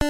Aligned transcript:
Eh 0.00 0.04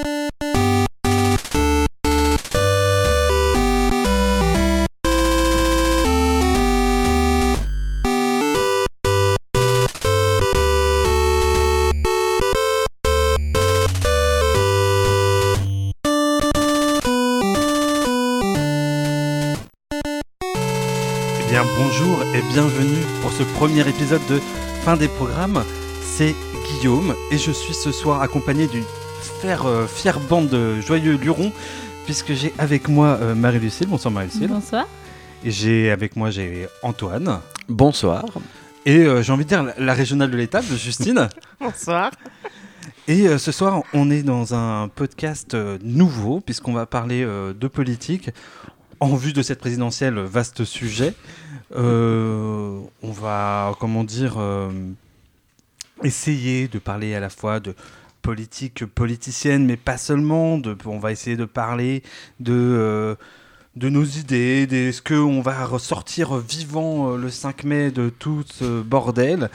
bonjour 21.76 22.22
et 22.34 22.42
bienvenue 22.52 23.04
pour 23.22 23.32
ce 23.32 23.42
premier 23.42 23.88
épisode 23.88 24.20
de 24.28 24.38
Fin 24.84 24.96
des 24.96 25.08
programmes. 25.08 25.64
C'est 26.02 26.34
Guillaume 26.66 27.14
et 27.30 27.38
je 27.38 27.50
suis 27.50 27.74
ce 27.74 27.90
soir 27.90 28.20
accompagné 28.20 28.66
d'une 28.66 28.84
fière, 29.40 29.66
euh, 29.66 29.86
fière 29.86 30.20
bande 30.20 30.48
de 30.48 30.80
joyeux 30.80 31.16
lurons 31.16 31.52
puisque 32.04 32.32
j'ai 32.32 32.52
avec 32.58 32.88
moi 32.88 33.18
euh, 33.20 33.34
Marie-Lucille. 33.34 33.86
Bonsoir 33.86 34.12
Marie-Lucille. 34.12 34.48
Bonsoir. 34.48 34.86
Et 35.44 35.50
j'ai 35.50 35.90
avec 35.90 36.16
moi 36.16 36.30
j'ai 36.30 36.66
Antoine. 36.82 37.40
Bonsoir. 37.68 38.24
Et 38.86 38.98
euh, 39.00 39.22
j'ai 39.22 39.32
envie 39.32 39.44
de 39.44 39.48
dire 39.48 39.62
la, 39.62 39.74
la 39.78 39.94
régionale 39.94 40.30
de 40.30 40.36
l'étape, 40.36 40.64
Justine. 40.64 41.28
Bonsoir. 41.60 42.10
Et 43.06 43.26
euh, 43.26 43.38
ce 43.38 43.52
soir, 43.52 43.82
on 43.94 44.10
est 44.10 44.22
dans 44.22 44.54
un 44.54 44.88
podcast 44.88 45.54
euh, 45.54 45.78
nouveau, 45.82 46.40
puisqu'on 46.40 46.72
va 46.72 46.86
parler 46.86 47.22
euh, 47.22 47.52
de 47.54 47.68
politique. 47.68 48.30
En 49.00 49.14
vue 49.14 49.32
de 49.32 49.42
cette 49.42 49.60
présidentielle, 49.60 50.18
vaste 50.18 50.64
sujet. 50.64 51.14
Euh, 51.76 52.80
on 53.02 53.12
va, 53.12 53.74
comment 53.78 54.04
dire, 54.04 54.34
euh, 54.38 54.70
essayer 56.02 56.68
de 56.68 56.78
parler 56.78 57.14
à 57.14 57.20
la 57.20 57.30
fois 57.30 57.60
de 57.60 57.74
politique 58.22 58.84
politicienne, 58.86 59.64
mais 59.66 59.76
pas 59.76 59.98
seulement. 59.98 60.60
On 60.86 60.98
va 60.98 61.12
essayer 61.12 61.36
de 61.36 61.44
parler 61.44 62.02
de, 62.40 62.52
euh, 62.54 63.14
de 63.76 63.88
nos 63.88 64.04
idées, 64.04 64.66
de 64.66 64.90
ce 64.92 65.00
qu'on 65.02 65.40
va 65.40 65.64
ressortir 65.64 66.36
vivant 66.36 67.12
euh, 67.12 67.16
le 67.16 67.30
5 67.30 67.64
mai 67.64 67.90
de 67.90 68.08
tout 68.10 68.44
ce 68.52 68.80
bordel. 68.82 69.50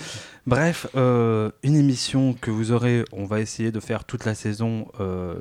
Bref, 0.45 0.87
euh, 0.95 1.51
une 1.63 1.75
émission 1.75 2.33
que 2.33 2.51
vous 2.51 2.71
aurez, 2.71 3.05
on 3.13 3.25
va 3.25 3.39
essayer 3.39 3.71
de 3.71 3.79
faire 3.79 4.03
toute 4.03 4.25
la 4.25 4.35
saison, 4.35 4.87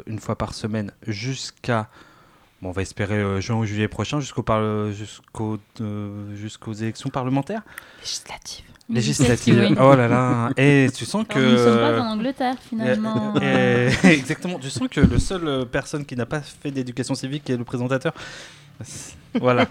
une 0.06 0.20
fois 0.20 0.36
par 0.36 0.54
semaine, 0.54 0.92
jusqu'à, 1.08 1.88
bon, 2.60 2.68
on 2.68 2.72
va 2.72 2.82
espérer 2.82 3.40
juin 3.40 3.56
ou 3.56 3.64
juillet 3.64 3.88
prochain, 3.88 4.20
jusqu'au 4.20 4.44
par- 4.44 4.92
jusqu'au, 4.92 5.58
euh, 5.80 6.36
jusqu'aux 6.36 6.72
élections 6.72 7.10
parlementaires 7.10 7.62
Législative. 8.00 8.64
législatives. 8.64 8.71
Oui. 8.88 9.74
Oh 9.80 9.94
là 9.94 10.08
là, 10.08 10.50
et 10.56 10.88
tu 10.94 11.04
sens 11.04 11.24
que... 11.26 11.38
Alors, 11.38 11.48
nous 11.50 11.52
ne 11.52 11.64
sommes 11.64 11.78
pas 11.78 12.00
en 12.00 12.12
Angleterre 12.12 12.56
finalement. 12.68 13.34
Exactement, 14.04 14.58
tu 14.58 14.70
sens 14.70 14.88
que 14.88 15.00
le 15.00 15.18
seul 15.18 15.46
euh, 15.46 15.64
personne 15.64 16.04
qui 16.04 16.16
n'a 16.16 16.26
pas 16.26 16.40
fait 16.40 16.70
d'éducation 16.70 17.14
civique 17.14 17.48
est 17.48 17.56
le 17.56 17.64
présentateur. 17.64 18.12
Voilà. 19.40 19.66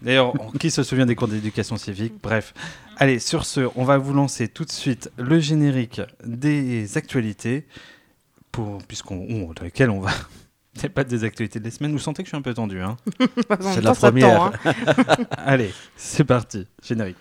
D'ailleurs, 0.00 0.32
qui 0.60 0.70
se 0.70 0.82
souvient 0.82 1.06
des 1.06 1.14
cours 1.14 1.28
d'éducation 1.28 1.76
civique? 1.76 2.14
Bref. 2.22 2.54
Allez, 2.96 3.18
sur 3.18 3.44
ce, 3.44 3.68
on 3.76 3.84
va 3.84 3.98
vous 3.98 4.12
lancer 4.12 4.48
tout 4.48 4.64
de 4.64 4.70
suite 4.72 5.10
le 5.18 5.38
générique 5.40 6.00
des 6.24 6.96
actualités, 6.96 7.66
pour, 8.52 8.78
puisqu'on, 8.86 9.26
on- 9.28 9.52
dans 9.52 9.64
lesquelles 9.64 9.90
on 9.90 10.00
va. 10.00 10.12
C'est 10.74 10.88
pas 10.88 11.02
des 11.02 11.24
actualités 11.24 11.58
des 11.58 11.70
semaines. 11.72 11.90
Vous 11.92 11.98
sentez 11.98 12.22
que 12.22 12.26
je 12.28 12.30
suis 12.30 12.36
un 12.36 12.42
peu 12.42 12.54
tendu, 12.54 12.80
hein? 12.80 12.96
C'est 13.60 13.80
la 13.80 13.94
première. 13.94 14.52
Allez, 15.36 15.72
c'est 15.96 16.22
parti. 16.24 16.66
Générique. 16.86 17.18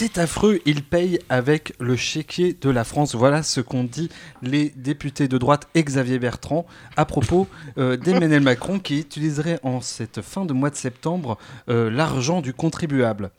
C'est 0.00 0.18
affreux, 0.18 0.60
ils 0.64 0.84
payent 0.84 1.18
avec 1.28 1.72
le 1.80 1.96
chéquier 1.96 2.52
de 2.52 2.70
la 2.70 2.84
France. 2.84 3.16
Voilà 3.16 3.42
ce 3.42 3.60
qu'ont 3.60 3.82
dit 3.82 4.08
les 4.42 4.72
députés 4.76 5.26
de 5.26 5.36
droite 5.38 5.66
et 5.74 5.82
Xavier 5.82 6.20
Bertrand 6.20 6.66
à 6.96 7.04
propos 7.04 7.48
euh, 7.78 7.96
d'Emmanuel 7.96 8.42
Macron 8.42 8.78
qui 8.78 9.00
utiliserait 9.00 9.58
en 9.64 9.80
cette 9.80 10.22
fin 10.22 10.44
de 10.44 10.52
mois 10.52 10.70
de 10.70 10.76
septembre 10.76 11.36
euh, 11.68 11.90
l'argent 11.90 12.42
du 12.42 12.54
contribuable. 12.54 13.32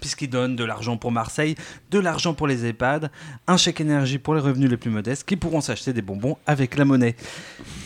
Puisqu'il 0.00 0.30
donne 0.30 0.56
de 0.56 0.64
l'argent 0.64 0.96
pour 0.96 1.12
Marseille, 1.12 1.56
de 1.90 1.98
l'argent 1.98 2.32
pour 2.32 2.46
les 2.46 2.64
EHPAD, 2.64 3.10
un 3.46 3.58
chèque 3.58 3.82
énergie 3.82 4.16
pour 4.16 4.34
les 4.34 4.40
revenus 4.40 4.70
les 4.70 4.78
plus 4.78 4.90
modestes 4.90 5.28
qui 5.28 5.36
pourront 5.36 5.60
s'acheter 5.60 5.92
des 5.92 6.00
bonbons 6.00 6.38
avec 6.46 6.78
la 6.78 6.86
monnaie. 6.86 7.16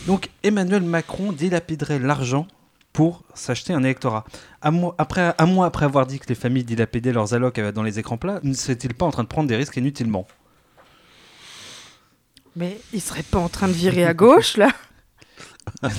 Donc 0.05 0.29
Emmanuel 0.43 0.83
Macron 0.83 1.33
dilapiderait 1.33 1.99
l'argent 1.99 2.47
pour 2.97 3.21
s'acheter 3.35 3.73
un 3.73 3.83
électorat. 3.83 4.25
Un 4.63 4.71
mois, 4.71 4.95
après, 4.97 5.35
un 5.37 5.45
mois 5.45 5.67
après 5.67 5.85
avoir 5.85 6.07
dit 6.07 6.17
que 6.17 6.25
les 6.29 6.33
familles 6.33 6.63
dilapidaient 6.63 7.13
leurs 7.13 7.35
allocs 7.35 7.59
euh, 7.59 7.71
dans 7.71 7.83
les 7.83 7.99
écrans 7.99 8.17
plats, 8.17 8.39
ne 8.41 8.55
serait-il 8.55 8.95
pas 8.95 9.05
en 9.05 9.11
train 9.11 9.21
de 9.21 9.27
prendre 9.27 9.47
des 9.47 9.55
risques 9.55 9.77
inutilement? 9.77 10.25
Mais 12.55 12.79
il 12.93 12.99
serait 12.99 13.21
pas 13.21 13.37
en 13.37 13.49
train 13.49 13.67
de 13.67 13.73
virer 13.73 14.03
à 14.03 14.15
gauche, 14.15 14.57
là? 14.57 14.71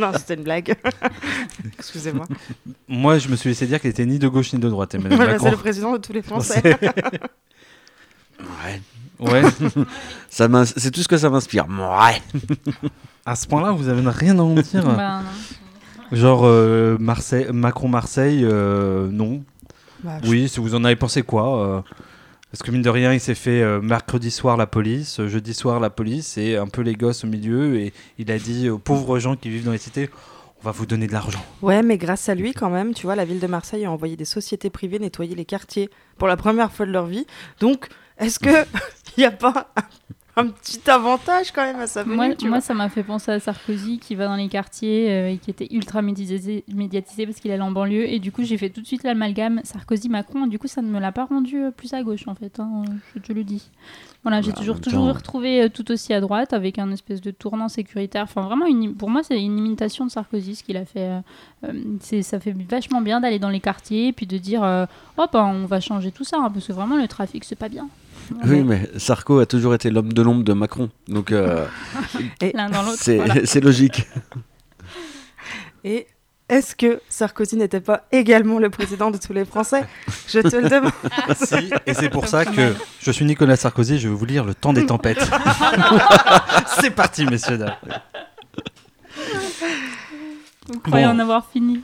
Non, 0.00 0.10
c'était 0.16 0.34
une 0.34 0.42
blague. 0.42 0.74
Excusez-moi. 1.78 2.26
Moi, 2.88 3.18
je 3.18 3.28
me 3.28 3.36
suis 3.36 3.50
laissé 3.50 3.68
dire 3.68 3.80
qu'il 3.80 3.90
était 3.90 4.04
ni 4.06 4.18
de 4.18 4.26
gauche 4.26 4.52
ni 4.52 4.58
de 4.58 4.68
droite, 4.68 4.96
Voilà, 4.96 5.16
Macron. 5.34 5.44
c'est 5.44 5.50
le 5.52 5.56
président 5.58 5.92
de 5.92 5.98
tous 5.98 6.12
les 6.12 6.22
Français. 6.22 6.76
Ouais. 8.40 8.82
Ouais. 9.20 9.42
Ça 10.28 10.48
c'est 10.64 10.90
tout 10.90 11.02
ce 11.02 11.06
que 11.06 11.16
ça 11.16 11.30
m'inspire. 11.30 11.66
Ouais. 11.68 12.20
À 13.24 13.36
ce 13.36 13.46
point-là, 13.46 13.70
vous 13.70 13.86
avez 13.86 14.02
rien 14.10 14.36
à 14.40 14.42
en 14.42 14.54
dire 14.54 14.84
Ben, 14.84 15.22
non. 15.22 15.28
Genre 16.12 16.42
euh, 16.44 16.96
Marseille, 17.00 17.46
Macron-Marseille, 17.52 18.42
euh, 18.44 19.08
non. 19.10 19.42
Bah, 20.04 20.18
je- 20.22 20.28
Oui, 20.28 20.48
si 20.48 20.60
vous 20.60 20.74
en 20.74 20.84
avez 20.84 20.96
pensé 20.96 21.22
quoi 21.22 21.66
euh, 21.66 21.80
Parce 22.50 22.62
que 22.62 22.70
mine 22.70 22.82
de 22.82 22.90
rien, 22.90 23.12
il 23.12 23.20
s'est 23.20 23.34
fait 23.34 23.64
mercredi 23.80 24.30
soir 24.30 24.56
la 24.56 24.66
police, 24.66 25.20
jeudi 25.26 25.54
soir 25.54 25.80
la 25.80 25.90
police, 25.90 26.36
et 26.38 26.56
un 26.56 26.66
peu 26.68 26.82
les 26.82 26.94
gosses 26.94 27.24
au 27.24 27.26
milieu, 27.28 27.76
et 27.78 27.92
il 28.18 28.30
a 28.30 28.38
dit 28.38 28.68
aux 28.68 28.78
pauvres 28.78 29.18
gens 29.18 29.36
qui 29.36 29.48
vivent 29.48 29.64
dans 29.64 29.72
les 29.72 29.78
cités, 29.78 30.10
on 30.60 30.64
va 30.66 30.70
vous 30.70 30.84
donner 30.86 31.06
de 31.06 31.12
l'argent. 31.12 31.42
Ouais, 31.62 31.82
mais 31.82 31.96
grâce 31.98 32.28
à 32.28 32.34
lui, 32.34 32.52
quand 32.52 32.70
même, 32.70 32.92
tu 32.94 33.06
vois, 33.06 33.16
la 33.16 33.24
ville 33.24 33.40
de 33.40 33.46
Marseille 33.46 33.84
a 33.84 33.90
envoyé 33.90 34.16
des 34.16 34.24
sociétés 34.26 34.70
privées 34.70 34.98
nettoyer 34.98 35.34
les 35.34 35.44
quartiers 35.46 35.88
pour 36.18 36.28
la 36.28 36.36
première 36.36 36.70
fois 36.70 36.84
de 36.86 36.92
leur 36.92 37.06
vie. 37.06 37.26
Donc, 37.58 37.88
est-ce 38.18 38.38
que 38.38 38.50
il 39.16 39.20
n'y 39.20 39.24
a 39.24 39.30
pas 39.32 39.68
un, 39.76 39.82
un 40.36 40.46
petit 40.46 40.80
avantage 40.90 41.52
quand 41.52 41.62
même 41.62 41.78
à 41.80 41.86
sa 41.86 42.02
venue 42.04 42.16
Moi, 42.16 42.34
tu 42.34 42.46
moi, 42.46 42.58
vois 42.58 42.60
ça 42.62 42.72
m'a 42.74 42.88
fait 42.88 43.02
penser 43.02 43.30
à 43.32 43.38
Sarkozy 43.40 43.98
qui 43.98 44.14
va 44.14 44.26
dans 44.26 44.36
les 44.36 44.48
quartiers 44.48 45.10
euh, 45.10 45.30
et 45.30 45.36
qui 45.38 45.50
était 45.50 45.68
ultra 45.70 46.00
médiatisé, 46.00 46.64
médiatisé 46.72 47.26
parce 47.26 47.38
qu'il 47.38 47.50
allait 47.50 47.60
en 47.62 47.70
banlieue. 47.70 48.08
Et 48.10 48.18
du 48.18 48.32
coup, 48.32 48.42
j'ai 48.42 48.56
fait 48.56 48.70
tout 48.70 48.80
de 48.80 48.86
suite 48.86 49.02
l'amalgame 49.02 49.60
Sarkozy-Macron. 49.64 50.46
Du 50.46 50.58
coup, 50.58 50.68
ça 50.68 50.80
ne 50.80 50.88
me 50.88 50.98
l'a 51.00 51.12
pas 51.12 51.26
rendu 51.26 51.58
euh, 51.58 51.70
plus 51.70 51.92
à 51.92 52.02
gauche 52.02 52.26
en 52.28 52.34
fait. 52.34 52.58
hein, 52.60 52.82
je 53.14 53.20
te 53.20 53.32
le 53.32 53.44
dis. 53.44 53.68
Voilà, 54.22 54.40
j'ai 54.40 54.52
Bah, 54.52 54.58
toujours, 54.58 54.80
toujours 54.80 55.08
temps- 55.08 55.12
retrouvé 55.14 55.62
euh, 55.64 55.68
tout 55.68 55.90
aussi 55.90 56.14
à 56.14 56.20
droite 56.20 56.52
avec 56.52 56.78
un 56.78 56.90
espèce 56.92 57.20
de 57.20 57.30
tournant 57.32 57.68
sécuritaire. 57.68 58.22
Enfin, 58.22 58.42
vraiment, 58.42 58.66
une- 58.66 58.94
pour 58.94 59.10
moi, 59.10 59.22
c'est 59.24 59.42
une 59.42 59.58
imitation 59.58 60.06
de 60.06 60.10
Sarkozy 60.10 60.54
ce 60.54 60.62
qu'il 60.64 60.76
a 60.76 60.84
fait. 60.84 61.20
euh, 61.64 61.72
c'est, 62.00 62.22
ça 62.22 62.38
fait 62.40 62.54
vachement 62.68 63.00
bien 63.02 63.20
d'aller 63.20 63.38
dans 63.38 63.48
les 63.50 63.60
quartiers 63.60 64.08
et 64.08 64.12
puis 64.12 64.26
de 64.26 64.38
dire 64.38 64.62
euh, 64.62 64.86
oh, 65.18 65.26
ben, 65.32 65.44
on 65.44 65.66
va 65.66 65.80
changer 65.80 66.10
tout 66.12 66.24
ça 66.24 66.38
hein, 66.38 66.50
parce 66.52 66.66
que 66.66 66.72
vraiment, 66.72 66.96
le 66.96 67.06
trafic, 67.08 67.44
c'est 67.44 67.56
pas 67.56 67.68
bien. 67.68 67.88
Oui, 68.44 68.62
mais 68.62 68.88
Sarko 68.96 69.38
a 69.38 69.46
toujours 69.46 69.74
été 69.74 69.90
l'homme 69.90 70.12
de 70.12 70.22
l'ombre 70.22 70.44
de 70.44 70.52
Macron. 70.52 70.90
Donc, 71.08 71.32
euh, 71.32 71.66
L'un 72.54 72.70
dans 72.70 72.82
l'autre. 72.82 72.98
c'est 73.00 73.16
voilà. 73.16 73.34
c'est 73.44 73.60
logique. 73.60 74.06
Et 75.84 76.06
est-ce 76.48 76.76
que 76.76 77.00
Sarkozy 77.08 77.56
n'était 77.56 77.80
pas 77.80 78.06
également 78.12 78.58
le 78.58 78.70
président 78.70 79.10
de 79.10 79.16
tous 79.18 79.32
les 79.32 79.44
Français? 79.44 79.84
Je 80.28 80.40
te 80.40 80.54
le 80.56 80.68
demande. 80.68 80.92
si, 81.34 81.70
et 81.86 81.94
c'est 81.94 82.10
pour 82.10 82.28
ça 82.28 82.44
que 82.44 82.74
je 83.00 83.10
suis 83.10 83.24
Nicolas 83.24 83.56
Sarkozy, 83.56 83.98
je 83.98 84.08
vais 84.08 84.14
vous 84.14 84.24
lire 84.26 84.44
Le 84.44 84.54
temps 84.54 84.72
des 84.72 84.86
tempêtes. 84.86 85.26
c'est 86.80 86.90
parti, 86.90 87.24
messieurs, 87.24 87.58
dames. 87.58 87.74
Vous 90.72 90.78
croyez 90.80 91.06
Bon. 91.06 91.12
en 91.12 91.18
avoir 91.18 91.46
fini. 91.50 91.80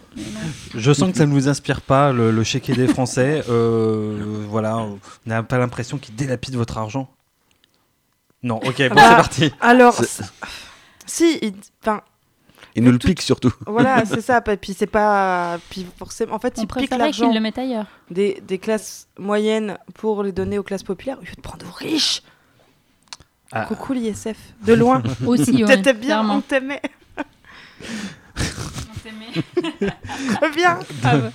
Je 0.74 0.92
sens 0.92 1.10
que 1.10 1.18
ça 1.18 1.26
ne 1.26 1.32
vous 1.32 1.48
inspire 1.48 1.80
pas, 1.80 2.12
le, 2.12 2.30
le 2.30 2.44
chéquier 2.44 2.74
des 2.74 2.86
Français. 2.86 3.42
Euh, 3.48 4.44
voilà, 4.48 4.76
on 4.78 4.98
n'a 5.26 5.42
pas 5.42 5.58
l'impression 5.58 5.98
qu'ils 5.98 6.14
dilapident 6.14 6.56
votre 6.56 6.78
argent. 6.78 7.10
Non, 8.42 8.56
ok, 8.56 8.88
bon, 8.88 8.94
Bah, 8.94 9.02
c'est 9.08 9.16
parti. 9.16 9.52
Alors, 9.60 10.00
si, 11.06 11.38
il- 11.42 11.54
enfin, 11.82 12.02
Il 12.76 12.84
nous 12.84 12.92
le 12.92 12.98
Tout- 13.00 13.08
pique 13.08 13.20
surtout. 13.22 13.52
voilà, 13.66 14.04
c'est 14.06 14.20
ça. 14.20 14.40
Puis 14.40 14.74
c'est 14.78 14.86
pas, 14.86 15.58
puis 15.70 15.84
forcément, 15.98 16.34
en 16.36 16.38
fait, 16.38 16.54
On 16.56 16.60
il 16.62 16.66
pique 16.66 16.70
préférait 16.88 17.10
qu'ils 17.10 17.22
l'argent 17.22 17.34
le 17.34 17.40
mettent 17.40 17.58
ailleurs. 17.58 17.86
des, 18.12 18.40
des 18.46 18.58
classes 18.58 19.08
moyennes 19.18 19.76
pour 19.94 20.22
les 20.22 20.30
donner 20.30 20.56
aux 20.56 20.62
classes 20.62 20.84
populaires 20.84 21.18
au 21.18 21.22
lieu 21.24 21.32
de 21.36 21.40
prendre 21.40 21.66
aux 21.66 21.72
riches. 21.72 22.22
Ah. 23.50 23.64
Coucou 23.64 23.94
l'ISF, 23.94 24.36
de 24.64 24.74
loin. 24.74 25.02
Aussi, 25.26 25.50
ouais, 25.64 25.76
T'étais 25.76 25.94
bien, 25.94 26.06
clairement. 26.06 26.36
on 26.36 26.40
t'aimait. 26.42 26.82
Ouais. 31.04 31.30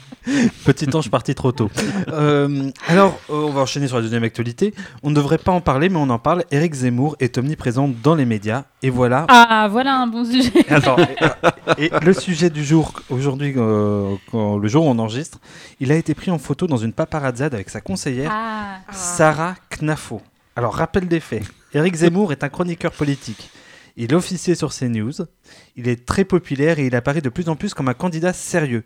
Petit 0.66 0.88
ange 0.96 1.10
parti 1.10 1.36
trop 1.36 1.52
tôt. 1.52 1.70
Euh, 2.08 2.70
alors, 2.88 3.20
euh, 3.30 3.34
on 3.34 3.52
va 3.52 3.62
enchaîner 3.62 3.88
sur 3.88 3.98
la 3.98 4.02
deuxième 4.04 4.24
actualité. 4.24 4.74
On 5.04 5.10
ne 5.10 5.16
devrait 5.16 5.38
pas 5.38 5.52
en 5.52 5.60
parler, 5.62 5.90
mais 5.90 5.98
on 5.98 6.10
en 6.10 6.20
parle. 6.20 6.46
Éric 6.52 6.74
Zemmour 6.74 7.16
est 7.20 7.38
omniprésent 7.38 7.90
dans 8.04 8.16
les 8.16 8.26
médias. 8.26 8.64
Et 8.82 8.90
voilà. 8.90 9.26
Ah, 9.30 9.68
voilà 9.70 9.98
un 9.98 10.08
bon 10.08 10.24
sujet. 10.26 10.52
Attends, 10.70 10.96
et, 11.78 11.86
et 11.86 11.92
le 12.02 12.14
sujet 12.14 12.50
du 12.50 12.64
jour, 12.64 12.94
aujourd'hui, 13.10 13.54
euh, 13.58 14.16
quand- 14.32 14.58
le 14.58 14.68
jour 14.68 14.86
où 14.86 14.90
on 14.90 14.98
enregistre, 15.00 15.40
il 15.80 15.92
a 15.92 15.96
été 15.96 16.14
pris 16.14 16.32
en 16.32 16.38
photo 16.40 16.68
dans 16.68 16.78
une 16.78 16.94
paparazzade 16.94 17.54
avec 17.54 17.70
sa 17.70 17.82
conseillère, 17.82 18.32
Ah, 18.34 18.78
Sarah 18.92 19.56
Knafo. 19.80 20.22
Alors, 20.56 20.74
rappel 20.76 21.08
des 21.08 21.20
faits. 21.20 21.44
Éric 21.74 21.96
Zemmour 21.96 22.32
est 22.32 22.44
un 22.44 22.50
chroniqueur 22.50 22.92
politique. 22.92 23.50
Il 23.96 24.16
officiait 24.16 24.56
sur 24.56 24.74
CNews. 24.74 25.14
Il 25.76 25.88
est 25.88 26.06
très 26.06 26.26
populaire 26.26 26.80
et 26.80 26.88
il 26.88 26.96
apparaît 26.96 27.22
de 27.22 27.30
plus 27.30 27.48
en 27.48 27.56
plus 27.56 27.74
comme 27.76 27.90
un 27.90 27.94
candidat 27.94 28.34
sérieux. 28.34 28.84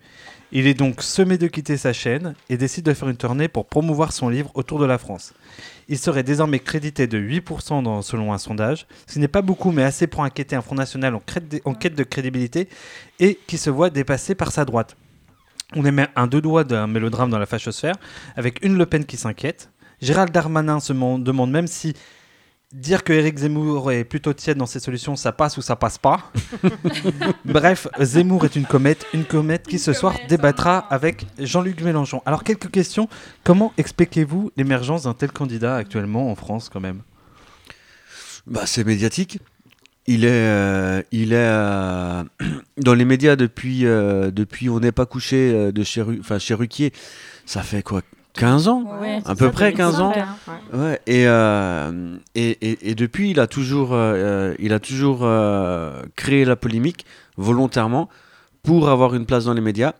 Il 0.51 0.67
est 0.67 0.73
donc 0.73 1.01
semé 1.01 1.37
de 1.37 1.47
quitter 1.47 1.77
sa 1.77 1.93
chaîne 1.93 2.35
et 2.49 2.57
décide 2.57 2.85
de 2.85 2.93
faire 2.93 3.07
une 3.07 3.15
tournée 3.17 3.47
pour 3.47 3.65
promouvoir 3.67 4.11
son 4.11 4.27
livre 4.27 4.51
autour 4.53 4.79
de 4.79 4.85
la 4.85 4.97
France. 4.97 5.33
Il 5.87 5.97
serait 5.97 6.23
désormais 6.23 6.59
crédité 6.59 7.07
de 7.07 7.17
8% 7.17 7.81
dans- 7.83 8.01
selon 8.01 8.33
un 8.33 8.37
sondage, 8.37 8.85
ce 9.07 9.13
qui 9.13 9.19
n'est 9.19 9.27
pas 9.29 9.41
beaucoup 9.41 9.71
mais 9.71 9.83
assez 9.83 10.07
pour 10.07 10.23
inquiéter 10.23 10.55
un 10.57 10.61
Front 10.61 10.75
National 10.75 11.15
en, 11.15 11.73
quête 11.73 11.95
de 11.95 12.03
crédibilité 12.03 12.67
et 13.19 13.39
qui 13.47 13.57
se 13.57 13.69
voit 13.69 13.89
dépassé 13.89 14.35
par 14.35 14.51
sa 14.51 14.65
droite. 14.65 14.97
On 15.75 15.85
est 15.85 16.07
un 16.15 16.27
deux 16.27 16.41
doigts 16.41 16.63
d'un 16.65 16.87
mélodrame 16.87 17.29
dans 17.29 17.39
la 17.39 17.45
fachosphère, 17.45 17.95
avec 18.35 18.63
une 18.63 18.77
Le 18.77 18.85
Pen 18.85 19.05
qui 19.05 19.17
s'inquiète. 19.17 19.69
Gérald 20.01 20.31
Darmanin 20.31 20.79
se 20.79 20.93
demande 20.93 21.51
même 21.51 21.67
si 21.67 21.93
dire 22.73 23.03
que 23.03 23.13
Éric 23.13 23.37
Zemmour 23.37 23.91
est 23.91 24.03
plutôt 24.03 24.33
tiède 24.33 24.57
dans 24.57 24.65
ses 24.65 24.79
solutions, 24.79 25.15
ça 25.15 25.31
passe 25.31 25.57
ou 25.57 25.61
ça 25.61 25.75
passe 25.75 25.97
pas. 25.97 26.31
Bref, 27.45 27.87
Zemmour 27.99 28.45
est 28.45 28.55
une 28.55 28.65
comète, 28.65 29.05
une 29.13 29.25
comète 29.25 29.67
qui 29.67 29.79
ce 29.79 29.93
soir 29.93 30.15
débattra 30.27 30.79
avec 30.89 31.25
Jean-Luc 31.39 31.81
Mélenchon. 31.81 32.21
Alors 32.25 32.43
quelques 32.43 32.69
questions. 32.69 33.07
Comment 33.43 33.73
expliquez-vous 33.77 34.51
l'émergence 34.57 35.03
d'un 35.03 35.13
tel 35.13 35.31
candidat 35.31 35.75
actuellement 35.75 36.29
en 36.31 36.35
France 36.35 36.69
quand 36.71 36.81
même? 36.81 37.01
Bah, 38.45 38.63
c'est 38.65 38.83
médiatique. 38.85 39.39
Il 40.09 40.23
est, 40.23 40.29
euh, 40.31 41.01
il 41.11 41.33
est 41.33 41.35
euh, 41.37 42.23
dans 42.77 42.93
les 42.93 43.03
médias 43.05 43.35
depuis, 43.35 43.85
euh, 43.85 44.31
depuis 44.31 44.69
On 44.69 44.79
n'est 44.79 44.93
pas 44.93 45.05
couché 45.05 45.71
de 45.71 45.83
chez, 45.83 46.01
Ru- 46.01 46.19
enfin, 46.21 46.39
chez 46.39 46.53
Ruquier. 46.53 46.93
Ça 47.45 47.61
fait 47.61 47.83
quoi? 47.83 48.01
15 48.37 48.67
ans 48.67 48.83
ouais, 49.01 49.19
À 49.25 49.35
peu 49.35 49.45
ça, 49.45 49.51
près 49.51 49.65
c'est 49.71 49.73
15 49.77 49.99
ans. 50.01 50.13
ça, 50.13 50.27
ouais. 50.73 50.79
Ouais, 50.79 51.01
et, 51.07 51.27
euh, 51.27 52.15
et, 52.35 52.49
et, 52.61 52.89
et 52.91 52.95
depuis, 52.95 53.31
il 53.31 53.39
a 53.39 53.47
toujours, 53.47 53.89
euh, 53.93 54.53
il 54.59 54.73
a 54.73 54.79
toujours 54.79 55.19
euh, 55.23 56.01
créé 56.15 56.45
la 56.45 56.55
polémique 56.55 57.05
volontairement 57.37 58.09
pour 58.63 58.89
avoir 58.89 59.15
une 59.15 59.25
place 59.25 59.45
dans 59.45 59.53
les 59.53 59.61
médias. 59.61 59.93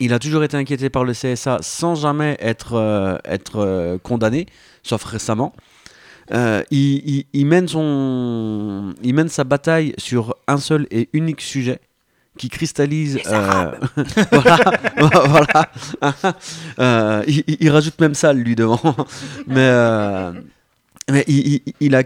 Il 0.00 0.12
a 0.12 0.18
toujours 0.18 0.44
été 0.44 0.56
inquiété 0.56 0.90
par 0.90 1.04
le 1.04 1.12
CSA 1.12 1.58
sans 1.60 1.94
jamais 1.96 2.36
être, 2.40 3.20
être 3.24 3.98
condamné, 4.04 4.46
sauf 4.84 5.02
récemment. 5.04 5.52
Il, 6.30 6.62
il- 6.70 7.24
il 7.32 7.46
mène 7.46 7.66
son, 7.66 8.94
il 9.02 9.14
mène 9.14 9.28
sa 9.28 9.42
bataille 9.44 9.94
sur 9.98 10.36
un 10.46 10.58
seul 10.58 10.86
et 10.92 11.08
unique 11.14 11.40
sujet 11.40 11.80
qui 12.38 12.48
cristallise. 12.48 13.18
euh, 13.26 13.72
voilà, 14.32 14.70
voilà. 15.26 15.72
Euh, 16.78 17.24
il, 17.26 17.70
rajoute 17.70 18.00
même 18.00 18.14
ça 18.14 18.32
lui 18.32 18.54
devant. 18.54 18.80
mais 19.46 19.56
euh, 19.58 20.32
mais 21.10 21.24
il, 21.26 21.54
il- 21.66 21.74
il 21.80 21.94
a, 21.96 22.02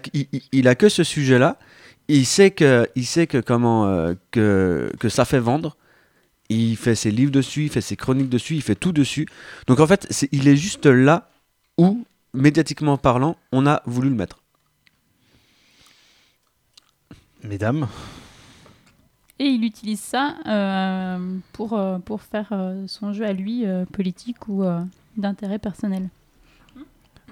il, 0.52 0.68
a 0.68 0.74
que 0.74 0.88
ce 0.88 1.04
sujet-là. 1.04 1.58
Il 2.08 2.26
sait 2.26 2.50
que, 2.50 2.88
il 2.96 3.06
sait 3.06 3.26
que 3.26 3.38
comment 3.38 3.86
euh, 3.86 4.14
que, 4.30 4.90
que 4.98 5.08
ça 5.08 5.24
fait 5.24 5.38
vendre. 5.38 5.76
Il 6.48 6.76
fait 6.76 6.94
ses 6.94 7.10
livres 7.10 7.30
dessus, 7.32 7.64
il 7.64 7.70
fait 7.70 7.80
ses 7.80 7.96
chroniques 7.96 8.28
dessus, 8.28 8.54
il 8.56 8.62
fait 8.62 8.74
tout 8.74 8.92
dessus. 8.92 9.26
Donc 9.66 9.80
en 9.80 9.86
fait, 9.86 10.08
il 10.32 10.48
est 10.48 10.56
juste 10.56 10.86
là 10.86 11.30
où, 11.78 12.04
médiatiquement 12.34 12.96
parlant, 12.98 13.36
on 13.52 13.66
a 13.66 13.82
voulu 13.86 14.08
le 14.08 14.14
mettre. 14.16 14.38
Mesdames 17.44 17.88
Et 19.42 19.46
il 19.46 19.64
utilise 19.64 19.98
ça 19.98 20.36
euh, 20.46 21.18
pour, 21.52 21.72
euh, 21.72 21.98
pour 21.98 22.22
faire 22.22 22.50
euh, 22.52 22.84
son 22.86 23.12
jeu 23.12 23.26
à 23.26 23.32
lui, 23.32 23.66
euh, 23.66 23.84
politique 23.86 24.46
ou 24.46 24.62
euh, 24.62 24.80
d'intérêt 25.16 25.58
personnel. 25.58 26.10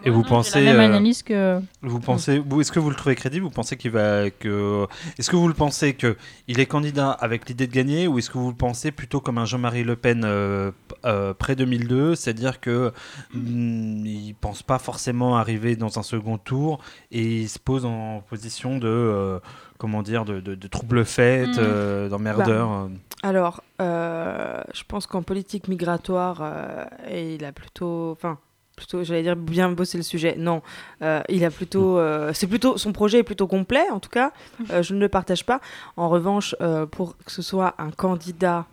Et 0.05 0.11
vous 0.11 0.23
pensez, 0.23 0.65
la 0.65 0.73
même 0.73 0.93
analyse 0.93 1.23
que. 1.23 1.61
Vous 1.83 2.01
pensez, 2.01 2.39
vous, 2.39 2.61
est-ce 2.61 2.73
que 2.73 2.81
vous 2.81 2.91
le 2.91 2.97
trouvez 2.97 3.15
crédible? 3.15 3.45
Vous 3.45 3.51
pensez 3.51 3.77
qu'il 3.77 3.91
va 3.91 4.31
que, 4.31 4.87
est-ce 5.19 5.31
que 5.31 5.37
vous 5.37 5.47
le 5.47 5.55
pensez 5.55 5.93
que 5.93 6.17
il 6.49 6.59
est 6.59 6.67
candidat 6.67 7.11
avec 7.11 7.49
l'idée 7.49 7.67
de 7.67 7.73
gagner, 7.73 8.09
ou 8.09 8.19
est-ce 8.19 8.31
que 8.31 8.39
vous 8.39 8.49
le 8.49 8.57
pensez 8.57 8.93
plutôt 8.93 9.21
comme 9.21 9.39
un 9.39 9.45
Jean-Marie 9.45 9.85
Le 9.85 9.97
Pen 9.97 10.23
euh, 10.25 10.73
euh, 11.05 11.35
près 11.35 11.55
2002, 11.55 12.15
c'est-à-dire 12.15 12.61
que 12.61 12.93
mm, 13.35 14.07
il 14.07 14.35
pense 14.41 14.63
pas 14.63 14.79
forcément 14.79 15.37
arriver 15.37 15.77
dans 15.77 15.99
un 15.99 16.03
second 16.03 16.39
tour 16.39 16.81
et 17.13 17.43
il 17.43 17.49
se 17.49 17.59
pose 17.59 17.85
en 17.85 18.23
position 18.29 18.79
de, 18.79 18.89
euh, 18.89 19.39
comment 19.81 20.03
dire, 20.03 20.25
de, 20.27 20.41
de, 20.41 20.55
de 20.55 20.69
trouble 20.69 21.05
fête, 21.07 21.49
Mhm. 21.49 21.55
euh, 21.59 22.09
d'emmerdeur. 22.11 22.71
euh. 22.71 22.89
Alors, 23.23 23.63
euh, 23.81 24.61
je 24.75 24.83
pense 24.87 25.07
qu'en 25.07 25.23
politique 25.23 25.69
migratoire, 25.69 26.39
euh, 26.43 26.85
et 27.09 27.35
il 27.35 27.45
a 27.47 27.53
plutôt, 27.53 28.11
enfin, 28.13 28.39
plutôt, 28.77 29.03
j'allais 29.05 29.23
dire 29.23 29.37
bien 29.37 29.71
bossé 29.73 29.97
le 29.97 30.03
sujet. 30.05 30.35
Non, 30.39 30.61
euh, 31.03 31.23
il 31.31 31.45
a 31.45 31.51
plutôt, 31.51 31.99
euh, 31.99 32.33
c'est 32.35 32.47
plutôt, 32.47 32.77
son 32.77 32.93
projet 32.93 33.19
est 33.19 33.23
plutôt 33.23 33.47
complet. 33.47 33.85
En 33.91 34.01
tout 34.01 34.11
cas, 34.11 34.33
Euh, 34.71 34.83
je 34.83 34.95
ne 34.95 35.01
le 35.01 35.09
partage 35.09 35.45
pas. 35.47 35.61
En 35.97 36.09
revanche, 36.11 36.55
euh, 36.61 36.85
pour 36.87 37.17
que 37.17 37.33
ce 37.33 37.43
soit 37.43 37.75
un 37.79 37.91
candidat, 37.91 38.67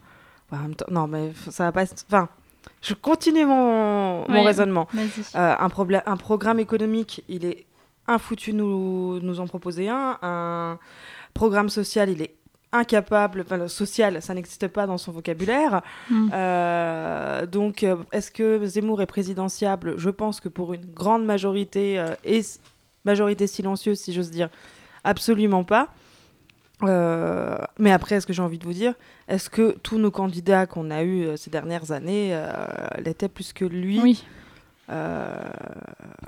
en 0.52 0.58
même 0.58 0.76
temps- 0.76 0.86
non, 0.92 1.08
mais 1.08 1.32
ça 1.50 1.64
va 1.66 1.72
pas. 1.72 1.84
être- 1.84 2.06
Enfin, 2.10 2.28
je 2.82 2.94
continue 2.94 3.46
mon, 3.46 4.24
raisonnement. 4.44 4.88
Euh, 5.36 5.56
un, 5.60 5.70
problème, 5.70 6.02
un 6.06 6.18
programme 6.18 6.60
économique, 6.60 7.24
il 7.30 7.44
est 7.46 7.66
infoutu 8.08 8.52
de 8.52 8.58
nous, 8.58 9.20
nous 9.20 9.40
en 9.40 9.48
proposer 9.48 9.90
un. 9.90 10.18
Un 10.22 10.80
programme 11.34 11.70
social, 11.70 12.10
il 12.10 12.22
est 12.22 12.34
incapable. 12.72 13.42
Enfin, 13.42 13.58
le 13.58 13.68
social, 13.68 14.22
ça 14.22 14.34
n'existe 14.34 14.68
pas 14.68 14.88
dans 14.88 14.98
son 14.98 15.12
vocabulaire. 15.12 15.82
Mm. 16.10 16.30
Euh, 16.34 17.46
donc, 17.46 17.84
euh, 17.84 17.98
est-ce 18.12 18.32
que 18.32 18.66
Zemmour 18.66 19.02
est 19.02 19.08
présidentiable? 19.08 19.96
Je 19.98 20.10
pense 20.10 20.40
que 20.40 20.50
pour 20.50 20.74
une 20.74 20.86
grande 20.86 21.26
majorité, 21.26 22.00
euh, 22.00 22.16
et 22.24 22.42
majorité 23.06 23.48
silencieuse, 23.48 24.00
si 24.00 24.14
j'ose 24.14 24.32
dire, 24.32 24.50
absolument 25.04 25.64
pas. 25.64 25.90
Euh, 26.84 27.58
mais 27.80 27.92
après, 27.92 28.16
est-ce 28.16 28.28
que 28.28 28.34
j'ai 28.34 28.42
envie 28.42 28.60
de 28.60 28.66
vous 28.66 28.74
dire, 28.74 28.94
est-ce 29.28 29.50
que 29.50 29.78
tous 29.82 29.98
nos 29.98 30.12
candidats 30.12 30.68
qu'on 30.68 30.92
a 30.92 31.04
eus 31.04 31.36
ces 31.38 31.50
dernières 31.50 31.92
années 31.92 32.40
l'étaient 33.00 33.30
plus 33.30 33.54
que 33.54 33.66
lui? 33.66 34.00
Oui. 34.00 34.26
Euh, 34.90 35.36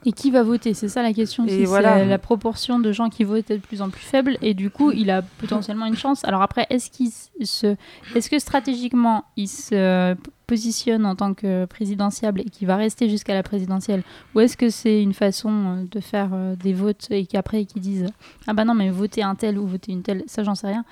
Et 0.05 0.11
qui 0.11 0.31
va 0.31 0.43
voter? 0.43 0.73
C'est 0.73 0.89
ça 0.89 1.01
la 1.01 1.13
question. 1.13 1.45
Et 1.47 1.65
voilà. 1.65 2.03
La, 2.03 2.17
proportion 2.17 2.79
de 2.79 2.91
gens 2.91 3.09
qui 3.09 3.23
votent 3.23 3.49
est 3.49 3.57
de 3.57 3.61
plus 3.61 3.81
en 3.81 3.89
plus 3.89 4.01
faible 4.01 4.37
et 4.41 4.53
du 4.53 4.69
coup, 4.69 4.91
il 4.91 5.09
a 5.09 5.21
potentiellement 5.21 5.85
une 5.85 5.95
chance. 5.95 6.25
Alors 6.25 6.41
après, 6.41 6.67
est-ce 6.69 6.89
qu'il 6.89 7.11
se, 7.11 7.75
est-ce 8.15 8.29
que 8.29 8.39
stratégiquement, 8.39 9.23
il 9.37 9.47
se 9.47 10.15
positionne 10.49 11.05
en 11.05 11.15
tant 11.15 11.35
que 11.35 11.65
présidentiable 11.65 12.41
et 12.41 12.45
qu'il 12.45 12.67
va 12.67 12.75
rester 12.75 13.07
jusqu'à 13.07 13.35
la 13.35 13.43
présidentielle, 13.43 14.01
ou 14.33 14.39
est-ce 14.39 14.57
que 14.57 14.69
c'est 14.69 14.99
une 14.99 15.13
façon 15.13 15.51
euh, 15.51 15.83
de 15.89 15.99
faire 15.99 16.31
euh, 16.33 16.55
des 16.55 16.73
votes 16.73 17.05
et 17.11 17.27
qu'après 17.27 17.65
qu'ils 17.65 17.83
disent 17.83 18.07
ah 18.47 18.53
bah 18.53 18.65
non 18.65 18.73
mais 18.73 18.89
voter 18.89 19.21
un 19.21 19.35
tel 19.35 19.59
ou 19.59 19.67
voter 19.67 19.91
une 19.91 20.01
telle, 20.01 20.23
ça 20.25 20.43
j'en 20.43 20.55
sais 20.55 20.65
rien. 20.65 20.85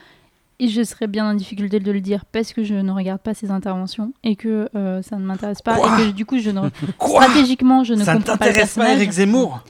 Et 0.60 0.70
je 0.70 0.82
serais 0.84 1.06
bien 1.08 1.30
en 1.30 1.34
difficulté 1.36 1.80
de 1.80 1.92
le 1.92 2.02
dire 2.02 2.26
parce 2.26 2.52
que 2.52 2.64
je 2.64 2.74
ne 2.74 2.92
regarde 2.92 3.22
pas 3.22 3.36
ses 3.36 3.52
interventions 3.52 4.12
et 4.24 4.36
que 4.36 4.70
euh, 4.76 5.04
ça 5.04 5.16
ne 5.18 5.24
m'intéresse 5.24 5.62
pas 5.62 5.76
Quoi 5.76 6.02
et 6.02 6.08
que 6.08 6.12
du 6.12 6.26
coup 6.26 6.40
je 6.40 6.50
ne 6.50 6.62
Quoi 6.98 7.22
stratégiquement 7.24 7.84
je 7.84 7.94
ne 7.94 8.04
Ça 8.04 8.14
ne 8.16 8.18
comprends 8.20 8.38
pas 8.38 8.46
le 8.48 8.52
t'intéresse 8.54 8.74
pas, 8.74 8.82
personnage. 8.82 8.98
Eric 9.02 9.12
Zemmour? 9.12 9.62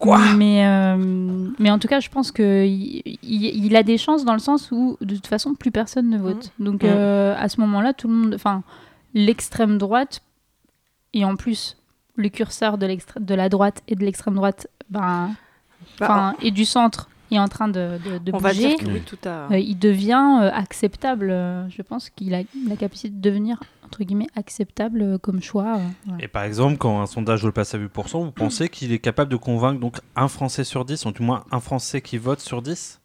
Quoi? 0.00 0.18
Mais, 0.36 0.66
euh, 0.66 1.48
mais 1.58 1.70
en 1.70 1.78
tout 1.78 1.88
cas, 1.88 2.00
je 2.00 2.10
pense 2.10 2.30
qu'il 2.30 3.02
il, 3.22 3.76
a 3.76 3.82
des 3.82 3.96
chances 3.96 4.26
dans 4.26 4.34
le 4.34 4.38
sens 4.40 4.70
où, 4.70 4.98
de 5.00 5.14
toute 5.14 5.26
façon, 5.26 5.54
plus 5.54 5.70
personne 5.70 6.10
ne 6.10 6.18
vote. 6.18 6.50
Donc, 6.58 6.82
Mhm. 6.82 6.90
euh, 6.92 7.34
à 7.38 7.48
ce 7.48 7.60
moment-là, 7.62 7.94
tout 7.94 8.06
le 8.08 8.12
monde. 8.14 8.34
Enfin, 8.34 8.62
l'extrême 9.14 9.78
droite, 9.78 10.20
et 11.14 11.24
en 11.24 11.34
plus, 11.36 11.78
le 12.14 12.28
curseur 12.28 12.76
de, 12.76 12.86
de 13.20 13.34
la 13.34 13.48
droite 13.48 13.82
et 13.88 13.94
de 13.94 14.04
l'extrême 14.04 14.34
droite, 14.34 14.68
ben, 14.90 15.30
bah, 15.98 16.34
et 16.42 16.50
du 16.50 16.66
centre, 16.66 17.08
est 17.34 17.38
en 17.40 17.48
train 17.48 17.66
de, 17.66 17.98
de, 18.04 18.18
de 18.18 18.32
on 18.32 18.38
va 18.38 18.50
bouger. 18.52 18.68
dire 18.68 18.78
que 18.78 18.84
oui, 18.86 19.02
tout 19.04 19.18
a. 19.28 19.48
Euh, 19.52 19.58
il 19.58 19.76
devient 19.78 20.38
euh, 20.42 20.50
acceptable. 20.52 21.28
euh, 21.30 21.68
je 21.68 21.82
pense 21.82 22.08
qu'il 22.10 22.34
a 22.34 22.42
la 22.68 22.76
capacité 22.76 23.10
de 23.10 23.20
devenir, 23.20 23.60
entre 23.84 24.04
guillemets, 24.04 24.28
acceptable 24.36 25.02
euh, 25.02 25.18
comme 25.18 25.42
choix. 25.42 25.76
euh, 25.78 25.80
voilà. 26.06 26.24
Et 26.24 26.28
par 26.28 26.44
exemple, 26.44 26.76
quand 26.78 27.00
un 27.02 27.06
sondage 27.06 27.44
le 27.44 27.50
passe 27.52 27.74
à 27.74 27.78
8%, 27.78 28.24
vous 28.24 28.30
pensez 28.30 28.68
qu'il 28.68 28.92
est 28.92 29.00
capable 29.00 29.30
de 29.30 29.36
convaincre 29.36 29.80
donc 29.80 29.96
un 30.14 30.28
Français 30.28 30.62
sur 30.64 30.84
10, 30.84 31.04
ou 31.06 31.10
du 31.12 31.22
moins 31.22 31.44
un 31.50 31.60
Français 31.60 32.00
qui 32.00 32.16
vote 32.18 32.40
sur 32.40 32.62
10 32.62 33.00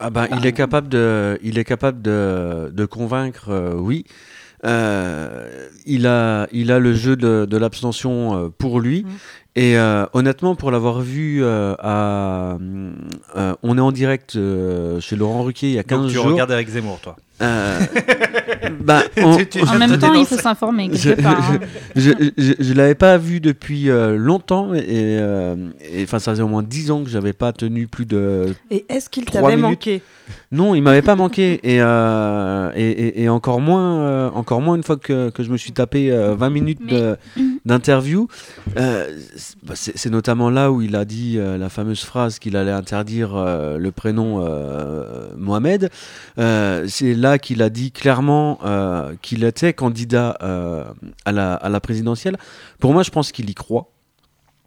Ah 0.00 0.10
ben, 0.10 0.26
il 0.36 0.44
est 0.44 0.52
capable 0.52 0.88
de, 0.88 1.38
il 1.42 1.58
est 1.58 1.64
capable 1.64 2.02
de, 2.02 2.72
de 2.74 2.84
convaincre, 2.86 3.50
euh, 3.50 3.74
oui. 3.74 4.04
Euh, 4.64 5.68
il, 5.84 6.06
a, 6.06 6.48
il 6.50 6.72
a 6.72 6.78
le 6.78 6.94
jeu 6.94 7.14
de, 7.16 7.46
de 7.48 7.56
l'abstention 7.56 8.36
euh, 8.36 8.48
pour 8.48 8.80
lui. 8.80 9.04
Mhm. 9.04 9.10
Et 9.58 9.78
euh, 9.78 10.04
honnêtement, 10.12 10.54
pour 10.54 10.70
l'avoir 10.70 11.00
vu 11.00 11.42
euh, 11.42 11.74
à. 11.78 12.58
euh, 13.36 13.54
on 13.62 13.78
est 13.78 13.80
en 13.80 13.90
direct 13.90 14.36
euh, 14.36 15.00
chez 15.00 15.16
Laurent 15.16 15.42
Ruquier 15.44 15.70
il 15.70 15.74
y 15.74 15.78
a 15.78 15.82
15 15.82 15.98
Donc 16.00 16.08
tu 16.08 16.14
jours. 16.14 16.26
regardes 16.26 16.50
Eric 16.50 16.68
Zemmour, 16.68 17.00
toi. 17.00 17.16
Euh, 17.42 17.78
Bah, 18.80 19.02
on- 19.22 19.36
Tu- 19.36 19.46
tu 19.46 19.62
En 19.62 19.78
même 19.78 19.90
te 19.90 19.96
temps, 19.96 20.12
il 20.14 20.26
faut 20.26 20.36
s'informer 20.38 20.90
je 20.92 21.08
quelque 21.10 21.22
part. 21.22 21.50
hein. 21.52 21.58
je, 21.94 22.10
je, 22.36 22.52
je 22.58 22.72
l'avais 22.74 22.94
pas 22.94 23.16
vu 23.18 23.40
depuis 23.40 23.90
euh, 23.90 24.16
longtemps 24.16 24.74
et 24.74 24.82
euh, 24.88 25.54
et, 25.92 26.02
enfin 26.04 26.18
ça 26.18 26.32
faisait 26.32 26.42
au 26.42 26.48
moins 26.48 26.62
10 26.62 26.90
ans 26.90 27.04
que 27.04 27.10
j'avais 27.10 27.32
pas 27.32 27.52
tenu 27.52 27.86
plus 27.86 28.06
de 28.06 28.46
Et 28.70 28.84
est-ce 28.88 29.08
qu'il 29.10 29.24
Trois 29.24 29.40
t'avait 29.42 29.56
minutes. 29.56 29.70
manqué? 29.70 30.02
Non 30.52 30.74
il 30.74 30.80
m'avait 30.82 31.02
pas 31.02 31.16
manqué 31.16 31.60
et, 31.64 31.80
euh, 31.80 32.70
et, 32.76 32.88
et- 32.90 33.22
et 33.24 33.28
encore 33.28 33.60
moins 33.60 34.00
euh, 34.00 34.30
encore 34.30 34.60
moins 34.60 34.76
une 34.76 34.82
fois 34.84 34.96
que, 34.96 35.30
que 35.30 35.42
je 35.42 35.50
me 35.50 35.56
suis 35.56 35.72
tapé 35.72 36.12
euh, 36.12 36.34
20 36.36 36.50
minutes 36.50 36.94
d'interview 37.64 38.28
Euh, 38.76 39.18
c'est 39.36 39.56
bah, 39.64 39.74
c'est 39.76 40.10
notamment 40.10 40.50
là 40.50 40.70
où 40.70 40.82
il 40.82 40.94
a 40.96 41.04
dit 41.04 41.36
la 41.38 41.68
fameuse 41.68 42.04
phrase 42.04 42.38
qu'il 42.38 42.56
allait 42.56 42.70
interdire 42.70 43.30
le 43.36 43.90
prénom 43.90 44.38
Mohamed 45.36 45.90
c'est 46.36 47.14
là 47.14 47.38
qu'il 47.38 47.62
a 47.62 47.70
dit 47.70 47.90
clairement 47.92 48.58
qu'il 49.22 49.42
était 49.44 49.72
candidat 49.72 50.36
à, 51.24 51.32
la, 51.32 51.54
à 51.54 51.68
la 51.68 51.80
présidentielle. 51.80 52.36
Pour 52.78 52.92
moi, 52.92 53.02
je 53.02 53.10
pense 53.10 53.32
qu'il 53.32 53.50
y 53.50 53.54
croit. 53.54 53.90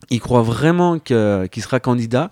Il 0.09 0.19
croit 0.19 0.41
vraiment 0.41 1.00
qu'il 1.00 1.63
sera 1.63 1.79
candidat. 1.79 2.29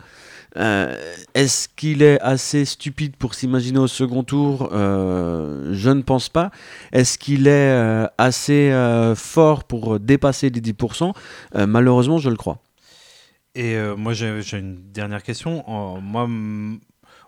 Euh, 0.57 0.95
Est-ce 1.33 1.67
qu'il 1.69 2.01
est 2.01 2.19
assez 2.21 2.65
stupide 2.65 3.15
pour 3.15 3.33
s'imaginer 3.35 3.79
au 3.79 3.87
second 3.87 4.23
tour 4.23 4.69
Euh, 4.71 5.69
Je 5.73 5.89
ne 5.89 6.01
pense 6.01 6.29
pas. 6.29 6.51
Est-ce 6.91 7.17
qu'il 7.17 7.47
est 7.47 7.51
euh, 7.51 8.07
assez 8.17 8.71
fort 9.15 9.63
pour 9.65 9.99
dépasser 9.99 10.49
les 10.49 10.61
10% 10.61 11.13
Euh, 11.55 11.67
Malheureusement, 11.67 12.17
je 12.17 12.29
le 12.29 12.35
crois. 12.35 12.59
Et 13.55 13.75
moi, 13.97 14.13
j'ai 14.13 14.57
une 14.57 14.91
dernière 14.91 15.23
question. 15.23 15.63
Moi, 15.99 16.29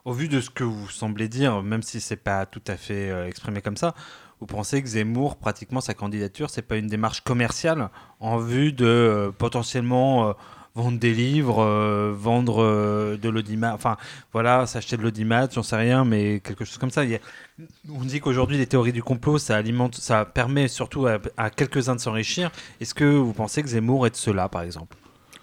au 0.05 0.13
vu 0.13 0.27
de 0.27 0.41
ce 0.41 0.51
que 0.51 0.63
vous 0.63 0.87
semblez 0.87 1.27
dire, 1.27 1.63
même 1.63 1.81
si 1.81 1.99
c'est 1.99 2.23
pas 2.23 2.45
tout 2.45 2.61
à 2.67 2.77
fait 2.77 3.27
exprimé 3.27 3.61
comme 3.61 3.77
ça, 3.77 3.95
vous 4.39 4.45
pensez 4.45 4.81
que 4.83 4.87
Zemmour, 4.87 5.37
pratiquement 5.37 5.81
sa 5.81 5.95
candidature, 5.95 6.51
c'est 6.51 6.61
pas 6.61 6.77
une 6.77 6.85
démarche 6.87 7.21
commerciale 7.21 7.89
en 8.19 8.37
vue 8.37 8.71
de 8.73 9.33
potentiellement 9.39 10.35
vendre 10.75 10.99
des 10.99 11.13
livres, 11.13 11.63
euh, 11.63 12.13
vendre 12.15 12.63
euh, 12.63 13.17
de 13.17 13.29
l'audimat, 13.29 13.73
enfin 13.73 13.97
voilà, 14.33 14.65
s'acheter 14.65 14.97
de 14.97 15.01
l'audimat, 15.01 15.47
j'en 15.51 15.63
sais 15.63 15.75
rien, 15.75 16.05
mais 16.05 16.39
quelque 16.39 16.65
chose 16.65 16.77
comme 16.77 16.91
ça. 16.91 17.03
On 17.89 18.03
dit 18.03 18.19
qu'aujourd'hui 18.19 18.57
les 18.57 18.67
théories 18.67 18.93
du 18.93 19.03
complot, 19.03 19.37
ça 19.37 19.55
alimente, 19.55 19.95
ça 19.95 20.25
permet 20.25 20.67
surtout 20.67 21.07
à, 21.07 21.49
quelques-uns 21.49 21.95
de 21.95 22.01
s'enrichir. 22.01 22.51
Est-ce 22.79 22.93
que 22.93 23.05
vous 23.05 23.33
pensez 23.33 23.61
que 23.61 23.69
Zemmour 23.69 24.07
est 24.07 24.11
de 24.11 24.15
cela, 24.15 24.47
par 24.49 24.61
exemple? 24.61 24.95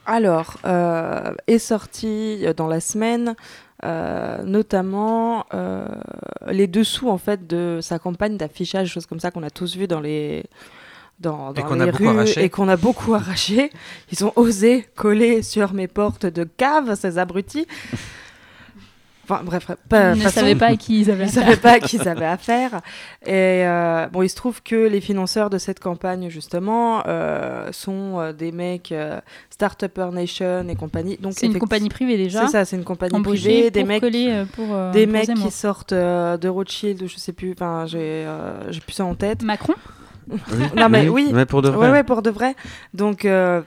Alors, 0.07 0.59
euh, 0.65 1.35
est 1.49 1.59
sorti 1.59 2.45
dans 2.57 2.69
la 2.69 2.81
semaine, 2.81 3.35
notamment 3.83 5.47
les 6.47 6.67
dessous 6.69 7.11
en 7.11 7.19
fait 7.19 7.47
de 7.47 7.81
sa 7.83 7.99
campagne 7.99 8.37
d'affichage, 8.37 8.89
choses 8.89 9.07
comme 9.07 9.21
ça 9.21 9.31
qu'on 9.31 9.43
a 9.43 9.51
tous 9.51 9.77
vu 9.77 9.87
dans 9.87 10.01
les 10.01 10.45
dans, 11.21 11.53
Et 11.53 11.61
dans 11.61 11.63
qu'on 11.67 11.81
a 11.81 11.87
les 11.87 11.91
beaucoup 11.93 12.03
rues 12.05 12.09
arraché. 12.11 12.45
et 12.45 12.51
qu'on 12.51 12.69
a 12.69 12.77
beaucoup 12.77 13.15
arraché. 13.15 13.71
Ils 14.13 14.25
ont 14.25 14.33
osé 14.37 14.87
coller 14.97 15.43
sur 15.43 15.73
mes 15.73 15.89
portes 15.89 16.27
de 16.27 16.45
cave, 16.45 16.95
ces 17.01 17.19
abrutis. 17.19 17.67
Enfin 19.29 19.43
bref, 19.43 19.69
pas, 19.89 20.15
Ils 20.15 20.23
ne 20.23 20.29
savaient 20.29 20.55
pas 20.55 20.67
à 20.67 20.77
qui 20.77 21.01
ils 21.01 21.11
avaient 21.11 21.25
Ils 21.25 21.31
affaire. 21.31 21.43
savaient 21.43 21.57
pas 21.57 21.73
à 21.73 21.81
qui 21.81 21.97
ils 21.97 22.07
avaient 22.09 22.27
affaire. 22.27 22.81
Et 23.25 23.67
euh, 23.67 24.07
bon, 24.13 24.23
il 24.23 24.29
se 24.29 24.37
trouve 24.37 24.63
que 24.63 24.77
les 24.77 25.01
financeurs 25.01 25.51
de 25.51 25.59
cette 25.59 25.81
campagne, 25.81 26.29
justement, 26.29 27.03
euh, 27.09 27.73
sont 27.73 28.21
euh, 28.21 28.33
des 28.33 28.53
mecs 28.53 28.93
euh, 28.93 29.19
Startupper 29.51 30.11
Nation 30.13 30.69
et 30.69 30.77
compagnie. 30.77 31.17
Donc, 31.17 31.33
C'est 31.37 31.47
une 31.47 31.59
compagnie 31.59 31.89
privée 31.89 32.17
déjà. 32.17 32.47
C'est 32.47 32.53
ça, 32.53 32.65
c'est 32.65 32.77
une 32.77 32.85
compagnie 32.85 33.21
privée. 33.21 33.73
Des 33.73 33.83
mecs, 33.83 34.01
coller 34.01 34.45
pour 34.53 34.67
euh, 34.73 34.93
des 34.93 35.07
mecs 35.07 35.35
qui 35.35 35.51
sortent 35.51 35.93
euh, 35.93 36.37
de 36.37 36.49
Rothschild, 36.49 37.03
ou 37.03 37.09
je 37.09 37.17
sais 37.17 37.33
plus. 37.33 37.51
Enfin, 37.51 37.85
j'ai 37.87 37.99
euh, 37.99 38.71
j'ai 38.71 38.79
plus 38.81 38.93
ça 38.93 39.05
en 39.07 39.17
tête. 39.17 39.43
Macron? 39.43 39.75
Non, 40.77 40.89
mais 40.89 41.09
oui. 41.09 41.31
Mais 41.33 41.47
pour 41.47 41.63
de 41.63 41.69
vrai. 41.69 41.87
Ouais, 41.89 41.93
ouais, 41.93 42.05
pour 42.05 42.23
de 42.23 42.31
vrai. 42.31 42.55
Donc, 42.95 43.25
euh, 43.25 43.63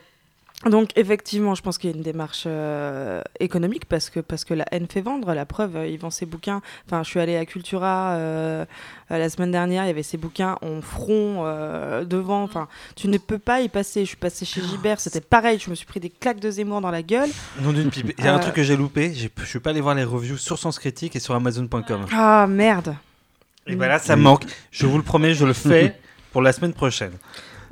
donc 0.70 0.90
effectivement, 0.98 1.56
je 1.56 1.62
pense 1.62 1.78
qu'il 1.78 1.90
y 1.90 1.94
a 1.94 1.96
une 1.96 2.04
démarche 2.04 2.44
euh, 2.46 3.22
économique 3.40 3.86
parce 3.86 4.10
que, 4.10 4.20
parce 4.20 4.44
que 4.44 4.54
la 4.54 4.66
haine 4.72 4.88
fait 4.92 5.00
vendre. 5.00 5.34
La 5.34 5.46
preuve, 5.46 5.78
euh, 5.78 5.88
il 5.88 5.98
vend 5.98 6.10
ses 6.10 6.26
bouquins. 6.26 6.62
Enfin, 6.86 7.02
je 7.04 7.10
suis 7.10 7.20
allée 7.22 7.38
à 7.38 7.46
Cultura 7.46 8.12
euh, 8.16 8.66
la 9.10 9.30
semaine 9.30 9.52
dernière, 9.52 9.86
il 9.86 9.88
y 9.88 9.90
avait 9.90 10.04
ses 10.04 10.18
bouquins 10.18 10.58
en 10.62 10.82
front 10.82 11.44
euh, 11.46 12.04
devant. 12.04 12.44
Enfin, 12.44 12.68
tu 12.98 13.08
ne 13.08 13.18
peux 13.18 13.40
pas 13.40 13.62
y 13.62 13.70
passer. 13.70 14.02
Je 14.02 14.08
suis 14.10 14.18
passée 14.18 14.44
chez 14.44 14.62
Gibert, 14.62 15.00
c'était 15.00 15.22
pareil. 15.22 15.60
Je 15.64 15.70
me 15.70 15.76
suis 15.76 15.86
pris 15.86 16.02
des 16.02 16.10
claques 16.10 16.42
de 16.42 16.52
Zemmour 16.52 16.82
dans 16.82 16.92
la 16.92 17.04
gueule. 17.04 17.30
Nom 17.62 17.72
d'une 17.72 17.90
pipe. 17.90 18.14
Il 18.18 18.26
y 18.26 18.28
a 18.28 18.34
un 18.34 18.38
Euh, 18.38 18.42
truc 18.42 18.56
que 18.56 18.64
j'ai 18.64 18.76
loupé. 18.76 19.14
Je 19.14 19.46
suis 19.46 19.60
pas 19.62 19.70
allé 19.70 19.80
voir 19.80 19.96
les 19.96 20.04
reviews 20.04 20.38
sur 20.38 20.60
Sens 20.60 20.78
Critique 20.78 21.16
et 21.16 21.20
sur 21.20 21.34
Amazon.com. 21.36 22.06
Ah 22.14 22.48
merde. 22.48 22.96
Et 23.66 23.76
voilà, 23.76 23.98
ça 23.98 24.16
Oui. 24.16 24.22
manque. 24.22 24.44
Je 24.72 24.86
vous 24.88 24.98
le 24.98 25.04
promets, 25.04 25.34
je 25.36 25.46
le 25.46 25.54
fais 25.54 25.96
pour 26.32 26.42
la 26.42 26.52
semaine 26.52 26.74
prochaine. 26.74 27.14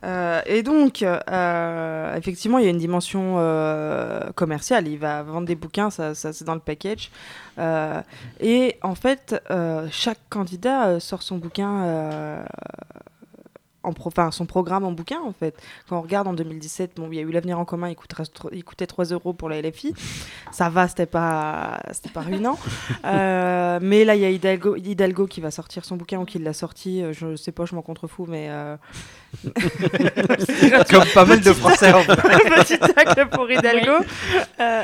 Euh, 0.03 0.41
et 0.45 0.63
donc, 0.63 1.01
euh, 1.01 2.15
effectivement, 2.15 2.59
il 2.59 2.65
y 2.65 2.67
a 2.67 2.71
une 2.71 2.77
dimension 2.77 3.35
euh, 3.37 4.31
commerciale. 4.33 4.87
Il 4.87 4.99
va 4.99 5.23
vendre 5.23 5.47
des 5.47 5.55
bouquins, 5.55 5.89
ça, 5.89 6.13
c'est 6.13 6.43
dans 6.43 6.55
le 6.55 6.61
package. 6.61 7.11
Et 8.39 8.77
en 8.81 8.95
fait, 8.95 9.35
chaque 9.91 10.19
candidat 10.29 10.99
sort 10.99 11.23
son 11.23 11.37
bouquin. 11.37 12.45
En 13.83 13.93
pro- 13.93 14.07
enfin, 14.09 14.31
son 14.31 14.45
programme 14.45 14.83
en 14.83 14.91
bouquin 14.91 15.19
en 15.21 15.31
fait. 15.31 15.55
Quand 15.87 15.97
on 15.97 16.01
regarde 16.01 16.27
en 16.27 16.33
2017, 16.33 16.91
bon, 16.97 17.07
il 17.11 17.15
y 17.15 17.19
a 17.19 17.21
eu 17.21 17.31
l'avenir 17.31 17.59
en 17.59 17.65
commun, 17.65 17.89
il, 17.89 17.95
coûtera 17.95 18.23
tro- 18.25 18.49
il 18.51 18.63
coûtait 18.63 18.87
3 18.87 19.05
euros 19.05 19.33
pour 19.33 19.47
la 19.49 19.61
LFI. 19.61 19.93
Ça 20.51 20.69
va, 20.69 20.87
c'était 20.87 21.05
pas, 21.05 21.79
c'était 21.91 22.09
pas 22.09 22.21
ruinant. 22.21 22.57
Euh, 23.05 23.79
mais 23.81 24.03
là, 24.05 24.15
il 24.15 24.21
y 24.21 24.25
a 24.25 24.29
Hidalgo, 24.29 24.75
Hidalgo 24.75 25.27
qui 25.27 25.39
va 25.39 25.51
sortir 25.51 25.85
son 25.85 25.95
bouquin 25.97 26.19
ou 26.19 26.25
qui 26.25 26.39
l'a 26.39 26.53
sorti. 26.53 27.01
euh, 27.01 27.13
Je 27.13 27.35
sais 27.35 27.51
pas, 27.51 27.65
je 27.65 27.75
m'en 27.75 27.81
contrefous, 27.81 28.25
mais 28.27 28.47
euh, 28.49 28.75
Comme 30.89 31.05
pas 31.13 31.25
mal 31.25 31.41
de 31.41 31.53
Français. 31.53 31.93
en 31.93 32.01
fait. 32.03 32.15
petit 32.15 32.79
tacle 32.79 33.27
pour 33.29 33.49
Hidalgo. 33.49 34.03
Euh, 34.59 34.83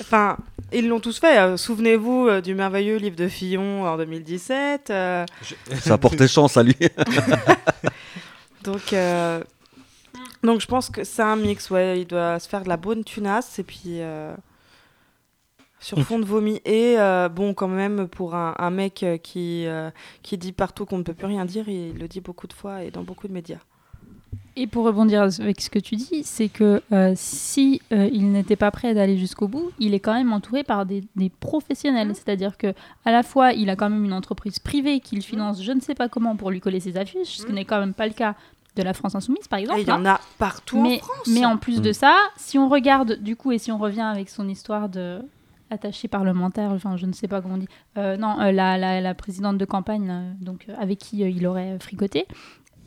Enfin, 0.00 0.36
ils 0.72 0.88
l'ont 0.88 1.00
tous 1.00 1.18
fait. 1.18 1.38
euh, 1.38 1.56
Souvenez-vous 1.56 2.28
euh, 2.28 2.40
du 2.40 2.54
merveilleux 2.54 2.96
livre 2.96 3.16
de 3.16 3.28
Fillon 3.28 3.84
en 3.86 3.96
2017. 3.96 4.90
euh, 4.90 5.24
Ça 5.80 5.98
portait 5.98 6.28
chance 6.28 6.56
à 6.56 6.62
lui. 6.62 6.76
donc, 8.64 8.92
euh, 8.92 9.42
donc, 10.42 10.60
je 10.60 10.66
pense 10.66 10.90
que 10.90 11.04
c'est 11.04 11.22
un 11.22 11.36
mix. 11.36 11.70
Ouais, 11.70 12.00
il 12.00 12.06
doit 12.06 12.38
se 12.38 12.48
faire 12.48 12.62
de 12.62 12.68
la 12.68 12.76
bonne 12.76 13.04
tunasse 13.04 13.58
et 13.58 13.62
puis 13.64 14.00
euh, 14.00 14.34
sur 15.80 15.98
fond 16.02 16.18
de 16.18 16.24
vomi. 16.24 16.60
Et 16.64 16.94
euh, 16.98 17.28
bon, 17.28 17.54
quand 17.54 17.68
même, 17.68 18.08
pour 18.08 18.34
un, 18.34 18.54
un 18.58 18.70
mec 18.70 19.02
euh, 19.02 19.16
qui, 19.16 19.66
euh, 19.66 19.90
qui 20.22 20.38
dit 20.38 20.52
partout 20.52 20.86
qu'on 20.86 20.98
ne 20.98 21.02
peut 21.02 21.14
plus 21.14 21.26
rien 21.26 21.44
dire, 21.44 21.68
il 21.68 21.98
le 21.98 22.08
dit 22.08 22.20
beaucoup 22.20 22.46
de 22.46 22.52
fois 22.52 22.82
et 22.82 22.90
dans 22.90 23.02
beaucoup 23.02 23.28
de 23.28 23.32
médias. 23.32 23.58
Et 24.56 24.66
pour 24.66 24.84
rebondir 24.84 25.22
avec 25.22 25.60
ce 25.60 25.70
que 25.70 25.78
tu 25.78 25.94
dis, 25.94 26.22
c'est 26.24 26.48
que 26.48 26.82
euh, 26.92 27.12
si 27.14 27.80
euh, 27.92 28.08
il 28.12 28.32
n'était 28.32 28.56
pas 28.56 28.72
prêt 28.72 28.92
d'aller 28.92 29.16
jusqu'au 29.16 29.46
bout, 29.46 29.70
il 29.78 29.94
est 29.94 30.00
quand 30.00 30.14
même 30.14 30.32
entouré 30.32 30.64
par 30.64 30.84
des, 30.84 31.04
des 31.14 31.28
professionnels. 31.30 32.10
C'est-à-dire 32.14 32.58
que 32.58 32.74
à 33.04 33.12
la 33.12 33.22
fois, 33.22 33.52
il 33.52 33.70
a 33.70 33.76
quand 33.76 33.88
même 33.88 34.04
une 34.04 34.12
entreprise 34.12 34.58
privée 34.58 34.98
qu'il 34.98 35.22
finance, 35.22 35.62
je 35.62 35.70
ne 35.70 35.80
sais 35.80 35.94
pas 35.94 36.08
comment, 36.08 36.34
pour 36.34 36.50
lui 36.50 36.58
coller 36.58 36.80
ses 36.80 36.96
affiches, 36.96 37.36
ce 37.38 37.46
qui 37.46 37.52
n'est 37.52 37.64
quand 37.64 37.78
même 37.78 37.94
pas 37.94 38.08
le 38.08 38.12
cas 38.14 38.34
de 38.74 38.82
la 38.82 38.94
France 38.94 39.14
Insoumise, 39.14 39.46
par 39.46 39.60
exemple. 39.60 39.78
Et 39.78 39.82
il 39.82 39.88
y 39.88 39.92
hein. 39.92 40.00
en 40.02 40.06
a 40.06 40.20
partout 40.38 40.80
mais, 40.80 40.96
en 40.96 41.04
France. 41.04 41.28
mais 41.28 41.44
en 41.46 41.56
plus 41.56 41.80
de 41.80 41.90
Mm. 41.90 41.94
ça, 41.94 42.16
si 42.36 42.58
on 42.58 42.68
regarde 42.68 43.18
du 43.22 43.36
coup 43.36 43.52
et 43.52 43.58
si 43.58 43.70
on 43.70 43.78
revient 43.78 44.00
avec 44.00 44.28
son 44.28 44.48
histoire 44.48 44.88
de 44.88 45.20
attaché 45.70 46.08
parlementaire, 46.08 46.70
enfin 46.70 46.96
je 46.96 47.06
ne 47.06 47.12
sais 47.12 47.28
pas 47.28 47.40
comment 47.42 47.54
on 47.54 47.58
dit, 47.58 47.68
euh, 47.96 48.16
non, 48.16 48.40
euh, 48.40 48.52
la, 48.52 48.78
la, 48.78 49.00
la 49.00 49.14
présidente 49.14 49.58
de 49.58 49.64
campagne, 49.64 50.06
là, 50.06 50.20
donc 50.40 50.66
euh, 50.68 50.74
avec 50.78 50.98
qui 50.98 51.22
euh, 51.22 51.28
il 51.28 51.46
aurait 51.46 51.78
fricoté, 51.80 52.26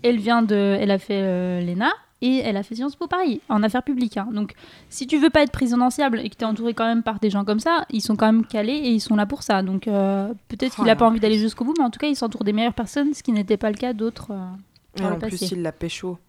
elle 0.04 0.18
vient 0.18 0.42
de, 0.42 0.56
elle 0.80 0.92
a 0.92 0.98
fait 1.00 1.22
euh, 1.22 1.62
l'ENA 1.62 1.92
et 2.24 2.38
elle 2.38 2.56
a 2.58 2.62
fait 2.64 2.76
Sciences 2.76 2.96
Po 2.96 3.08
Paris 3.08 3.42
en 3.50 3.64
affaires 3.64 3.82
publiques. 3.84 4.18
hein. 4.18 4.28
Donc 4.32 4.54
si 4.90 5.08
tu 5.08 5.18
veux 5.18 5.30
pas 5.32 5.42
être 5.42 5.52
présidentiable 5.52 6.20
et 6.20 6.30
que 6.30 6.36
tu 6.36 6.42
es 6.44 6.46
entouré 6.48 6.74
quand 6.76 6.86
même 6.86 7.02
par 7.02 7.20
des 7.20 7.30
gens 7.32 7.46
comme 7.46 7.60
ça, 7.60 7.86
ils 7.90 8.02
sont 8.02 8.16
quand 8.16 8.28
même 8.32 8.46
calés 8.46 8.74
et 8.74 8.90
ils 8.92 9.00
sont 9.00 9.16
là 9.16 9.26
pour 9.26 9.42
ça. 9.42 9.64
Donc 9.64 9.88
euh, 9.88 10.28
peut-être 10.48 10.74
qu'il 10.76 10.82
Oh 10.84 10.86
n'a 10.86 10.92
là, 10.94 10.96
pas 10.96 11.06
en 11.06 11.10
envie 11.10 11.20
d'aller 11.20 11.40
jusqu'au 11.40 11.66
bout, 11.66 11.74
mais 11.80 11.84
en 11.84 11.90
tout 11.90 12.00
cas 12.00 12.08
il 12.08 12.16
s'entoure 12.16 12.44
des 12.44 12.54
meilleures 12.54 12.76
personnes, 12.76 13.14
ce 13.16 13.24
qui 13.24 13.32
n'était 13.32 13.58
pas 13.58 13.72
le 13.72 13.78
cas 13.78 13.94
d'autres. 13.94 14.32
euh, 14.32 14.46
le 15.00 15.06
en 15.06 15.18
plus, 15.20 15.32
passé. 15.32 15.50
il 15.56 15.62
l'a 15.64 15.72
pécho. 15.72 16.20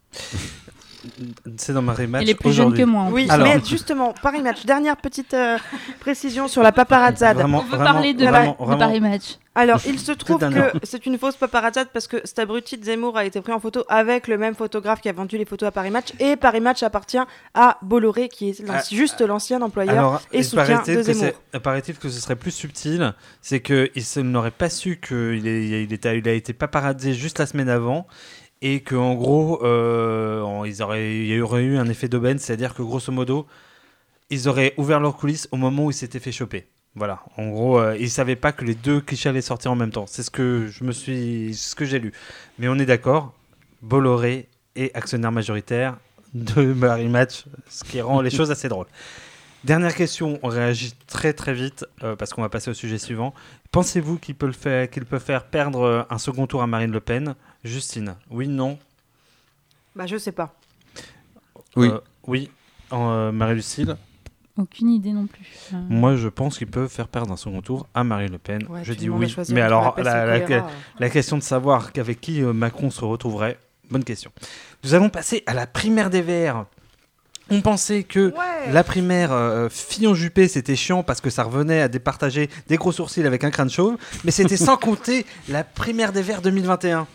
C'est 1.56 1.72
dans 1.72 1.82
ma 1.82 1.92
rematch 1.94 2.22
elle 2.22 2.30
est 2.30 2.34
plus 2.34 2.52
jeune 2.52 2.74
que 2.74 2.82
moi. 2.82 3.08
Oui. 3.10 3.26
Alors- 3.28 3.46
mais 3.46 3.60
justement, 3.66 4.14
Paris 4.22 4.40
Match, 4.42 4.64
dernière 4.64 4.96
petite 4.96 5.34
euh, 5.34 5.58
précision 6.00 6.48
sur 6.48 6.62
la 6.62 6.72
paparazzade. 6.72 7.36
Vraiment, 7.36 7.58
On 7.58 7.62
veut 7.62 7.68
vraiment, 7.76 7.84
parler 7.92 8.14
de, 8.14 8.26
vraiment, 8.26 8.52
de 8.58 8.64
vraiment. 8.64 8.78
Paris 8.78 9.00
Match. 9.00 9.38
Alors, 9.54 9.80
il 9.86 9.98
se 9.98 10.12
trouve 10.12 10.38
que 10.38 10.72
c'est 10.82 11.04
une 11.04 11.18
fausse 11.18 11.36
paparazzade 11.36 11.88
parce 11.92 12.06
que 12.06 12.16
cet 12.24 12.38
abruti 12.38 12.78
de 12.78 12.84
Zemmour 12.84 13.18
a 13.18 13.26
été 13.26 13.40
pris 13.42 13.52
en 13.52 13.60
photo 13.60 13.84
avec 13.88 14.26
le 14.26 14.38
même 14.38 14.54
photographe 14.54 15.02
qui 15.02 15.10
a 15.10 15.12
vendu 15.12 15.36
les 15.36 15.44
photos 15.44 15.68
à 15.68 15.70
Paris 15.72 15.90
Match 15.90 16.14
et 16.20 16.36
Paris 16.36 16.60
Match 16.62 16.82
appartient 16.82 17.18
à 17.52 17.76
Bolloré 17.82 18.30
qui 18.30 18.48
est 18.48 18.62
Ah, 18.66 18.80
juste 18.90 19.20
l'ancien 19.20 19.60
employeur. 19.60 19.98
Alors, 19.98 20.22
et 20.32 20.42
soutien 20.42 20.80
de 20.80 20.94
que 20.94 21.02
Zemmour. 21.02 21.32
c'est- 21.52 21.60
paraît-il 21.60 21.96
que 21.98 22.08
ce 22.08 22.18
serait 22.18 22.36
plus 22.36 22.50
subtil, 22.50 23.12
c'est 23.42 23.60
qu'il 23.60 23.90
n'aurait 24.22 24.50
pas 24.52 24.70
su 24.70 24.98
qu'il 25.06 25.46
il 25.46 25.92
il 25.92 26.28
a 26.28 26.32
été 26.32 26.54
paparazzé 26.54 27.12
juste 27.12 27.38
la 27.38 27.44
semaine 27.44 27.68
avant 27.68 28.06
et 28.62 28.80
qu'en 28.80 29.14
gros, 29.14 29.62
euh, 29.64 30.40
en- 30.42 30.64
ils 30.64 30.82
auraient, 30.82 31.14
il 31.16 31.26
y 31.26 31.40
aurait 31.42 31.64
eu 31.64 31.76
un 31.76 31.88
effet 31.88 32.08
d'aubaine, 32.08 32.38
c'est-à-dire 32.38 32.74
que 32.74 32.82
grosso 32.82 33.12
modo, 33.12 33.46
ils 34.30 34.48
auraient 34.48 34.72
ouvert 34.78 35.00
leurs 35.00 35.16
coulisses 35.16 35.48
au 35.52 35.56
moment 35.56 35.86
où 35.86 35.90
ils 35.90 35.94
s'étaient 35.94 36.20
fait 36.20 36.32
choper. 36.32 36.66
Voilà, 36.94 37.20
en 37.38 37.48
gros, 37.48 37.78
euh, 37.78 37.96
ils 37.98 38.10
savaient 38.10 38.36
pas 38.36 38.52
que 38.52 38.64
les 38.64 38.74
deux 38.74 39.00
clichés 39.00 39.28
allaient 39.30 39.40
sortir 39.40 39.72
en 39.72 39.76
même 39.76 39.90
temps. 39.90 40.06
C'est 40.06 40.22
ce 40.22 40.30
que 40.30 40.68
je 40.70 40.84
me 40.84 40.92
suis, 40.92 41.54
ce 41.54 41.74
que 41.74 41.84
j'ai 41.84 41.98
lu. 41.98 42.12
Mais 42.58 42.68
on 42.68 42.76
est 42.78 42.86
d'accord, 42.86 43.34
Bolloré 43.82 44.48
est 44.76 44.94
actionnaire 44.96 45.32
majoritaire 45.32 45.96
de 46.34 46.72
Paris 46.80 47.08
Match, 47.08 47.44
ce 47.68 47.84
qui 47.84 48.00
rend 48.00 48.20
les 48.20 48.30
choses 48.30 48.50
assez 48.50 48.68
drôles. 48.68 48.86
Dernière 49.64 49.94
question, 49.94 50.38
on 50.42 50.48
réagit 50.48 50.92
très 51.06 51.32
très 51.32 51.54
vite 51.54 51.86
euh, 52.02 52.16
parce 52.16 52.32
qu'on 52.34 52.42
va 52.42 52.48
passer 52.48 52.70
au 52.70 52.74
sujet 52.74 52.98
suivant. 52.98 53.32
Pensez-vous 53.72 54.18
qu'il 54.18 54.34
peut, 54.34 54.46
le 54.46 54.52
faire, 54.52 54.88
qu'il 54.90 55.04
peut 55.06 55.18
faire 55.18 55.44
perdre 55.46 55.80
euh, 55.82 56.02
un 56.10 56.18
second 56.18 56.46
tour 56.46 56.62
à 56.62 56.66
Marine 56.66 56.92
Le 56.92 57.00
Pen? 57.00 57.34
Justine, 57.64 58.16
oui, 58.30 58.46
non? 58.46 58.78
Bah, 59.96 60.06
je 60.06 60.16
sais 60.18 60.32
pas. 60.32 60.54
Oui. 61.76 61.88
Euh, 61.88 61.98
oui. 62.26 62.50
Euh, 62.92 63.32
Marie-Lucille? 63.32 63.96
Aucune 64.58 64.90
idée 64.90 65.12
non 65.14 65.26
plus. 65.26 65.46
Euh, 65.72 65.76
Moi, 65.88 66.16
je 66.16 66.28
pense 66.28 66.58
qu'il 66.58 66.66
peut 66.66 66.86
faire 66.86 67.08
perdre 67.08 67.32
un 67.32 67.36
second 67.38 67.62
tour 67.62 67.86
à 67.94 68.04
Marine 68.04 68.32
Le 68.32 68.38
Pen. 68.38 68.66
Ouais, 68.68 68.84
je 68.84 68.92
dis 68.92 69.08
oui. 69.08 69.34
Mais 69.48 69.62
alors, 69.62 69.94
la, 69.98 70.38
la- 70.98 71.10
question 71.10 71.38
de 71.38 71.42
savoir 71.42 71.92
qu'avec 71.92 72.20
qui 72.20 72.42
Macron 72.42 72.90
se 72.90 73.02
retrouverait, 73.02 73.58
bonne 73.90 74.04
question. 74.04 74.30
Nous 74.84 74.92
allons 74.92 75.08
passer 75.08 75.42
à 75.46 75.54
la 75.54 75.66
primaire 75.66 76.10
des 76.10 76.20
Verts. 76.20 76.66
On 77.52 77.60
pensait 77.60 78.02
que 78.02 78.30
Ouais. 78.32 78.72
la 78.72 78.82
primaire 78.84 79.30
euh, 79.32 79.68
Fillon-Juppé, 79.70 80.48
c'était 80.48 80.76
chiant 80.76 81.02
parce 81.02 81.20
que 81.20 81.30
ça 81.30 81.42
revenait 81.44 81.80
à 81.80 81.88
départager 81.88 82.48
des 82.68 82.76
gros 82.76 82.92
sourcils 82.92 83.26
avec 83.26 83.44
un 83.44 83.50
crâne 83.50 83.70
chauve, 83.70 83.96
mais 84.24 84.30
c'était 84.30 84.56
sans 84.56 84.76
compter 84.78 85.26
la 85.48 85.62
primaire 85.64 86.12
des 86.12 86.22
Verts 86.22 86.42
2021. 86.42 87.06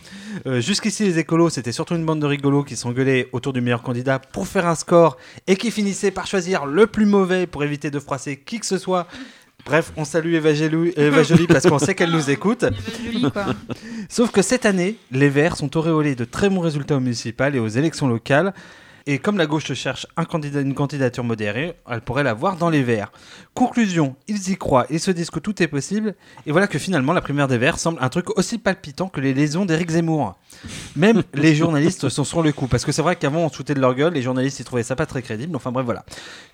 Euh, 0.45 0.61
Jusqu'ici, 0.61 1.03
les 1.05 1.19
écolos, 1.19 1.49
c'était 1.49 1.71
surtout 1.71 1.95
une 1.95 2.05
bande 2.05 2.19
de 2.19 2.25
rigolos 2.27 2.63
qui 2.63 2.75
s'engueulaient 2.75 3.27
autour 3.31 3.53
du 3.53 3.61
meilleur 3.61 3.81
candidat 3.81 4.19
pour 4.19 4.47
faire 4.47 4.67
un 4.67 4.75
score 4.75 5.17
et 5.47 5.55
qui 5.55 5.71
finissaient 5.71 6.11
par 6.11 6.27
choisir 6.27 6.65
le 6.65 6.85
plus 6.87 7.05
mauvais 7.05 7.47
pour 7.47 7.63
éviter 7.63 7.89
de 7.89 7.99
froisser 7.99 8.37
qui 8.37 8.59
que 8.59 8.65
ce 8.65 8.77
soit. 8.77 9.07
Bref, 9.65 9.91
on 9.97 10.05
salue 10.05 10.35
Eva, 10.35 10.53
Gelou- 10.53 10.93
Eva 10.95 11.23
Jolie 11.23 11.47
parce 11.47 11.67
qu'on 11.67 11.79
sait 11.79 11.95
qu'elle 11.95 12.11
nous 12.11 12.29
écoute. 12.29 12.63
Quoi. 13.33 13.45
Sauf 14.07 14.31
que 14.31 14.41
cette 14.41 14.65
année, 14.65 14.95
les 15.11 15.29
Verts 15.29 15.57
sont 15.57 15.75
auréolés 15.75 16.15
de 16.15 16.23
très 16.25 16.47
bons 16.49 16.61
résultats 16.61 16.95
aux 16.95 16.99
municipales 17.01 17.55
et 17.55 17.59
aux 17.59 17.67
élections 17.67 18.07
locales. 18.07 18.53
Et 19.09 19.19
comme 19.19 19.37
la 19.37 19.45
gauche 19.45 19.71
cherche 19.71 20.05
un 20.17 20.25
candidat, 20.25 20.59
une 20.59 20.73
candidature 20.73 21.23
modérée, 21.23 21.75
elle 21.89 22.01
pourrait 22.01 22.23
l'avoir 22.23 22.57
dans 22.57 22.69
les 22.69 22.83
Verts. 22.83 23.13
Conclusion, 23.53 24.17
ils 24.27 24.49
y 24.49 24.57
croient, 24.57 24.85
ils 24.89 24.99
se 24.99 25.11
disent 25.11 25.29
que 25.29 25.39
tout 25.39 25.63
est 25.63 25.67
possible. 25.67 26.13
Et 26.45 26.51
voilà 26.51 26.67
que 26.67 26.77
finalement, 26.77 27.13
la 27.13 27.21
primaire 27.21 27.47
des 27.47 27.57
Verts 27.57 27.79
semble 27.79 27.99
un 28.01 28.09
truc 28.09 28.37
aussi 28.37 28.57
palpitant 28.57 29.07
que 29.07 29.21
les 29.21 29.33
lésions 29.33 29.63
d'Éric 29.63 29.91
Zemmour. 29.91 30.37
Même 30.97 31.23
les 31.33 31.55
journalistes 31.55 32.09
sont 32.09 32.25
sur 32.25 32.43
le 32.43 32.51
coup. 32.51 32.67
Parce 32.67 32.83
que 32.83 32.91
c'est 32.91 33.01
vrai 33.01 33.15
qu'avant, 33.15 33.45
on 33.45 33.49
se 33.49 33.55
foutait 33.55 33.75
de 33.75 33.79
leur 33.79 33.95
gueule, 33.95 34.11
les 34.11 34.21
journalistes, 34.21 34.59
ils 34.59 34.65
trouvaient 34.65 34.83
ça 34.83 34.97
pas 34.97 35.05
très 35.05 35.21
crédible. 35.21 35.55
Enfin 35.55 35.71
bref, 35.71 35.85
voilà. 35.85 36.03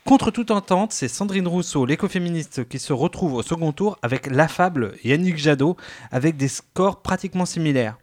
Contre 0.05 0.29
toute 0.29 0.51
entente, 0.51 0.91
c'est 0.93 1.07
Sandrine 1.07 1.47
Rousseau, 1.47 1.87
l'écoféministe, 1.87 2.69
qui 2.69 2.77
se 2.77 2.93
retrouve 2.93 3.33
au 3.33 3.41
second 3.41 3.71
tour 3.71 3.97
avec 4.03 4.27
l'affable 4.27 4.93
Yannick 5.03 5.39
Jadot, 5.39 5.75
avec 6.11 6.37
des 6.37 6.49
scores 6.49 7.01
pratiquement 7.01 7.47
similaires. 7.47 7.97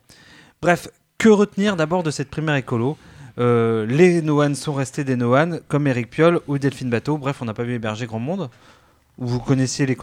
Bref, 0.60 0.88
que 1.18 1.28
retenir 1.28 1.76
d'abord 1.76 2.02
de 2.02 2.10
cette 2.10 2.30
primaire 2.30 2.56
écolo? 2.56 2.96
Les 3.40 4.20
Noan 4.22 4.54
sont 4.54 4.74
restés 4.74 5.02
des 5.02 5.16
Noan, 5.16 5.60
comme 5.66 5.86
Eric 5.86 6.10
Piolle 6.10 6.40
ou 6.46 6.58
Delphine 6.58 6.90
Bateau. 6.90 7.16
Bref, 7.16 7.40
on 7.40 7.46
n'a 7.46 7.54
pas 7.54 7.62
vu 7.62 7.74
héberger 7.74 8.06
grand 8.06 8.18
monde. 8.18 8.50
Vous 9.22 9.38
connaissiez 9.38 9.84
les, 9.84 9.96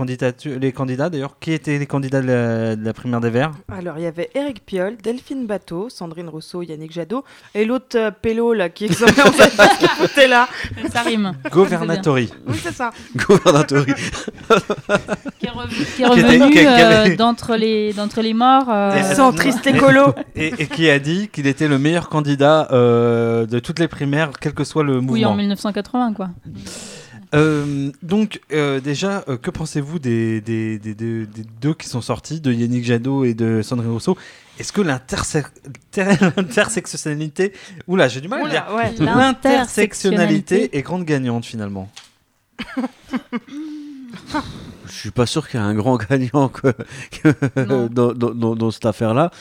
les 0.59 0.71
candidats 0.71 1.09
d'ailleurs 1.09 1.38
Qui 1.39 1.51
étaient 1.51 1.79
les 1.79 1.88
candidats 1.88 2.21
de 2.21 2.27
la, 2.27 2.75
de 2.75 2.86
la 2.86 2.93
primaire 2.93 3.19
des 3.19 3.31
Verts? 3.31 3.51
Alors, 3.67 3.97
il 3.97 4.03
y 4.03 4.05
avait 4.05 4.29
Eric 4.36 4.63
Piolle, 4.65 4.95
Delphine 5.03 5.47
Bateau, 5.47 5.89
Sandrine 5.89 6.29
Rousseau, 6.29 6.62
Yannick 6.62 6.91
Jadot, 6.93 7.24
et 7.55 7.65
l'autre 7.65 7.97
euh, 7.97 8.12
pélo 8.12 8.53
là 8.53 8.69
qui 8.69 8.86
examine 8.86 9.15
en 9.21 9.31
fait 9.31 10.27
là. 10.27 10.47
Ça 10.93 11.01
rime. 11.01 11.33
Governatori. 11.51 12.29
Oui, 12.47 12.57
c'est 12.62 12.74
ça. 12.74 12.91
Gouvernatori. 13.15 13.91
Qui 15.39 15.45
est 15.47 15.50
revenu, 15.50 16.51
qui 16.51 16.59
est 16.59 16.62
qui- 16.62 16.67
euh, 16.67 17.15
d'entre 17.15 17.55
les, 17.55 17.93
d'entre 17.93 18.21
les 18.21 18.33
morts. 18.33 18.69
euh, 18.69 19.13
Centriste 19.15 19.65
écolo. 19.67 20.13
et, 20.36 20.53
et 20.59 20.67
qui 20.67 20.89
a 20.89 21.00
dit 21.00 21.27
qu'il 21.29 21.47
était 21.47 21.67
le 21.67 21.79
meilleur 21.79 22.09
candidat 22.09 22.67
euh, 22.71 23.45
de 23.45 23.59
toutes 23.59 23.79
les 23.79 23.88
primaires, 23.88 24.31
quel 24.39 24.53
que 24.53 24.63
soit 24.63 24.83
le 24.83 24.93
mouvement. 25.01 25.13
oui, 25.13 25.25
en 25.25 25.36
1980, 25.36 26.13
quoi. 26.13 26.29
Euh, 27.36 27.91
donc, 28.03 28.39
euh, 28.53 28.79
déjà, 28.79 29.24
euh, 29.27 29.36
que 29.38 29.51
pensez-vous 29.51 30.00
des, 30.00 30.39
des, 30.41 30.79
des- 30.79 30.96
des- 30.96 31.25
des 31.25 31.43
deux 31.62 31.74
qui 31.74 31.89
sont 31.89 32.01
sortis, 32.01 32.39
de 32.39 32.52
Yannick 32.54 32.86
Jadot 32.86 33.25
et 33.25 33.34
de 33.34 33.62
Sandrine 33.62 33.91
Rousseau? 33.91 34.17
Est-ce 34.60 34.71
que 34.71 34.82
l'interse- 34.82 35.38
ter- 35.91 36.17
l'intersectionnalité. 36.38 37.54
Oula, 37.88 38.08
j'ai 38.08 38.21
du 38.21 38.28
mal 38.28 38.41
à 38.41 38.43
le 38.45 38.49
dire. 38.49 38.65
Ouais. 38.73 38.93
L'intersectionnalité 39.06 40.75
est 40.78 40.82
grande 40.82 41.04
gagnante 41.04 41.45
finalement. 41.45 41.89
Je 44.88 44.93
suis 44.93 45.12
pas 45.12 45.25
sûr 45.25 45.47
qu'il 45.47 45.60
y 45.60 45.63
ait 45.63 45.65
un 45.65 45.75
grand 45.75 45.97
gagnant 45.97 46.47
que- 46.49 46.73
que- 47.12 47.63
Non. 47.65 47.88
dans, 47.91 48.13
dans- 48.13 48.34
dans- 48.34 48.56
dans 48.56 48.71
cette 48.71 48.86
affaire-là. 48.86 49.32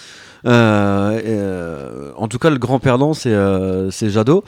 Euh, 0.44 1.20
euh, 1.24 2.12
en 2.16 2.28
tout 2.28 2.38
cas, 2.38 2.50
le 2.50 2.58
grand 2.58 2.78
perdant, 2.78 3.14
c'est 3.14 3.32
euh, 3.32 3.90
c'est 3.90 4.10
Jadot. 4.10 4.44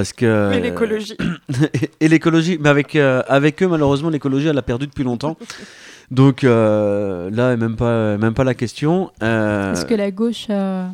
Parce 0.00 0.14
que, 0.14 0.48
Mais 0.48 0.60
l'écologie. 0.60 1.14
et, 2.00 2.08
l'écologie, 2.08 2.56
mais 2.58 2.70
avec, 2.70 2.96
euh, 2.96 3.22
avec 3.28 3.62
eux, 3.62 3.68
malheureusement, 3.68 4.08
l'écologie, 4.08 4.46
elle 4.46 4.56
a 4.56 4.62
perdu 4.62 4.86
depuis 4.86 5.04
longtemps. 5.04 5.36
Donc 6.10 6.42
euh, 6.42 7.28
là, 7.30 7.54
même 7.58 7.76
pas, 7.76 8.16
même 8.16 8.32
pas 8.32 8.44
la 8.44 8.54
question. 8.54 9.10
Euh, 9.22 9.74
Est-ce 9.74 9.84
que 9.84 9.92
la 9.92 10.10
gauche 10.10 10.46
euh, 10.48 10.86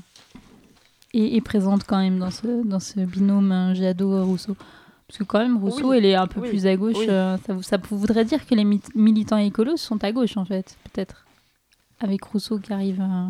est, 1.15 1.37
est 1.37 1.41
présente 1.41 1.85
quand 1.87 1.99
même 1.99 2.19
dans 2.19 2.33
ce, 2.33 2.67
dans 2.67 2.81
ce 2.81 2.99
binôme 2.99 3.53
euh, 3.53 3.75
Jadot-Rousseau 3.77 4.57
Parce 5.07 5.19
que 5.19 5.23
quand 5.25 5.39
même, 5.39 5.57
Rousseau, 5.59 5.91
Oui. 5.91 5.99
elle 5.99 6.05
est 6.07 6.17
un 6.17 6.27
peu 6.27 6.41
Oui. 6.41 6.49
plus 6.49 6.67
à 6.67 6.75
gauche. 6.75 6.97
Oui. 6.99 7.07
euh, 7.09 7.37
ça, 7.47 7.53
vou- 7.55 7.63
ça 7.63 7.77
voudrait 7.91 8.25
dire 8.25 8.45
que 8.45 8.57
les 8.57 8.65
mi- 8.65 8.83
militants 8.97 9.37
écolos 9.39 9.77
sont 9.77 10.03
à 10.03 10.11
gauche, 10.11 10.37
en 10.37 10.45
fait, 10.45 10.77
peut-être? 10.93 11.25
Avec 12.01 12.25
Rousseau 12.25 12.59
qui 12.59 12.73
arrive 12.73 13.01
à... 13.01 13.29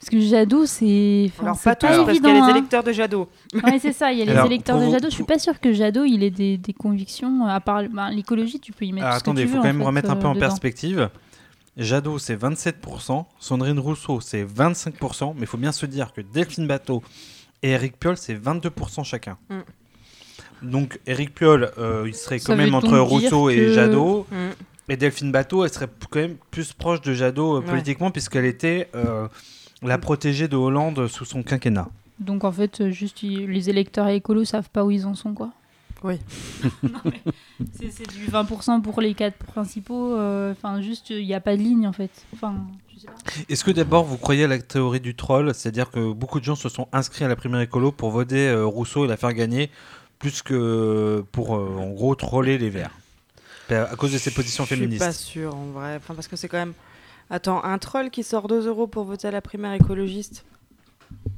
Parce 0.00 0.08
que 0.10 0.18
Jadot, 0.20 0.64
c'est... 0.64 1.26
enfin, 1.28 1.42
Alors, 1.44 1.56
c'est 1.56 1.64
pas 1.64 1.74
tous, 1.76 1.86
parce 1.88 1.98
qu'il 1.98 2.06
y 2.06 2.10
évident, 2.16 2.30
a 2.30 2.32
les 2.32 2.40
hein. 2.40 2.48
électeurs 2.56 2.82
de 2.82 2.90
Jadot. 2.92 3.28
Ouais, 3.52 3.78
c'est 3.78 3.92
ça, 3.92 4.10
il 4.12 4.18
y 4.18 4.22
a 4.22 4.24
les 4.24 4.30
Alors, 4.32 4.46
électeurs 4.46 4.78
de 4.80 4.86
vous- 4.86 4.92
Jadot. 4.92 5.10
Je 5.10 5.14
suis 5.14 5.24
pas 5.24 5.38
sûre 5.38 5.60
que 5.60 5.74
Jadot, 5.74 6.04
il 6.04 6.22
ait 6.22 6.30
des, 6.30 6.56
des 6.56 6.72
convictions, 6.72 7.46
à 7.46 7.60
part 7.60 7.82
ben, 7.92 8.10
l'écologie, 8.10 8.58
tu 8.60 8.72
peux 8.72 8.86
y 8.86 8.92
mettre 8.92 9.06
Alors, 9.06 9.18
tout 9.18 9.24
attendez, 9.30 9.42
il 9.42 9.48
faut 9.48 9.56
veux, 9.56 9.60
quand 9.60 9.66
même 9.66 9.78
fait, 9.80 9.84
remettre 9.84 10.10
un 10.10 10.16
peu 10.16 10.24
euh, 10.26 10.30
en 10.30 10.34
dedans. 10.34 10.40
perspective. 10.46 11.10
Jadot, 11.76 12.18
c'est 12.18 12.34
27%, 12.34 13.24
Sandrine 13.38 13.78
Rousseau, 13.78 14.20
c'est 14.20 14.42
25%, 14.44 15.34
mais 15.34 15.42
il 15.42 15.46
faut 15.46 15.58
bien 15.58 15.72
se 15.72 15.84
dire 15.86 16.12
que 16.14 16.22
Delphine 16.22 16.66
Bateau 16.66 17.02
et 17.62 17.70
Eric 17.70 17.98
Piolle, 17.98 18.16
c'est 18.16 18.34
22% 18.34 19.04
chacun. 19.04 19.36
Mm. 19.50 19.58
Donc, 20.70 20.98
Eric 21.06 21.34
Piolle, 21.34 21.72
euh, 21.78 22.04
il 22.06 22.14
serait 22.14 22.38
quand 22.40 22.56
même 22.56 22.74
entre 22.74 22.98
Rousseau 22.98 23.50
et 23.50 23.72
Jadot. 23.74 24.26
Mm. 24.30 24.34
Et 24.92 24.96
Delphine 24.96 25.30
Bateau, 25.30 25.62
elle 25.64 25.72
serait 25.72 25.88
quand 26.10 26.18
même 26.20 26.36
plus 26.50 26.72
proche 26.72 27.00
de 27.02 27.14
Jadot 27.14 27.56
euh, 27.56 27.60
Ouais. 27.60 27.66
politiquement, 27.66 28.10
puisqu'elle 28.10 28.44
était 28.44 28.88
euh, 28.96 29.28
la 29.82 29.98
protégée 29.98 30.48
de 30.48 30.56
Hollande 30.56 31.06
sous 31.08 31.24
son 31.24 31.42
quinquennat. 31.42 31.88
Donc 32.18 32.44
en 32.44 32.52
fait, 32.52 32.80
euh, 32.80 32.90
juste 32.90 33.22
les 33.22 33.70
électeurs 33.70 34.08
écolos 34.08 34.44
savent 34.44 34.68
pas 34.70 34.84
où 34.84 34.90
ils 34.90 35.06
en 35.06 35.14
sont, 35.14 35.32
quoi. 35.34 35.50
Oui. 36.02 36.18
C'est 37.74 38.08
du 38.10 38.26
20% 38.30 38.80
pour 38.82 39.00
les 39.00 39.14
quatre 39.14 39.36
principaux. 39.36 40.14
euh, 40.16 40.52
Enfin, 40.52 40.80
juste, 40.80 41.10
il 41.10 41.26
n'y 41.26 41.34
a 41.34 41.40
pas 41.40 41.56
de 41.56 41.62
ligne, 41.62 41.86
en 41.86 41.92
fait. 41.92 42.10
Enfin, 42.34 42.54
je 42.94 43.00
sais 43.00 43.06
pas. 43.06 43.12
Est-ce 43.48 43.64
que 43.64 43.70
d'abord 43.70 44.04
vous 44.04 44.16
croyez 44.16 44.44
à 44.44 44.48
la 44.48 44.58
théorie 44.58 45.00
du 45.00 45.14
troll, 45.14 45.52
c'est-à-dire 45.54 45.90
que 45.90 46.12
beaucoup 46.12 46.40
de 46.40 46.44
gens 46.44 46.54
se 46.56 46.68
sont 46.70 46.88
inscrits 46.92 47.24
à 47.24 47.28
la 47.28 47.36
primaire 47.36 47.60
écolo 47.60 47.92
pour 47.92 48.10
voter 48.10 48.48
euh, 48.48 48.64
Rousseau 48.64 49.04
et 49.04 49.08
la 49.08 49.16
faire 49.18 49.32
gagner, 49.34 49.70
plus 50.18 50.40
que 50.42 51.22
pour 51.32 51.54
euh, 51.56 51.68
en 51.78 51.90
gros 51.90 52.14
troller 52.14 52.56
les 52.58 52.70
Verts, 52.70 52.96
à 53.70 53.94
cause 53.96 54.12
de 54.12 54.18
ses 54.18 54.30
positions 54.30 54.64
Je 54.64 54.74
suis 54.74 54.76
pas 54.76 54.82
féministes. 54.82 55.12
sûre 55.20 55.54
en 55.54 55.66
vrai. 55.66 55.96
Enfin, 55.96 56.14
parce 56.14 56.28
que 56.28 56.36
c'est 56.36 56.48
quand 56.48 56.58
même. 56.58 56.72
Attends, 57.30 57.62
un 57.64 57.78
troll 57.78 58.10
qui 58.10 58.22
sort 58.24 58.48
2 58.48 58.66
euros 58.66 58.86
pour 58.86 59.04
voter 59.04 59.28
à 59.28 59.30
la 59.30 59.40
primaire 59.40 59.72
écologiste 59.72 60.44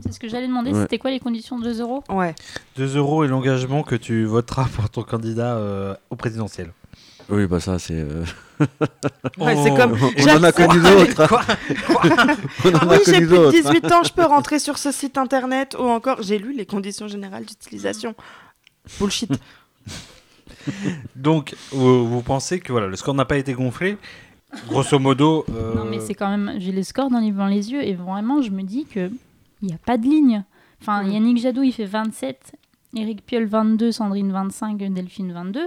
C'est 0.03 0.13
ce 0.13 0.19
que 0.21 0.29
j'allais 0.29 0.47
demander, 0.49 0.73
Ouais. 0.73 0.81
c'était 0.83 0.99
quoi 0.99 1.11
les 1.11 1.21
conditions 1.21 1.59
de 1.59 1.65
2 1.65 1.81
euros 1.83 2.03
Ouais. 2.09 2.35
2 2.77 2.97
euros 2.97 3.25
et 3.25 3.29
l'engagement 3.29 3.83
que 3.83 3.95
tu 3.95 4.25
voteras 4.25 4.67
pour 4.75 4.89
ton 4.91 5.03
candidat 5.03 5.57
euh, 5.57 5.95
au 6.11 6.17
présidentiel. 6.17 6.73
Oui, 7.29 7.47
bah 7.47 7.61
ça, 7.61 7.79
c'est. 7.79 7.95
euh, 8.01 8.25
Ouais, 9.39 9.57
c'est 9.63 9.75
comme- 9.75 9.97
on 10.19 10.29
en 10.29 10.43
a 10.43 10.53
connu 10.53 10.81
d'autres. 10.81 11.23
Ah 12.75 12.87
oui, 12.89 12.97
j'ai 13.07 13.13
plus 13.19 13.27
de 13.27 13.37
d'autres. 13.37 13.51
18 13.53 13.93
ans, 13.93 14.03
je 14.03 14.13
peux 14.13 14.25
rentrer 14.25 14.59
sur 14.59 14.77
ce 14.79 14.91
site 14.93 15.17
internet 15.19 15.77
ou 15.79 15.83
encore 15.85 16.23
j'ai 16.23 16.39
lu 16.39 16.53
les 16.55 16.67
conditions 16.67 17.07
générales 17.09 17.45
d'utilisation. 17.45 18.15
Bullshit. 18.99 19.31
Donc, 21.17 21.55
vous, 21.71 22.09
vous 22.09 22.23
pensez 22.23 22.61
que 22.61 22.73
voilà, 22.73 22.87
le 22.89 22.97
score 22.97 23.15
n'a 23.15 23.25
pas 23.25 23.37
été 23.39 23.53
gonflé 23.53 23.97
Grosso 24.69 24.99
modo. 24.99 25.45
euh, 25.51 25.75
Non, 25.75 25.85
mais 25.85 26.01
c'est 26.01 26.15
quand 26.15 26.29
même. 26.29 26.55
J'ai 26.59 26.73
les 26.73 26.83
scores 26.83 27.11
dans 27.11 27.21
les, 27.21 27.31
dans 27.31 27.47
les 27.47 27.73
yeux 27.73 27.83
et 27.83 27.95
vraiment, 27.95 28.43
je 28.43 28.51
me 28.51 28.63
dis 28.63 28.85
que 28.85 29.11
il 29.63 29.69
n'y 29.69 29.75
a 29.75 29.79
pas 29.85 29.97
de 29.97 30.05
ligne. 30.05 30.45
Enfin, 30.81 31.03
Mm. 31.05 31.11
Yannick 31.13 31.39
Jadot, 31.39 31.63
il 31.63 31.73
fait 31.73 31.85
27, 31.85 32.53
Eric 32.97 33.25
Piolle 33.25 33.47
22, 33.47 33.93
Sandrine 33.93 34.33
25, 34.33 34.77
Delphine 34.93 35.33
22. 35.33 35.61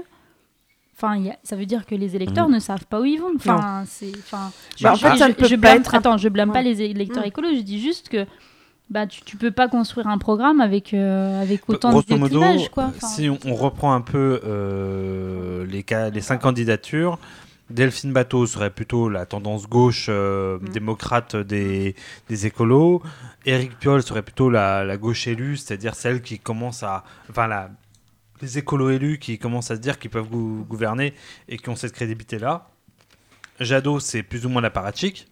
Enfin, 0.98 1.16
il 1.18 1.26
y 1.26 1.30
a- 1.30 1.38
ça 1.44 1.56
veut 1.56 1.66
dire 1.66 1.86
que 1.86 1.96
les 1.96 2.16
électeurs 2.16 2.48
Mhm. 2.48 2.56
ne 2.56 2.60
savent 2.60 2.86
pas 2.86 3.02
où 3.02 3.06
ils 3.06 3.20
vont. 3.20 3.32
Enfin, 3.36 3.84
c'est. 3.86 4.12
Enfin, 4.18 4.52
Bah, 4.82 4.94
en 4.94 4.96
fait, 4.96 5.18
ça 5.18 5.28
ne 5.28 5.34
peut 5.34 5.46
je 5.46 5.56
pas 5.56 5.62
blâme, 5.62 5.78
être- 5.80 5.96
Attends, 5.96 6.18
je 6.18 6.30
blâme 6.30 6.52
pas 6.52 6.62
les 6.62 6.82
électeurs 6.82 7.24
Mm. 7.24 7.28
écolos. 7.28 7.50
Je 7.56 7.62
dis 7.62 7.80
juste 7.82 8.10
que 8.10 8.26
bah 8.90 9.08
tu, 9.08 9.22
tu 9.24 9.36
peux 9.36 9.50
pas 9.52 9.68
construire 9.68 10.08
un 10.08 10.20
programme 10.20 10.62
avec 10.62 10.94
euh, 10.94 11.42
avec 11.42 11.68
autant 11.68 11.90
Grosso 11.90 12.06
de 12.08 12.16
modo, 12.20 12.40
quoi. 12.72 12.92
Enfin, 12.96 13.08
si 13.08 13.30
on, 13.30 13.40
on 13.46 13.56
reprend 13.56 13.94
un 13.94 14.02
peu 14.02 14.40
euh, 14.46 15.66
les, 15.66 15.82
cas, 15.84 16.10
les 16.12 16.22
cinq 16.22 16.38
candidatures, 16.42 17.18
Delphine 17.70 18.14
Bateau 18.14 18.46
serait 18.46 18.70
plutôt 18.70 19.10
la 19.10 19.26
tendance 19.26 19.68
gauche 19.68 20.06
euh, 20.10 20.60
Mm. 20.60 20.70
démocrate 20.70 21.36
des, 21.36 21.96
des 22.30 22.46
écolos. 22.46 23.02
Éric 23.46 23.78
Piolle 23.80 24.04
serait 24.04 24.22
plutôt 24.22 24.50
la, 24.50 24.84
la 24.84 24.98
gauche 24.98 25.28
élue, 25.28 25.58
c'est-à-dire 25.58 25.96
celle 25.96 26.22
qui 26.22 26.38
commence 26.40 26.84
à. 26.84 27.04
Enfin, 27.30 27.48
la, 27.48 27.72
les 28.42 28.58
écolos 28.60 28.90
élus 28.92 29.18
qui 29.18 29.40
commencent 29.40 29.72
à 29.72 29.76
se 29.78 29.82
dire 29.82 29.98
qu'ils 29.98 30.12
peuvent 30.12 30.28
gou- 30.30 30.64
gouverner 30.70 31.14
et 31.50 31.58
qui 31.58 31.70
ont 31.70 31.76
cette 31.76 31.94
crédibilité-là. 31.94 32.68
Jadot, 33.60 34.00
c'est 34.00 34.22
plus 34.24 34.46
ou 34.46 34.50
moins 34.50 34.62
l'apparatchik. 34.62 35.28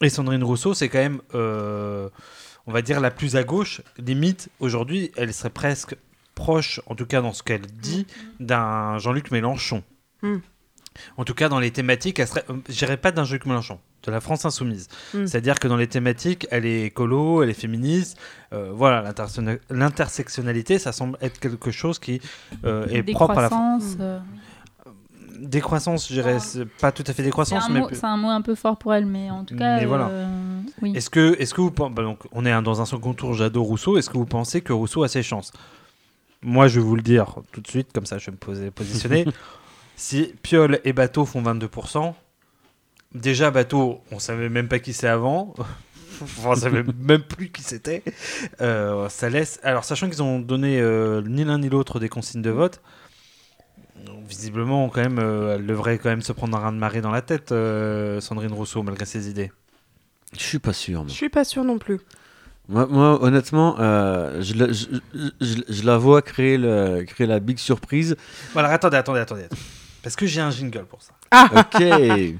Et 0.00 0.08
Sandrine 0.08 0.42
Rousseau, 0.42 0.74
c'est 0.74 0.88
quand 0.88 0.98
même, 0.98 1.20
euh, 1.34 2.08
on 2.66 2.72
va 2.72 2.82
dire, 2.82 3.00
la 3.00 3.10
plus 3.12 3.36
à 3.36 3.44
gauche. 3.44 3.80
Limite, 3.98 4.50
aujourd'hui, 4.58 5.12
elle 5.16 5.32
serait 5.32 5.50
presque 5.50 5.96
proche, 6.34 6.80
en 6.86 6.94
tout 6.96 7.06
cas 7.06 7.20
dans 7.22 7.32
ce 7.32 7.42
qu'elle 7.44 7.64
dit, 7.66 8.06
d'un 8.40 8.98
Jean-Luc 8.98 9.30
Mélenchon. 9.30 9.82
Mm. 10.22 10.38
En 11.16 11.24
tout 11.24 11.34
cas, 11.34 11.48
dans 11.48 11.58
les 11.60 11.70
thématiques, 11.70 12.18
elle 12.18 12.26
serait, 12.28 12.44
euh, 12.50 12.54
je 12.68 12.74
dirais 12.74 12.96
pas 12.96 13.10
d'un 13.12 13.24
Jean-Luc 13.24 13.46
Mélenchon, 13.46 13.78
de 14.04 14.10
la 14.10 14.20
France 14.20 14.44
insoumise. 14.44 14.88
Mm. 15.14 15.26
C'est-à-dire 15.26 15.58
que 15.58 15.68
dans 15.68 15.76
les 15.76 15.86
thématiques, 15.86 16.46
elle 16.50 16.66
est 16.66 16.82
écolo, 16.86 17.42
elle 17.42 17.50
est 17.50 17.54
féministe. 17.54 18.18
euh, 18.52 18.70
voilà, 18.74 19.00
l'interse- 19.02 19.40
l'intersectionnalité, 19.70 20.78
ça 20.78 20.92
semble 20.92 21.16
être 21.20 21.38
quelque 21.40 21.70
chose 21.70 21.98
qui 21.98 22.20
euh, 22.64 22.86
est 22.88 23.02
propre 23.12 23.38
à 23.38 23.42
la 23.42 23.48
France. 23.48 23.96
Décroissance, 23.96 23.96
euh, 24.00 24.18
Décroissance, 25.38 26.08
je 26.08 26.12
dirais, 26.14 26.38
c'est 26.38 26.66
pas 26.66 26.92
tout 26.92 27.02
à 27.02 27.06
fait 27.06 27.14
C'est 27.14 27.22
décroissance, 27.24 27.64
un, 27.64 27.72
mais. 27.72 27.80
mot- 27.80 27.88
c'est 27.92 28.04
un 28.04 28.16
mot 28.16 28.28
un 28.28 28.42
peu 28.42 28.54
fort 28.54 28.76
pour 28.76 28.94
elle, 28.94 29.06
mais 29.06 29.30
en 29.30 29.44
tout 29.44 29.56
cas. 29.56 29.78
Mais 29.80 29.86
voilà. 29.86 30.10
oui. 30.82 30.92
Est-ce 30.94 31.10
que, 31.10 31.34
est-ce 31.40 31.52
que 31.54 31.60
vous 31.60 31.70
bah 31.70 31.88
donc, 32.02 32.20
on 32.32 32.44
est 32.46 32.62
dans 32.62 32.80
un 32.80 32.86
second 32.86 33.12
tour 33.14 33.32
Jadot-Rousseau, 33.34 33.96
est-ce 33.98 34.08
que 34.10 34.18
vous 34.18 34.26
pensez 34.26 34.60
que 34.60 34.72
Rousseau 34.72 35.02
a 35.02 35.08
ses 35.08 35.22
chances? 35.22 35.52
Moi, 36.42 36.68
je 36.68 36.78
vais 36.80 36.86
vous 36.86 36.96
le 36.96 37.02
dire 37.02 37.36
tout 37.52 37.60
de 37.60 37.66
suite, 37.68 37.88
comme 37.92 38.04
ça 38.06 38.18
je 38.18 38.26
vais 38.26 38.32
me 38.32 38.36
poser, 38.36 38.70
positionner. 38.70 39.24
si 40.02 40.34
Piolle 40.42 40.80
et 40.84 40.92
Bateau 40.92 41.24
font 41.24 41.42
22%, 41.42 42.12
déjà 43.14 43.50
Bateau, 43.52 44.00
on 44.10 44.18
savait 44.18 44.48
même 44.48 44.66
pas 44.68 44.80
qui 44.80 44.92
c'est 44.92 45.08
avant. 45.08 45.54
Enfin, 46.20 46.50
on 46.50 46.54
savait 46.54 46.84
même 47.00 47.22
plus 47.22 47.48
qui 47.50 47.62
c'était. 47.62 48.02
Euh, 48.60 49.08
ça 49.08 49.28
laisse. 49.28 49.58
Alors, 49.64 49.82
sachant 49.84 50.08
qu'ils 50.08 50.22
ont 50.22 50.38
donné 50.38 50.78
euh, 50.80 51.20
ni 51.26 51.42
l'un 51.42 51.58
ni 51.58 51.68
l'autre 51.68 51.98
des 51.98 52.08
consignes 52.08 52.42
de 52.42 52.50
vote, 52.50 52.80
visiblement, 54.28 54.88
quand 54.88 55.00
même, 55.00 55.18
euh, 55.18 55.56
elle 55.56 55.66
devrait 55.66 55.98
quand 55.98 56.10
même 56.10 56.22
se 56.22 56.32
prendre 56.32 56.56
un 56.56 56.60
rein 56.60 56.72
de 56.72 56.76
marée 56.78 57.00
dans 57.00 57.10
la 57.10 57.22
tête, 57.22 57.50
euh, 57.50 58.20
Sandrine 58.20 58.52
Rousseau, 58.52 58.82
malgré 58.84 59.04
ses 59.04 59.28
idées. 59.30 59.50
Je 60.36 60.42
suis 60.42 60.58
pas 60.60 60.72
sûr. 60.72 61.02
Je 61.08 61.12
suis 61.12 61.28
pas 61.30 61.44
sûr 61.44 61.64
non 61.64 61.78
plus. 61.78 61.98
Moi, 62.68 62.86
moi, 62.86 63.20
honnêtement, 63.22 63.76
euh, 63.80 64.40
je, 64.42 64.54
la, 64.54 64.70
je, 64.72 64.86
je- 65.40 65.62
je 65.68 65.82
la 65.84 65.96
vois 65.96 66.22
créer, 66.22 66.56
le, 66.56 67.02
créer 67.04 67.26
la 67.26 67.40
big 67.40 67.58
surprise. 67.58 68.16
Voilà, 68.52 68.68
attendez, 68.68 68.96
attendez, 68.98 69.20
attendez. 69.20 69.44
attendez. 69.44 69.60
Parce 70.02 70.16
que 70.16 70.26
j'ai 70.26 70.40
un 70.40 70.50
jingle 70.50 70.84
pour 70.84 71.00
ça. 71.02 71.12
Ok. 71.54 71.82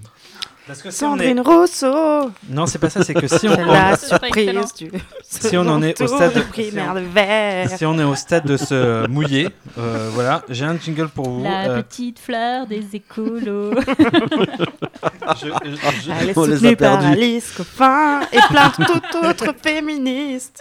Parce 0.64 0.81
que 0.81 0.92
si 0.92 1.03
on 1.03 1.16
est... 1.16 1.35
Sandrine 1.35 1.40
Rousseau, 1.40 2.31
Non, 2.48 2.66
c'est 2.66 2.79
pas 2.79 2.88
ça, 2.88 3.03
c'est 3.03 3.14
que 3.14 3.27
si 3.27 3.48
on, 3.48 3.55
c'est 3.57 3.64
la 3.64 3.96
C'est 3.96 4.16
pas 4.20 4.29
excellent. 4.29 4.64
surprise 4.64 4.92
du 4.92 5.01
Si 5.48 5.57
on 5.57 5.66
en 5.66 5.83
est 5.83 6.01
au 6.01 6.07
stade- 6.07 6.35
de 6.35 7.01
verre. 7.12 7.68
si 7.77 7.85
on 7.85 7.98
est 7.98 8.05
au 8.05 8.14
stade 8.14 8.46
de 8.46 8.57
se 8.57 9.05
mouiller, 9.09 9.48
euh, 9.77 10.09
voilà, 10.12 10.44
j'ai 10.48 10.64
un 10.64 10.79
jingle 10.79 11.09
pour 11.09 11.29
vous. 11.29 11.42
La 11.42 11.68
euh, 11.68 11.83
petite 11.83 12.20
fleur 12.20 12.68
des 12.68 12.85
écolos. 12.94 13.72
je- 13.81 15.46
je- 15.46 15.77
je- 16.05 16.11
Elle 16.20 16.29
est 16.31 16.38
On 16.38 16.44
les 16.44 16.53
a 16.53 16.57
soutenue 16.59 16.77
par. 16.77 17.05
Alice 17.05 17.51
Coffin 17.57 18.20
et 18.33 18.38
plein 18.48 18.68
de 18.68 18.85
tout 18.85 19.27
autre 19.27 19.55
féministe. 19.61 20.61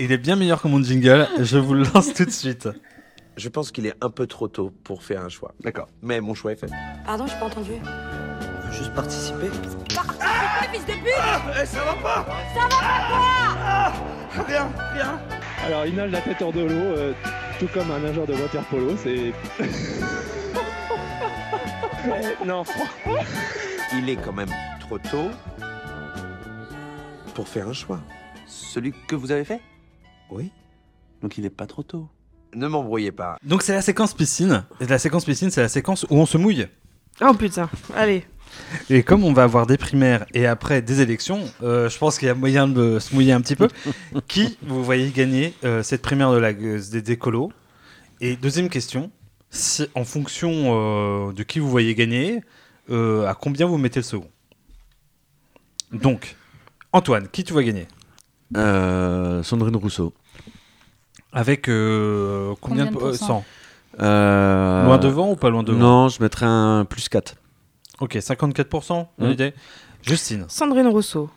Il 0.00 0.10
est 0.10 0.18
bien 0.18 0.34
meilleur 0.34 0.60
que 0.60 0.66
mon 0.66 0.82
jingle, 0.82 1.28
je 1.38 1.56
vous 1.58 1.74
le 1.74 1.84
lance 1.94 2.12
tout 2.14 2.24
de 2.24 2.30
suite. 2.30 2.68
Je 3.36 3.48
pense 3.48 3.72
qu'il 3.72 3.86
est 3.86 3.94
un 4.00 4.10
peu 4.10 4.26
trop 4.26 4.48
tôt 4.48 4.72
pour 4.84 5.02
faire 5.02 5.22
un 5.22 5.28
choix. 5.28 5.54
D'accord. 5.60 5.88
Mais 6.02 6.20
mon 6.20 6.34
choix 6.34 6.52
est 6.52 6.56
fait. 6.56 6.70
Pardon, 7.04 7.26
j'ai 7.26 7.36
pas 7.36 7.46
entendu. 7.46 7.72
On 7.82 8.66
veut 8.66 8.72
juste 8.72 8.94
participer. 8.94 9.48
Alors 15.64 15.86
il 15.86 15.94
nage 15.94 16.10
la 16.10 16.20
tête 16.20 16.42
hors 16.42 16.52
de 16.52 16.60
l'eau, 16.60 16.70
euh, 16.70 17.12
tout 17.58 17.68
comme 17.68 17.90
un 17.90 17.98
nageur 17.98 18.26
de 18.26 18.34
water 18.34 18.62
polo, 18.64 18.96
c'est... 18.96 19.32
Non, 22.44 22.64
Il 23.94 24.08
est 24.08 24.16
quand 24.16 24.32
même 24.32 24.48
trop 24.80 24.98
tôt 24.98 25.30
pour 27.34 27.46
faire 27.46 27.68
un 27.68 27.72
choix. 27.72 28.00
Celui 28.46 28.92
que 29.06 29.14
vous 29.14 29.30
avez 29.30 29.44
fait? 29.44 29.60
Oui. 30.30 30.50
Donc 31.20 31.36
il 31.36 31.42
n'est 31.42 31.50
pas 31.50 31.66
trop 31.66 31.82
tôt. 31.82 32.08
Ne 32.54 32.68
m'embrouillez 32.68 33.12
pas. 33.12 33.36
Donc 33.44 33.62
c'est 33.62 33.72
la 33.72 33.82
séquence 33.82 34.14
piscine. 34.14 34.64
Et 34.80 34.86
la 34.86 34.98
séquence 34.98 35.24
piscine, 35.24 35.50
c'est 35.50 35.60
la 35.60 35.68
séquence 35.68 36.04
où 36.10 36.16
on 36.16 36.26
se 36.26 36.38
mouille. 36.38 36.66
Oh 37.20 37.34
putain, 37.34 37.68
allez. 37.94 38.24
Et 38.88 39.02
comme 39.02 39.24
on 39.24 39.32
va 39.32 39.44
avoir 39.44 39.66
des 39.66 39.76
primaires 39.76 40.26
et 40.34 40.46
après 40.46 40.82
des 40.82 41.00
élections, 41.00 41.40
euh, 41.62 41.88
je 41.88 41.98
pense 41.98 42.18
qu'il 42.18 42.26
y 42.26 42.30
a 42.30 42.34
moyen 42.34 42.66
de 42.66 42.98
se 42.98 43.14
mouiller 43.14 43.32
un 43.32 43.40
petit 43.40 43.56
peu. 43.56 43.68
Qui 44.28 44.58
vous 44.62 44.82
voyez 44.82 45.10
gagner 45.10 45.54
euh, 45.64 45.82
cette 45.82 46.02
primaire 46.02 46.32
de 46.32 46.38
la, 46.38 46.52
des 46.52 47.12
écolos 47.12 47.52
Et 48.20 48.36
deuxième 48.36 48.68
question, 48.68 49.10
si, 49.50 49.86
en 49.94 50.04
fonction 50.04 50.50
euh, 50.52 51.32
de 51.32 51.42
qui 51.42 51.58
vous 51.58 51.68
voyez 51.68 51.94
gagner, 51.94 52.40
euh, 52.90 53.26
à 53.26 53.34
combien 53.34 53.66
vous 53.66 53.78
mettez 53.78 54.00
le 54.00 54.04
second? 54.04 54.30
Donc, 55.92 56.36
Antoine, 56.92 57.28
qui 57.28 57.44
tu 57.44 57.52
vois 57.52 57.64
gagner? 57.64 57.86
Euh, 58.56 59.42
Sandrine 59.42 59.76
Rousseau. 59.76 60.14
Avec 61.32 61.68
euh, 61.68 62.54
combien, 62.60 62.86
Combien 62.86 62.92
de 62.92 62.96
de 62.98 63.02
euh, 63.04 63.08
pourcents 63.10 63.44
100 63.98 64.02
Euh, 64.04 64.84
Loin 64.86 64.98
devant 64.98 65.30
ou 65.30 65.36
pas 65.36 65.50
loin 65.50 65.62
devant 65.62 65.78
Non, 65.78 66.08
je 66.08 66.22
mettrais 66.22 66.46
un 66.46 66.84
plus 66.84 67.08
4. 67.08 67.34
Ok, 68.00 68.14
54%, 68.16 69.06
bonne 69.18 69.28
Mm. 69.28 69.32
idée. 69.32 69.54
Justine. 70.02 70.44
Sandrine 70.48 70.86
Rousseau. 70.88 71.28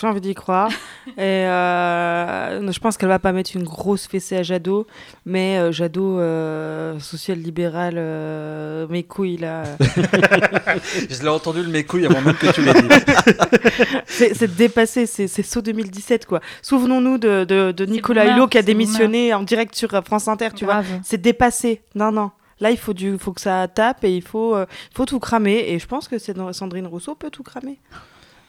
J'ai 0.00 0.06
envie 0.06 0.20
d'y 0.20 0.34
croire. 0.34 0.70
Et 1.18 1.20
euh, 1.20 2.72
je 2.72 2.78
pense 2.78 2.96
qu'elle 2.96 3.08
va 3.08 3.18
pas 3.18 3.32
mettre 3.32 3.50
une 3.54 3.64
grosse 3.64 4.06
fessée 4.06 4.36
à 4.36 4.42
Jadot, 4.42 4.86
mais 5.26 5.58
euh, 5.58 5.72
Jadot, 5.72 6.18
euh, 6.18 6.98
social-libéral, 6.98 7.94
euh, 7.96 8.86
mes 8.88 9.02
couilles 9.02 9.36
là. 9.36 9.64
Je 11.10 11.22
l'ai 11.22 11.28
entendu 11.28 11.62
le 11.62 11.68
mes 11.68 11.84
couilles 11.84 12.06
avant 12.06 12.20
même 12.20 12.34
que 12.34 12.52
tu 12.52 12.62
l'aies 12.62 12.72
dit. 12.74 12.88
c'est 14.06 14.56
dépassé, 14.56 15.06
c'est 15.06 15.28
c'est 15.28 15.42
saut 15.42 15.62
2017 15.62 16.26
quoi. 16.26 16.40
Souvenons-nous 16.62 17.18
de, 17.18 17.44
de, 17.44 17.72
de 17.72 17.86
Nicolas 17.86 18.34
Hulot 18.34 18.48
qui 18.48 18.58
a 18.58 18.62
démissionné 18.62 19.34
en 19.34 19.42
direct 19.42 19.74
sur 19.74 19.90
France 20.04 20.28
Inter, 20.28 20.48
tu 20.54 20.64
vois. 20.64 20.82
C'est 21.02 21.20
dépassé. 21.20 21.82
Non, 21.94 22.12
non. 22.12 22.30
Là, 22.60 22.70
il 22.70 22.76
faut, 22.76 22.92
du, 22.92 23.16
faut 23.18 23.32
que 23.32 23.40
ça 23.40 23.66
tape 23.68 24.04
et 24.04 24.14
il 24.14 24.20
faut, 24.22 24.54
euh, 24.54 24.66
faut 24.94 25.06
tout 25.06 25.18
cramer. 25.18 25.64
Et 25.68 25.78
je 25.78 25.86
pense 25.86 26.08
que 26.08 26.18
c'est 26.18 26.34
dans- 26.34 26.52
Sandrine 26.52 26.86
Rousseau 26.86 27.14
peut 27.14 27.30
tout 27.30 27.42
cramer. 27.42 27.78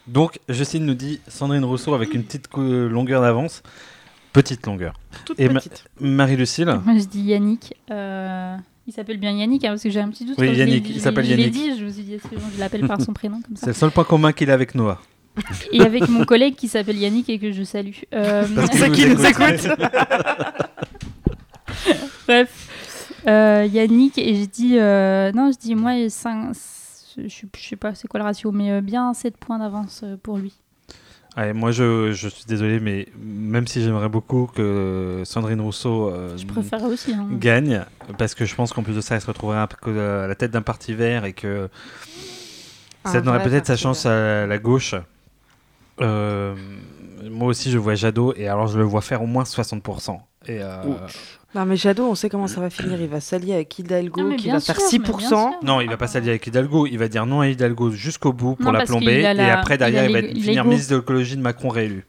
Donc, 0.07 0.39
Justine 0.49 0.85
nous 0.85 0.93
dit 0.95 1.19
Sandrine 1.27 1.63
Rousseau 1.63 1.93
avec 1.93 2.13
une 2.13 2.23
petite 2.23 2.47
longueur 2.55 3.21
d'avance. 3.21 3.61
Petite 4.33 4.65
longueur. 4.65 4.93
Toute 5.25 5.39
Et 5.39 5.49
ma-. 5.49 5.59
Marie-Lucille 5.99 6.79
Moi, 6.85 6.97
je 6.97 7.03
dis 7.05 7.21
Yannick. 7.21 7.75
Euh, 7.91 8.55
Il 8.87 8.93
s'appelle 8.93 9.17
bien 9.17 9.31
Yannick, 9.31 9.63
hein, 9.65 9.69
parce 9.69 9.83
que 9.83 9.89
j'ai 9.89 9.99
un 9.99 10.09
petit 10.09 10.25
doute. 10.25 10.35
Oui, 10.39 10.47
quand 10.47 10.53
Yannick, 10.53 10.89
il 10.89 11.01
s'appelle 11.01 11.25
je 11.25 11.33
l'ai 11.35 11.43
Yannick. 11.43 11.53
dit, 11.53 11.77
je 11.79 11.85
me 11.85 11.89
suis 11.91 12.03
dit, 12.03 12.13
est-ce 12.15 12.27
que 12.27 12.35
je 12.55 12.59
l'appelle 12.59 12.87
par 12.87 13.01
son 13.01 13.13
prénom 13.13 13.41
comme 13.41 13.55
C'est 13.55 13.67
le 13.67 13.73
seul 13.73 13.91
point 13.91 14.03
commun 14.05 14.31
qu'il 14.31 14.49
a 14.49 14.53
avec 14.53 14.73
Noah. 14.75 15.01
Et 15.71 15.81
avec 15.81 16.07
mon 16.09 16.25
collègue 16.25 16.55
qui 16.55 16.67
s'appelle 16.67 16.97
Yannick 16.97 17.29
et 17.29 17.39
que 17.39 17.51
je 17.51 17.63
salue. 17.63 17.91
Euh, 18.13 18.45
Parce 18.55 18.69
que 18.69 18.77
C'est 18.77 18.87
vous 18.87 18.93
qui 18.93 19.05
nous 19.07 19.25
écoutez. 19.25 19.55
écoute 19.55 19.69
Bref, 22.27 22.67
euh, 23.27 23.67
Yannick, 23.71 24.17
et 24.17 24.35
je 24.35 24.45
dis, 24.45 24.77
euh, 24.77 25.31
non, 25.33 25.51
je 25.51 25.57
dis, 25.59 25.75
moi, 25.75 25.93
cinq- 26.09 26.53
je, 27.17 27.27
je 27.27 27.67
sais 27.67 27.75
pas 27.75 27.93
c'est 27.95 28.07
quoi 28.07 28.19
le 28.19 28.25
ratio, 28.25 28.51
mais 28.51 28.71
euh, 28.71 28.81
bien 28.81 29.13
7 29.13 29.37
points 29.37 29.59
d'avance 29.59 30.01
euh, 30.03 30.17
pour 30.21 30.37
lui. 30.37 30.53
Moi, 31.53 31.71
je, 31.71 32.11
je 32.11 32.27
suis 32.27 32.43
désolé, 32.45 32.81
mais 32.81 33.07
même 33.17 33.65
si 33.65 33.81
j'aimerais 33.81 34.09
beaucoup 34.09 34.49
que 34.53 35.21
Sandrine 35.23 35.61
Rousseau 35.61 36.09
euh, 36.09 36.35
Je 36.37 36.45
préférerais 36.45 36.87
aussi. 36.91 37.13
hein. 37.13 37.25
gagne, 37.31 37.85
parce 38.17 38.35
que 38.35 38.43
je 38.43 38.53
pense 38.53 38.73
qu'en 38.73 38.83
plus 38.83 38.95
de 38.95 39.01
ça, 39.01 39.15
elle 39.15 39.21
se 39.21 39.27
retrouverait 39.27 39.57
un 39.59 39.67
peu 39.67 39.97
à 39.97 40.27
la 40.27 40.35
tête 40.35 40.51
d'un 40.51 40.61
parti 40.61 40.93
vert 40.93 41.23
et 41.23 41.31
que 41.31 41.69
ça 43.05 43.19
Un 43.19 43.21
donnerait 43.21 43.43
peut-être 43.43 43.65
sa 43.65 43.77
chance 43.77 44.05
à 44.05 44.45
la 44.45 44.57
gauche. 44.57 44.93
Euh, 46.01 46.53
moi 47.29 47.47
aussi, 47.47 47.71
je 47.71 47.77
vois 47.77 47.95
Jadot, 47.95 48.33
et 48.35 48.47
alors 48.49 48.67
je 48.67 48.77
le 48.77 48.83
vois 48.83 49.01
faire 49.01 49.21
au 49.21 49.27
moins 49.27 49.43
60%. 49.43 50.19
Et, 50.47 50.59
euh, 50.61 50.75
Non, 51.53 51.65
mais 51.65 51.75
Jadot, 51.75 52.05
on 52.09 52.15
sait 52.15 52.29
comment 52.29 52.47
ça 52.47 52.61
va 52.61 52.69
finir. 52.69 52.99
Il 53.01 53.07
va 53.09 53.19
s'allier 53.19 53.53
avec 53.55 53.77
Hidalgo 53.77 54.21
Non, 54.21 54.35
qui 54.37 54.49
va 54.49 54.59
sûr, 54.61 54.73
faire 54.75 54.85
mais 54.91 54.99
bien 54.99 55.11
6%. 55.17 55.27
sûr. 55.27 55.49
Non, 55.63 55.81
il 55.81 55.89
va 55.89 55.97
pas 55.97 56.07
s'allier 56.07 56.29
avec 56.29 56.47
Hidalgo. 56.47 56.87
Il 56.87 56.97
va 56.97 57.07
dire 57.09 57.25
non 57.25 57.41
à 57.41 57.47
Hidalgo 57.49 57.91
jusqu'au 57.91 58.31
bout 58.31 58.55
pour 58.55 58.65
Non, 58.67 58.71
la 58.71 58.85
plomber. 58.85 59.21
la- 59.21 59.33
Et 59.33 59.49
après, 59.49 59.77
derrière, 59.77 60.05
il 60.05 60.13
va 60.13 60.21
finir 60.21 60.63
ministre 60.63 60.91
de 60.91 60.97
l'écologie 60.97 61.35
de 61.35 61.41
Macron 61.41 61.67
réélu. 61.69 62.05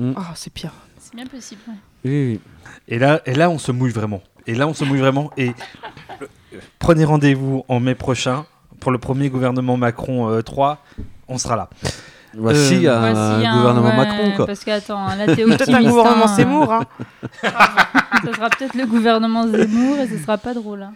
Oh, 0.00 0.14
c'est 0.34 0.52
pire. 0.52 0.72
C'est 0.98 1.14
bien 1.14 1.26
possible. 1.26 1.60
ouais. 1.68 1.74
Oui, 2.04 2.10
oui. 2.32 2.40
Et 2.88 2.98
là, 2.98 3.20
et 3.26 3.34
là, 3.34 3.50
on 3.50 3.58
se 3.58 3.70
mouille 3.72 3.90
vraiment. 3.90 4.22
Et 4.46 4.54
là, 4.54 4.66
on 4.66 4.72
se 4.72 4.84
mouille 4.84 5.00
vraiment. 5.00 5.30
Et 5.36 5.48
euh, 6.22 6.26
prenez 6.78 7.04
rendez-vous 7.04 7.64
en 7.68 7.80
mai 7.80 7.94
prochain 7.94 8.46
pour 8.80 8.90
le 8.92 8.98
premier 8.98 9.28
gouvernement 9.28 9.76
Macron 9.76 10.30
euh, 10.30 10.40
3. 10.40 10.82
On 11.28 11.36
sera 11.36 11.56
là. 11.56 11.68
Voici 12.36 12.86
Euh, 12.86 12.96
un 12.96 13.12
Voici 13.12 13.46
un- 13.46 13.56
gouvernement 13.58 13.88
ouais, 13.90 13.96
Macron, 13.96 14.32
quoi. 14.36 14.46
Parce 14.46 14.64
que, 14.64 14.70
attends, 14.70 15.06
là, 15.08 15.26
t'es 15.26 15.32
optimiste. 15.44 15.58
Peut-être 15.58 15.74
un 15.74 15.82
gouvernement 15.88 16.24
hein. 16.26 16.36
Seymour. 16.36 16.72
Hein. 16.72 16.86
Ça 17.42 18.32
sera 18.34 18.50
peut-être 18.50 18.74
le 18.74 18.86
gouvernement 18.86 19.46
Zemmour 19.48 19.98
et 19.98 20.08
ce 20.08 20.18
sera 20.18 20.38
pas 20.38 20.54
drôle. 20.54 20.82
hein. 20.82 20.92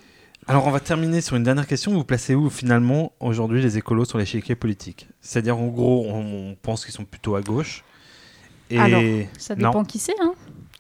Alors 0.47 0.67
on 0.67 0.71
va 0.71 0.79
terminer 0.81 1.23
sur 1.23 1.37
une 1.37 1.43
dernière 1.43 1.67
question. 1.67 1.93
Vous 1.93 2.05
placez 2.05 2.35
où 2.35 2.51
finalement 2.51 3.13
aujourd'hui 3.19 3.63
les 3.63 3.79
écolos 3.79 4.05
sur 4.05 4.19
l'échiquier 4.19 4.55
politique? 4.55 5.09
C'est-à-dire 5.23 5.57
en 5.59 5.69
gros 5.69 6.05
on, 6.11 6.51
on 6.51 6.55
pense 6.61 6.85
qu'ils 6.85 6.93
sont 6.93 7.05
plutôt 7.07 7.35
à 7.35 7.41
gauche. 7.41 7.83
Et 8.69 8.79
Alors, 8.79 9.01
Ça 9.39 9.55
Non. 9.57 9.71
dépend 9.71 9.85
qui 9.85 9.99
c'est. 9.99 10.13
Hein 10.23 10.35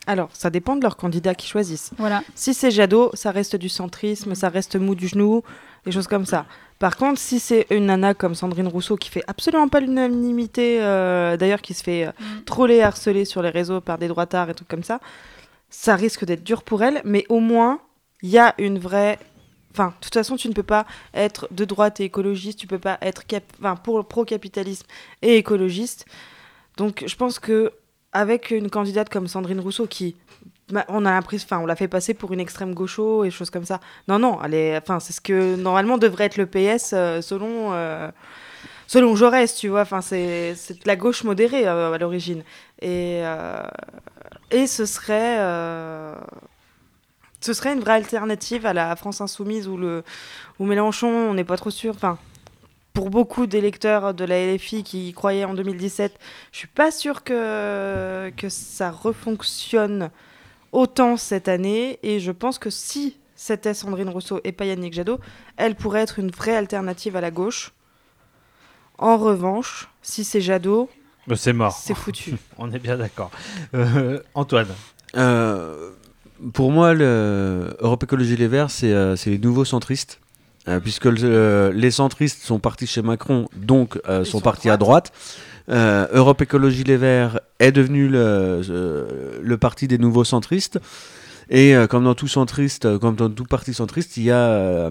Alors, 0.07 0.29
ça 0.35 0.51
dépend 0.51 0.77
de 0.77 0.83
leur 0.83 0.99
candidat 0.99 1.35
qu'ils 1.35 1.49
choisissent. 1.49 1.93
voilà. 1.97 2.23
Si 2.35 2.53
c'est 2.53 2.71
Jadot, 2.71 3.11
ça 3.15 3.31
reste 3.31 3.57
du 3.57 3.71
centrisme, 3.71 4.35
ça 4.35 4.51
reste 4.51 4.77
mou 4.77 4.95
du 4.95 5.09
genou, 5.09 5.43
des 5.87 5.93
choses 5.93 6.09
comme 6.09 6.27
ça. 6.27 6.45
Par 6.79 6.97
contre, 6.97 7.21
si 7.21 7.39
c'est 7.39 7.67
une 7.71 7.87
nana 7.87 8.15
comme 8.15 8.35
Sandrine 8.35 8.69
Rousseau 8.69 8.97
qui 8.97 9.09
fait 9.09 9.23
absolument 9.27 9.69
pas 9.69 9.81
l'unanimité, 9.81 10.83
euh, 10.83 11.37
d'ailleurs 11.37 11.63
qui 11.63 11.73
se 11.73 11.83
fait 11.83 12.07
euh, 12.07 12.13
troller, 12.47 12.83
harceler 12.83 13.25
sur 13.25 13.43
les 13.43 13.51
réseaux 13.51 13.81
par 13.81 13.99
des 13.99 14.09
droitards 14.09 14.51
et 14.51 14.55
trucs 14.55 14.69
comme 14.69 14.83
ça, 14.83 15.01
ça 15.71 15.97
risque 15.97 16.25
d'être 16.25 16.45
dur 16.45 16.63
pour 16.63 16.83
elle, 16.83 17.01
mais 17.05 17.25
au 17.29 17.41
moins, 17.41 17.81
il 18.23 18.31
y 18.31 18.39
a 18.39 18.55
une 18.59 18.79
vraie... 18.79 19.19
Enfin, 19.73 19.89
de 19.89 20.05
toute 20.05 20.15
façon, 20.15 20.37
tu 20.37 20.49
ne 20.49 20.53
peux 20.53 20.63
pas 20.63 20.87
être 21.15 21.49
de 21.51 21.65
droite 21.65 22.01
et 22.01 22.05
écologiste, 22.05 22.59
tu 22.59 22.67
peux 22.67 22.79
pas 22.79 22.99
être 23.03 23.27
cap... 23.27 23.45
enfin, 23.61 23.77
pour 23.77 23.97
le 23.99 24.05
pro-capitalisme 24.05 24.87
et 25.23 25.37
écologiste. 25.37 26.07
Donc, 26.77 27.05
je 27.07 27.17
pense 27.17 27.39
que 27.39 27.73
avec 28.13 28.51
une 28.51 28.71
candidate 28.71 29.09
comme 29.09 29.27
Sandrine 29.27 29.61
Rousseau 29.61 29.87
qui 29.87 30.17
on 30.89 31.05
a 31.05 31.11
l'impression, 31.11 31.47
enfin, 31.47 31.63
on 31.63 31.67
l'a 31.67 31.77
fait 31.77 31.89
passer 31.89 32.15
pour 32.15 32.33
une 32.33 32.41
extrême 32.41 32.75
gaucho 32.75 33.25
et 33.25 33.31
choses 33.31 33.51
comme 33.51 33.65
ça. 33.65 33.81
Non, 34.09 34.19
non, 34.19 34.39
enfin, 34.77 35.01
c'est 35.01 35.13
ce 35.13 35.21
que 35.21 35.57
normalement 35.57 35.99
devrait 35.99 36.25
être 36.25 36.37
le 36.37 36.47
PS 36.47 36.93
euh, 36.93 37.21
selon, 37.21 37.73
euh, 37.73 38.11
selon 38.87 39.15
Jaurès, 39.17 39.55
tu 39.55 39.69
vois. 39.69 39.85
C'est, 40.01 40.55
la 40.85 40.97
gauche 40.97 41.25
modérée 41.25 41.67
euh, 41.67 41.93
à 41.93 41.99
l'origine. 41.99 42.43
Et, 42.81 43.23
et 44.51 44.67
ce 44.67 44.85
serait, 44.85 45.39
ce 47.41 47.53
serait 47.53 47.73
une 47.73 47.81
vraie 47.81 47.95
alternative 47.95 48.67
à 48.67 48.73
la 48.73 48.95
France 48.97 49.21
insoumise 49.21 49.69
ou 49.69 49.77
le, 49.77 50.03
ou 50.59 50.67
Mélenchon. 50.67 51.09
On 51.09 51.35
n'est 51.35 51.45
pas 51.45 51.57
trop 51.57 51.71
sûr. 51.71 51.95
Enfin, 51.95 52.19
pour 52.93 53.11
beaucoup 53.11 53.47
d'électeurs 53.47 54.15
de 54.15 54.25
la 54.25 54.55
LFI 54.55 54.85
qui 54.85 55.09
y 55.09 55.13
croyaient 55.13 55.45
en 55.45 55.55
2017, 55.55 56.19
je 56.53 56.59
suis 56.59 56.69
pas 56.69 56.91
sûre 56.91 57.25
que 57.25 58.31
que 58.37 58.49
ça 58.49 58.91
refonctionne 58.91 60.11
autant 60.75 61.17
cette 61.17 61.49
année. 61.49 61.99
Et 62.03 62.21
je 62.21 62.33
pense 62.33 62.59
que 62.59 62.69
si 62.69 63.17
c'était 63.35 63.75
Sandrine 63.75 64.11
Rousseau 64.11 64.41
et 64.45 64.53
pas 64.53 64.67
Yannick 64.67 64.93
Jadot, 64.93 65.19
elle 65.57 65.75
pourrait 65.75 66.03
être 66.03 66.19
une 66.19 66.31
vraie 66.31 66.57
alternative 66.57 67.17
à 67.17 67.21
la 67.21 67.31
gauche. 67.31 67.73
En 68.99 69.17
revanche, 69.17 69.89
si 70.03 70.25
c'est 70.25 70.41
Jadot, 70.41 70.91
c'est 71.35 71.53
mort. 71.53 71.73
c'est 71.73 71.95
foutu. 71.95 72.35
On 72.59 72.71
est 72.73 72.79
bien 72.79 72.97
d'accord. 72.97 73.31
Euh, 73.75 74.21
Antoine. 74.35 74.69
Euh, 75.17 75.91
pour 76.53 76.71
moi, 76.71 76.95
le 76.95 77.77
Europe 77.81 78.03
Écologie 78.03 78.37
Les 78.37 78.49
Verts, 78.49 78.71
c'est 78.71 78.93
euh, 78.93 79.17
c'est 79.17 79.31
les 79.31 79.39
nouveaux 79.39 79.65
centristes. 79.65 80.21
Euh, 80.67 80.81
puisque 80.81 81.05
le- 81.05 81.19
euh, 81.25 81.73
les 81.75 81.91
centristes 81.91 82.43
sont 82.43 82.59
partis 82.59 82.87
chez 82.87 83.03
Macron, 83.03 83.49
donc 83.55 84.01
euh, 84.09 84.25
sont, 84.25 84.39
sont 84.39 84.41
partis 84.41 84.71
à 84.71 84.77
droite. 84.79 85.13
Euh, 85.69 86.07
Europe 86.13 86.41
Écologie 86.43 86.85
Les 86.85 86.97
Verts 86.97 87.41
est 87.59 87.73
devenu 87.73 88.09
le, 88.09 89.41
le 89.43 89.57
parti 89.59 89.89
des 89.89 89.99
nouveaux 89.99 90.25
centristes. 90.25 90.79
Et 91.51 91.77
euh, 91.77 91.87
comme 91.87 92.05
dans 92.05 92.15
tout 92.15 92.29
centriste, 92.29 92.99
comme 92.99 93.15
dans 93.17 93.29
tout 93.29 93.45
parti 93.45 93.75
centriste, 93.75 94.17
il 94.17 94.23
y 94.25 94.31
a, 94.31 94.37
euh, 94.39 94.91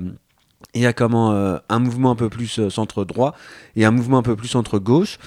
il 0.76 0.82
y 0.82 0.86
a 0.86 0.94
comment, 0.94 1.32
euh, 1.32 1.58
un 1.70 1.80
mouvement 1.80 2.12
un 2.12 2.16
peu 2.16 2.30
plus 2.30 2.60
euh, 2.60 2.70
centre-droit 2.70 3.36
et 3.76 3.86
un 3.86 3.92
mouvement 3.92 4.20
un 4.20 4.24
peu 4.24 4.36
plus 4.36 4.48
centre-gauche. 4.50 5.18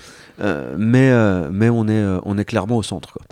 Euh, 0.40 0.76
mais 0.78 1.10
euh, 1.10 1.48
mais 1.50 1.70
on, 1.70 1.88
est, 1.88 1.92
euh, 1.92 2.20
on 2.24 2.38
est 2.38 2.44
clairement 2.44 2.76
au 2.76 2.82
centre. 2.84 3.12
Quoi. 3.12 3.22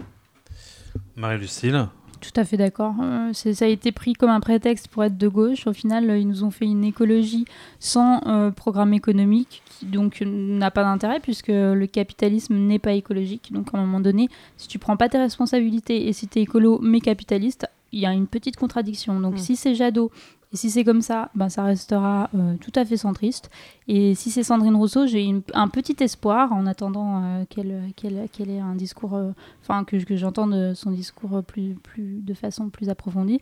Marie-Lucille. 1.17 1.87
Tout 2.33 2.41
à 2.41 2.45
fait 2.45 2.57
d'accord. 2.57 2.95
Euh, 3.03 3.33
ça 3.33 3.65
a 3.65 3.69
été 3.69 3.93
pris 3.93 4.15
comme 4.15 4.31
un 4.31 4.41
prétexte 4.41 4.89
pour 4.89 5.05
être 5.05 5.19
de 5.19 5.29
gauche. 5.29 5.67
Au 5.67 5.73
final, 5.73 6.05
ils 6.19 6.27
nous 6.27 6.43
ont 6.43 6.51
fait 6.51 6.65
une 6.65 6.85
écologie 6.85 7.45
sans 7.81 8.21
euh, 8.27 8.51
programme 8.51 8.95
économique, 8.95 9.63
qui 9.69 9.87
donc 9.87 10.23
n'a 10.25 10.71
pas 10.71 10.83
d'intérêt 10.85 11.21
puisque 11.21 11.49
le 11.49 11.87
capitalisme 11.87 12.55
n'est 12.57 12.79
pas 12.79 12.93
écologique. 12.93 13.53
Donc 13.53 13.69
à 13.75 13.79
un 13.79 13.81
moment 13.81 14.01
donné, 14.01 14.29
si 14.57 14.69
tu 14.69 14.79
prends 14.79 14.97
pas 14.97 15.09
tes 15.09 15.19
responsabilités 15.19 16.09
et 16.09 16.13
si 16.13 16.27
tu 16.29 16.39
es 16.39 16.43
écolo 16.43 16.79
mais 16.83 17.01
capitaliste, 17.01 17.67
il 17.93 18.01
y 18.01 18.07
a 18.07 18.13
une 18.13 18.27
petite 18.27 18.57
contradiction. 18.57 19.21
Donc 19.21 19.35
Mm. 19.35 19.39
si 19.39 19.57
c'est 19.57 19.75
Jadot 19.75 20.11
et 20.55 20.57
si 20.57 20.71
c'est 20.71 20.85
comme 20.85 21.03
ça, 21.03 21.33
ben, 21.35 21.49
ça 21.49 21.65
restera 21.65 22.31
euh, 22.37 22.55
tout 22.61 22.71
à 22.77 22.85
fait 22.85 22.97
centriste. 22.97 23.51
Et 23.89 24.15
si 24.15 24.31
c'est 24.31 24.45
Sandrine 24.45 24.77
Rousseau, 24.77 25.05
j'ai 25.09 25.35
un 25.53 25.67
petit 25.67 25.97
espoir 25.99 26.53
en 26.53 26.67
attendant 26.67 27.25
euh, 27.25 27.45
qu'elle 27.49 28.51
ait 28.51 28.61
un 28.61 28.77
discours, 28.77 29.17
euh, 29.17 29.33
enfin 29.63 29.83
que, 29.83 29.97
que 30.05 30.15
j'entende 30.15 30.75
son 30.75 30.93
discours 30.93 31.43
plus, 31.43 31.75
plus, 31.83 32.21
de 32.23 32.35
façon 32.35 32.71
plus 32.71 32.89
approfondie. 32.89 33.41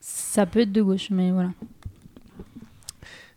Ça 0.00 0.44
peut 0.44 0.58
être 0.62 0.72
de 0.72 0.82
gauche, 0.82 1.10
mais 1.10 1.30
voilà. 1.30 1.50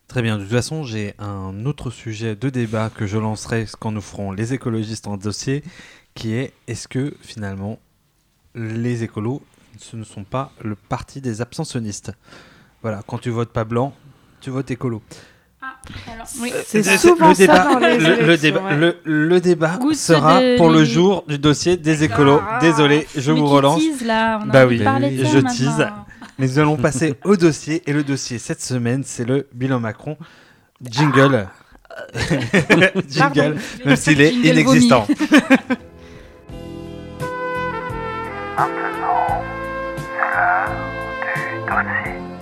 Très 0.08 0.24
bien. 0.24 0.40
De 0.40 0.42
toute 0.42 0.52
façon, 0.52 0.82
j'ai 0.82 1.14
un 1.20 1.68
autre 1.68 1.92
sujet 1.92 2.36
de 2.36 2.50
débat 2.50 2.90
que 2.90 3.06
je 3.06 3.20
lancerai 3.20 3.68
quand 3.80 3.92
nous 3.92 4.02
ferons 4.02 4.32
les 4.32 4.56
écologistes 4.56 5.06
en 5.06 5.18
dossier, 5.18 5.64
qui 6.16 6.34
est 6.34 6.52
est-ce 6.66 6.88
que 6.88 7.16
finalement 7.22 7.78
les 8.56 9.04
écolos 9.04 9.44
ce 9.78 9.96
ne 9.96 10.04
sont 10.04 10.24
pas 10.24 10.52
le 10.64 10.74
parti 10.74 11.22
des 11.22 11.42
abstentionnistes? 11.42 12.12
Voilà, 12.88 13.02
quand 13.06 13.18
tu 13.18 13.32
votes 13.32 13.50
pas 13.52 13.66
blanc, 13.66 13.94
tu 14.40 14.50
votes 14.50 14.72
écolo. 14.72 15.02
oui. 16.40 16.54
C'est 16.66 16.82
souvent 16.98 17.28
le 17.28 17.34
ça 17.34 17.42
débat, 17.42 17.74
dans 17.74 17.80
les 17.80 17.98
le, 17.98 18.38
débat, 18.38 18.62
ouais. 18.64 18.78
le- 18.78 18.96
le 19.04 19.42
débat 19.42 19.78
Ou 19.82 19.90
ceux 19.92 20.14
sera 20.16 20.40
de- 20.40 20.56
pour 20.56 20.70
le 20.70 20.86
jour 20.86 21.26
du 21.28 21.38
dossier 21.38 21.76
des 21.76 22.06
écolos. 22.06 22.40
Ah. 22.50 22.60
Désolé, 22.62 23.06
je 23.14 23.34
vous 23.34 23.46
relance. 23.46 23.82
tease, 23.82 24.06
là, 24.06 24.40
on 24.42 24.46
Bah 24.48 24.66
oui, 24.66 24.78
de 24.78 24.86
je 24.86 25.40
tease. 25.40 25.86
Mais 26.40 26.48
nous 26.48 26.60
allons 26.60 26.78
passer 26.78 27.16
au 27.26 27.36
dossier. 27.36 27.84
Et 27.88 27.92
le 27.92 28.06
dossier 28.06 28.40
cette 28.40 28.62
semaine, 28.62 29.04
c'est 29.06 29.26
le 29.26 29.50
bilan 29.54 29.82
Macron. 29.82 30.16
Jingle. 30.82 31.50
Jingle, 33.10 33.58
même 33.84 33.96
s'il 33.98 34.22
est 34.22 34.32
Jingle 34.32 34.48
inexistant.« 34.48 35.06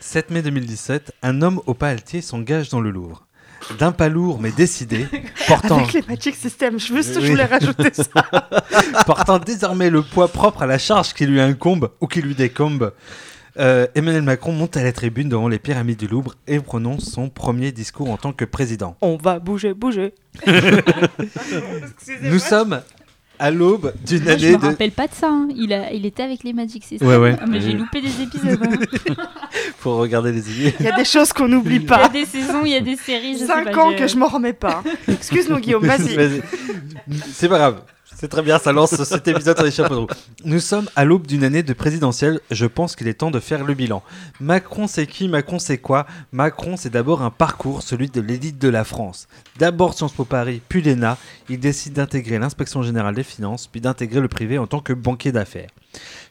7 0.00 0.30
mai 0.30 0.42
2017, 0.42 1.12
un 1.22 1.40
homme 1.40 1.60
au 1.64 1.72
pas 1.72 1.88
altier 1.88 2.20
s'engage 2.20 2.68
dans 2.68 2.80
le 2.80 2.90
Louvre. 2.90 3.26
D'un 3.78 3.92
pas 3.92 4.10
lourd 4.10 4.40
mais 4.40 4.52
décidé, 4.52 5.06
portant, 5.48 5.78
Avec 5.78 5.94
les 5.94 6.02
Magic 6.02 6.34
System, 6.34 6.78
je, 6.78 6.92
veux, 6.92 7.02
je 7.02 7.18
Oui. 7.18 7.30
voulais 7.30 7.46
rajouter 7.46 7.90
ça. 7.94 8.24
portant 9.06 9.38
désormais 9.38 9.88
le 9.88 10.02
poids 10.02 10.28
propre 10.28 10.62
à 10.62 10.66
la 10.66 10.78
charge 10.78 11.14
qui 11.14 11.24
lui 11.24 11.40
incombe 11.40 11.90
ou 12.02 12.06
qui 12.06 12.20
lui 12.20 12.34
décombe, 12.34 12.92
euh, 13.58 13.86
Emmanuel 13.94 14.22
Macron 14.22 14.52
monte 14.52 14.76
à 14.76 14.82
la 14.82 14.92
tribune 14.92 15.28
devant 15.28 15.48
les 15.48 15.58
pyramides 15.58 15.98
du 15.98 16.06
Louvre 16.08 16.34
et 16.46 16.58
prononce 16.60 17.04
son 17.10 17.28
premier 17.28 17.72
discours 17.72 18.10
en 18.10 18.16
tant 18.16 18.32
que 18.32 18.44
président. 18.44 18.96
On 19.00 19.16
va 19.16 19.38
bouger, 19.38 19.74
bouger. 19.74 20.14
Nous 22.22 22.38
sommes 22.38 22.80
à 23.40 23.50
l'aube 23.52 23.92
d'une 24.04 24.24
Moi, 24.24 24.36
je 24.36 24.46
année 24.46 24.56
me 24.56 24.60
de... 24.62 24.66
rappelle 24.66 24.90
pas 24.90 25.06
de 25.06 25.14
ça. 25.14 25.28
hein. 25.28 25.48
Il, 25.54 25.72
a, 25.72 25.92
il 25.92 26.04
était 26.06 26.22
avec 26.24 26.42
les 26.42 26.52
Magic 26.52 26.82
System. 26.84 27.06
Ouais, 27.06 27.16
ouais. 27.16 27.36
Ah, 27.40 27.46
mais 27.46 27.60
j'ai 27.60 27.72
loupé 27.72 28.00
des 28.00 28.20
épisodes. 28.22 28.58
hein. 28.62 29.14
Faut 29.78 29.96
regarder 29.96 30.32
les 30.32 30.50
idées. 30.60 30.74
Il 30.80 30.86
y 30.86 30.88
a 30.88 30.96
des 30.96 31.04
choses 31.04 31.32
qu'on 31.32 31.46
n'oublie 31.48 31.76
Il 31.76 31.82
y 31.82 31.86
a 31.92 31.98
pas. 31.98 32.08
des 32.08 32.24
saisons, 32.24 32.64
il 32.64 32.72
y 32.72 32.76
a 32.76 32.80
des 32.80 32.96
séries. 32.96 33.34
je 33.34 33.38
sais 33.40 33.46
5 33.46 33.72
pas, 33.72 33.78
ans 33.84 33.90
j'ai- 33.90 33.96
que 33.96 34.06
je 34.08 34.16
m'en 34.16 34.26
remets 34.26 34.52
pas. 34.54 34.82
Excuse-nous, 35.06 35.58
Guillaume, 35.60 35.86
vas-y. 35.86 36.42
C'est 37.32 37.48
pas 37.48 37.58
grave. 37.58 37.82
C'est 38.20 38.26
très 38.26 38.42
bien, 38.42 38.58
ça 38.58 38.72
lance 38.72 39.00
cet 39.04 39.28
épisode 39.28 39.56
sur 39.56 39.64
les 39.64 39.70
chapeaux 39.70 39.94
de 39.94 40.00
roue. 40.00 40.06
Nous 40.44 40.58
sommes 40.58 40.90
à 40.96 41.04
l'aube 41.04 41.24
d'une 41.24 41.44
année 41.44 41.62
de 41.62 41.72
présidentielle. 41.72 42.40
Je 42.50 42.66
pense 42.66 42.96
qu'il 42.96 43.06
est 43.06 43.14
temps 43.14 43.30
de 43.30 43.38
faire 43.38 43.64
le 43.64 43.74
bilan. 43.74 44.02
Macron, 44.40 44.88
c'est 44.88 45.06
qui? 45.06 45.28
Macron, 45.28 45.60
c'est 45.60 45.78
quoi? 45.78 46.04
Macron, 46.32 46.76
c'est 46.76 46.90
d'abord 46.90 47.22
un 47.22 47.30
parcours, 47.30 47.82
celui 47.82 48.08
de 48.08 48.20
l'élite 48.20 48.58
de 48.58 48.68
la 48.68 48.82
France. 48.82 49.28
D'abord 49.60 49.94
Sciences 49.94 50.14
Po 50.14 50.24
Paris, 50.24 50.60
puis 50.68 50.82
l'ENA. 50.82 51.16
Il 51.48 51.60
décide 51.60 51.92
d'intégrer 51.92 52.40
l'inspection 52.40 52.82
générale 52.82 53.14
des 53.14 53.22
finances, 53.22 53.68
puis 53.68 53.80
d'intégrer 53.80 54.20
le 54.20 54.26
privé 54.26 54.58
en 54.58 54.66
tant 54.66 54.80
que 54.80 54.92
banquier 54.92 55.30
d'affaires. 55.30 55.70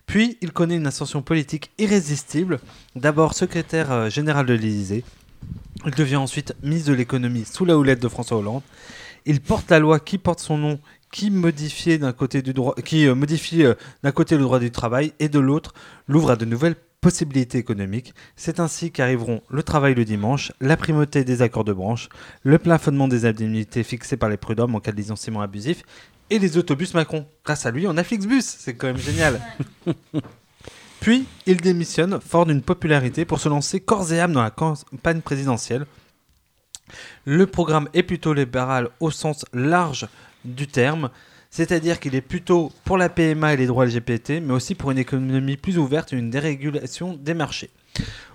Puis 0.07 0.37
il 0.41 0.51
connaît 0.51 0.75
une 0.75 0.87
ascension 0.87 1.21
politique 1.21 1.71
irrésistible. 1.77 2.59
D'abord 2.97 3.33
secrétaire 3.33 3.93
euh, 3.93 4.09
général 4.09 4.45
de 4.45 4.53
l'Élysée. 4.53 5.05
Il 5.85 5.93
devient 5.93 6.17
ensuite 6.17 6.53
ministre 6.63 6.89
de 6.89 6.95
l'économie 6.95 7.45
sous 7.45 7.63
la 7.63 7.77
houlette 7.77 8.01
de 8.01 8.09
François 8.09 8.39
Hollande. 8.39 8.63
Il 9.29 9.41
porte 9.41 9.69
la 9.69 9.79
loi 9.79 9.99
qui 9.99 10.17
porte 10.17 10.39
son 10.39 10.57
nom, 10.57 10.79
qui 11.11 11.31
modifie 11.31 11.99
d'un 11.99 12.13
côté 12.13 12.41
du 12.41 12.53
droit, 12.53 12.75
qui 12.75 13.07
euh, 13.07 13.15
modifie 13.15 13.63
euh, 13.63 13.75
d'un 14.03 14.11
côté 14.11 14.35
le 14.35 14.43
droit 14.43 14.59
du 14.59 14.71
travail 14.71 15.13
et 15.19 15.29
de 15.29 15.39
l'autre 15.39 15.73
l'ouvre 16.07 16.31
à 16.31 16.35
de 16.35 16.45
nouvelles 16.45 16.75
possibilités 17.01 17.57
économiques. 17.57 18.13
C'est 18.35 18.59
ainsi 18.59 18.91
qu'arriveront 18.91 19.41
le 19.49 19.63
travail 19.63 19.95
le 19.95 20.05
dimanche, 20.05 20.51
la 20.59 20.77
primauté 20.77 21.23
des 21.23 21.41
accords 21.41 21.63
de 21.63 21.73
branche, 21.73 22.09
le 22.43 22.57
plafonnement 22.57 23.07
des 23.07 23.25
indemnités 23.25 23.83
fixées 23.83 24.17
par 24.17 24.29
les 24.29 24.37
prud'hommes 24.37 24.75
en 24.75 24.79
cas 24.79 24.91
de 24.91 24.97
licenciement 24.97 25.41
abusif 25.41 25.83
et 26.29 26.39
les 26.39 26.57
autobus 26.57 26.93
Macron. 26.93 27.25
Grâce 27.45 27.65
à 27.65 27.71
lui, 27.71 27.87
on 27.87 27.97
a 27.97 28.03
Flixbus, 28.03 28.41
c'est 28.41 28.75
quand 28.75 28.87
même 28.87 28.97
génial. 28.97 29.39
Puis, 30.99 31.25
il 31.45 31.57
démissionne, 31.57 32.19
fort 32.19 32.45
d'une 32.45 32.61
popularité, 32.61 33.23
pour 33.23 33.39
se 33.39 33.47
lancer 33.47 33.79
corps 33.79 34.11
et 34.11 34.19
âme 34.19 34.33
dans 34.33 34.41
la 34.41 34.51
campagne 34.51 35.21
présidentielle. 35.21 35.85
Le 37.25 37.45
programme 37.45 37.87
est 37.93 38.03
plutôt 38.03 38.33
libéral 38.33 38.89
au 38.99 39.11
sens 39.11 39.45
large 39.53 40.07
du 40.53 40.67
terme, 40.67 41.09
c'est-à-dire 41.49 41.99
qu'il 41.99 42.15
est 42.15 42.21
plutôt 42.21 42.71
pour 42.83 42.97
la 42.97 43.09
PMA 43.09 43.53
et 43.53 43.57
les 43.57 43.67
droits 43.67 43.85
LGBT, 43.85 44.41
mais 44.41 44.53
aussi 44.53 44.75
pour 44.75 44.91
une 44.91 44.97
économie 44.97 45.57
plus 45.57 45.77
ouverte 45.77 46.13
et 46.13 46.17
une 46.17 46.29
dérégulation 46.29 47.17
des 47.19 47.33
marchés. 47.33 47.69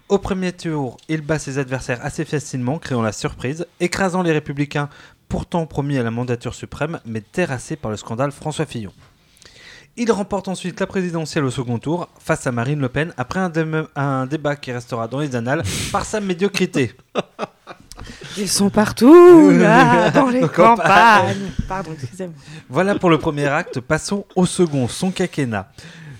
Au 0.09 0.19
premier 0.19 0.53
tour, 0.53 0.99
il 1.09 1.23
bat 1.23 1.39
ses 1.39 1.59
adversaires 1.59 2.05
assez 2.05 2.25
facilement, 2.25 2.79
créant 2.79 3.03
la 3.03 3.13
surprise, 3.13 3.67
écrasant 3.81 4.23
les 4.23 4.33
républicains 4.33 4.89
pourtant 5.29 5.65
promis 5.65 5.97
à 5.97 6.03
la 6.03 6.11
mandature 6.11 6.55
suprême, 6.55 7.01
mais 7.07 7.23
terrassés 7.23 7.77
par 7.77 7.91
le 7.91 7.97
scandale 7.97 8.33
François 8.33 8.67
Fillon. 8.67 8.93
Il 9.97 10.11
remporte 10.13 10.49
ensuite 10.49 10.81
la 10.81 10.87
présidentielle 10.87 11.45
au 11.45 11.51
second 11.51 11.79
tour 11.79 12.09
face 12.19 12.47
à 12.47 12.53
Marine 12.53 12.81
Le 12.81 12.89
Pen 12.89 13.15
après 13.17 13.41
un, 13.41 13.53
un 13.95 14.27
débat 14.27 14.57
qui 14.57 14.73
restera 14.73 15.09
dans 15.09 15.21
les 15.21 15.37
annales 15.37 15.63
par 15.91 16.05
sa 16.05 16.21
médiocrité. 16.21 16.93
Ils 18.39 18.49
sont 18.49 18.71
partout, 18.71 19.51
là, 19.51 20.11
dans 20.15 20.29
les 20.29 20.41
campagnes. 20.41 20.77
campagnes. 20.77 21.51
Pardon, 21.69 21.91
excusez-moi. 21.95 22.35
Voilà 22.69 22.95
pour 22.95 23.11
le 23.11 23.19
premier 23.19 23.47
acte, 23.47 23.81
passons 23.81 24.25
au 24.37 24.47
second, 24.47 24.89
son 24.89 25.11
quinquennat. 25.11 25.71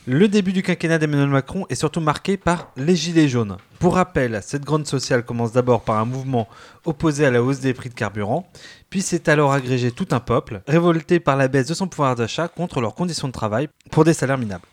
Le 0.07 0.27
début 0.27 0.53
du 0.53 0.65
quinquennat 0.65 0.99
d'Emmanuel 0.99 1.29
Macron 1.29 1.65
est 1.71 1.77
surtout 1.77 2.01
marqué 2.01 2.37
par 2.37 2.73
les 2.77 2.97
Gilets 2.97 3.29
jaunes. 3.29 3.57
Pour 3.79 3.95
rappel, 3.95 4.41
cette 4.43 4.65
grande 4.65 4.85
sociale 4.85 5.25
commence 5.25 5.53
d'abord 5.53 5.83
par 5.83 5.97
un 5.99 6.05
mouvement 6.05 6.49
opposé 6.85 7.25
à 7.25 7.31
la 7.31 7.41
hausse 7.41 7.61
des 7.61 7.73
prix 7.73 7.89
de 7.89 7.95
carburant, 7.95 8.49
puis 8.91 9.01
c'est 9.01 9.29
alors 9.29 9.53
agrégé 9.53 9.93
tout 9.93 10.09
un 10.11 10.19
peuple, 10.19 10.61
révolté 10.67 11.21
par 11.21 11.37
la 11.37 11.47
baisse 11.47 11.69
de 11.69 11.75
son 11.75 11.87
pouvoir 11.87 12.17
d'achat 12.17 12.49
contre 12.49 12.81
leurs 12.81 12.97
conditions 12.97 13.29
de 13.29 13.33
travail 13.33 13.69
pour 13.93 14.03
des 14.03 14.13
salaires 14.13 14.39
minables. 14.39 14.67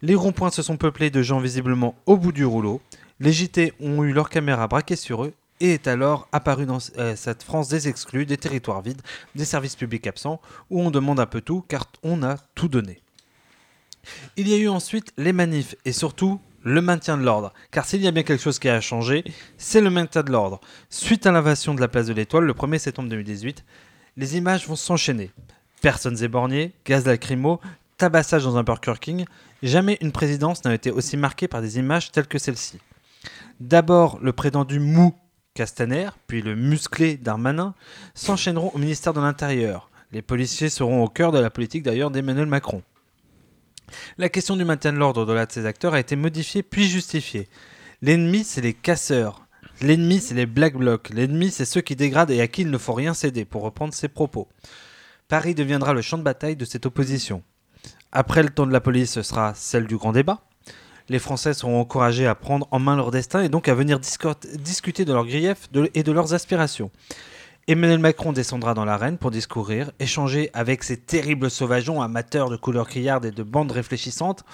Les 0.00 0.14
ronds-points 0.14 0.50
se 0.50 0.62
sont 0.62 0.76
peuplés 0.76 1.10
de 1.10 1.22
gens 1.22 1.40
visiblement 1.40 1.96
au 2.06 2.16
bout 2.16 2.30
du 2.30 2.44
rouleau, 2.44 2.80
les 3.18 3.32
JT 3.32 3.72
ont 3.80 4.04
eu 4.04 4.12
leurs 4.12 4.30
caméras 4.30 4.68
braquées 4.68 4.96
sur 4.96 5.24
eux, 5.24 5.32
et 5.62 5.74
est 5.74 5.86
alors 5.86 6.28
apparu 6.32 6.66
dans 6.66 6.78
euh, 6.98 7.14
cette 7.14 7.44
France 7.44 7.68
des 7.68 7.86
exclus, 7.88 8.26
des 8.26 8.36
territoires 8.36 8.82
vides, 8.82 9.00
des 9.36 9.44
services 9.44 9.76
publics 9.76 10.08
absents, 10.08 10.40
où 10.70 10.80
on 10.80 10.90
demande 10.90 11.20
un 11.20 11.26
peu 11.26 11.40
tout 11.40 11.64
car 11.68 11.86
on 12.02 12.24
a 12.24 12.36
tout 12.56 12.68
donné. 12.68 13.00
Il 14.36 14.48
y 14.48 14.54
a 14.54 14.56
eu 14.56 14.68
ensuite 14.68 15.12
les 15.16 15.32
manifs 15.32 15.76
et 15.84 15.92
surtout 15.92 16.40
le 16.64 16.82
maintien 16.82 17.16
de 17.16 17.22
l'ordre. 17.22 17.52
Car 17.70 17.84
s'il 17.84 18.02
y 18.02 18.08
a 18.08 18.10
bien 18.10 18.24
quelque 18.24 18.42
chose 18.42 18.58
qui 18.58 18.68
a 18.68 18.80
changé, 18.80 19.22
c'est 19.56 19.80
le 19.80 19.90
maintien 19.90 20.24
de 20.24 20.32
l'ordre. 20.32 20.60
Suite 20.90 21.26
à 21.26 21.32
l'invasion 21.32 21.74
de 21.74 21.80
la 21.80 21.86
place 21.86 22.06
de 22.06 22.12
l'Étoile 22.12 22.44
le 22.44 22.54
1er 22.54 22.78
septembre 22.78 23.08
2018, 23.08 23.64
les 24.16 24.36
images 24.36 24.66
vont 24.66 24.76
s'enchaîner. 24.76 25.30
Personnes 25.80 26.22
éborgnées, 26.24 26.72
gaz 26.84 27.06
lacrymo, 27.06 27.60
tabassage 27.98 28.42
dans 28.42 28.56
un 28.56 28.64
Burger 28.64 28.94
King. 29.00 29.26
Jamais 29.62 29.96
une 30.00 30.10
présidence 30.10 30.64
n'a 30.64 30.74
été 30.74 30.90
aussi 30.90 31.16
marquée 31.16 31.46
par 31.46 31.62
des 31.62 31.78
images 31.78 32.10
telles 32.10 32.26
que 32.26 32.38
celle-ci. 32.38 32.78
D'abord, 33.60 34.18
le 34.20 34.32
prétendu 34.32 34.80
mou 34.80 35.14
Castaner, 35.54 36.08
puis 36.26 36.40
le 36.40 36.54
musclé 36.54 37.16
Darmanin, 37.16 37.74
s'enchaîneront 38.14 38.70
au 38.74 38.78
ministère 38.78 39.12
de 39.12 39.20
l'Intérieur. 39.20 39.90
Les 40.12 40.22
policiers 40.22 40.70
seront 40.70 41.04
au 41.04 41.08
cœur 41.08 41.32
de 41.32 41.38
la 41.38 41.50
politique 41.50 41.82
d'ailleurs 41.82 42.10
d'Emmanuel 42.10 42.46
Macron. 42.46 42.82
La 44.16 44.28
question 44.28 44.56
du 44.56 44.64
maintien 44.64 44.92
de 44.92 44.98
l'ordre 44.98 45.22
au-delà 45.22 45.46
de 45.46 45.52
ces 45.52 45.66
acteurs 45.66 45.94
a 45.94 46.00
été 46.00 46.16
modifiée 46.16 46.62
puis 46.62 46.88
justifiée. 46.88 47.48
L'ennemi, 48.00 48.44
c'est 48.44 48.60
les 48.60 48.74
casseurs. 48.74 49.46
L'ennemi, 49.80 50.20
c'est 50.20 50.34
les 50.34 50.46
black 50.46 50.76
blocs. 50.76 51.10
L'ennemi, 51.10 51.50
c'est 51.50 51.64
ceux 51.64 51.80
qui 51.80 51.96
dégradent 51.96 52.30
et 52.30 52.40
à 52.40 52.48
qui 52.48 52.62
il 52.62 52.70
ne 52.70 52.78
faut 52.78 52.94
rien 52.94 53.14
céder, 53.14 53.44
pour 53.44 53.62
reprendre 53.62 53.92
ses 53.92 54.08
propos. 54.08 54.48
Paris 55.28 55.54
deviendra 55.54 55.92
le 55.92 56.02
champ 56.02 56.18
de 56.18 56.22
bataille 56.22 56.56
de 56.56 56.64
cette 56.64 56.86
opposition. 56.86 57.42
Après 58.10 58.42
le 58.42 58.50
temps 58.50 58.66
de 58.66 58.72
la 58.72 58.80
police, 58.80 59.12
ce 59.12 59.22
sera 59.22 59.54
celle 59.54 59.86
du 59.86 59.96
grand 59.96 60.12
débat. 60.12 60.42
Les 61.08 61.18
Français 61.18 61.54
seront 61.54 61.80
encouragés 61.80 62.26
à 62.26 62.34
prendre 62.34 62.66
en 62.70 62.78
main 62.78 62.96
leur 62.96 63.10
destin 63.10 63.42
et 63.42 63.48
donc 63.48 63.68
à 63.68 63.74
venir 63.74 63.98
discuter 64.00 65.04
de 65.04 65.12
leurs 65.12 65.26
griefs 65.26 65.68
et 65.94 66.02
de 66.02 66.12
leurs 66.12 66.34
aspirations. 66.34 66.90
Emmanuel 67.68 68.00
Macron 68.00 68.32
descendra 68.32 68.74
dans 68.74 68.84
l'arène 68.84 69.18
pour 69.18 69.30
discourir, 69.30 69.92
échanger 70.00 70.50
avec 70.52 70.82
ces 70.82 70.96
terribles 70.96 71.50
sauvageons 71.50 72.02
amateurs 72.02 72.50
de 72.50 72.56
couleurs 72.56 72.88
criardes 72.88 73.24
et 73.24 73.30
de 73.30 73.42
bandes 73.44 73.70
réfléchissantes, 73.70 74.44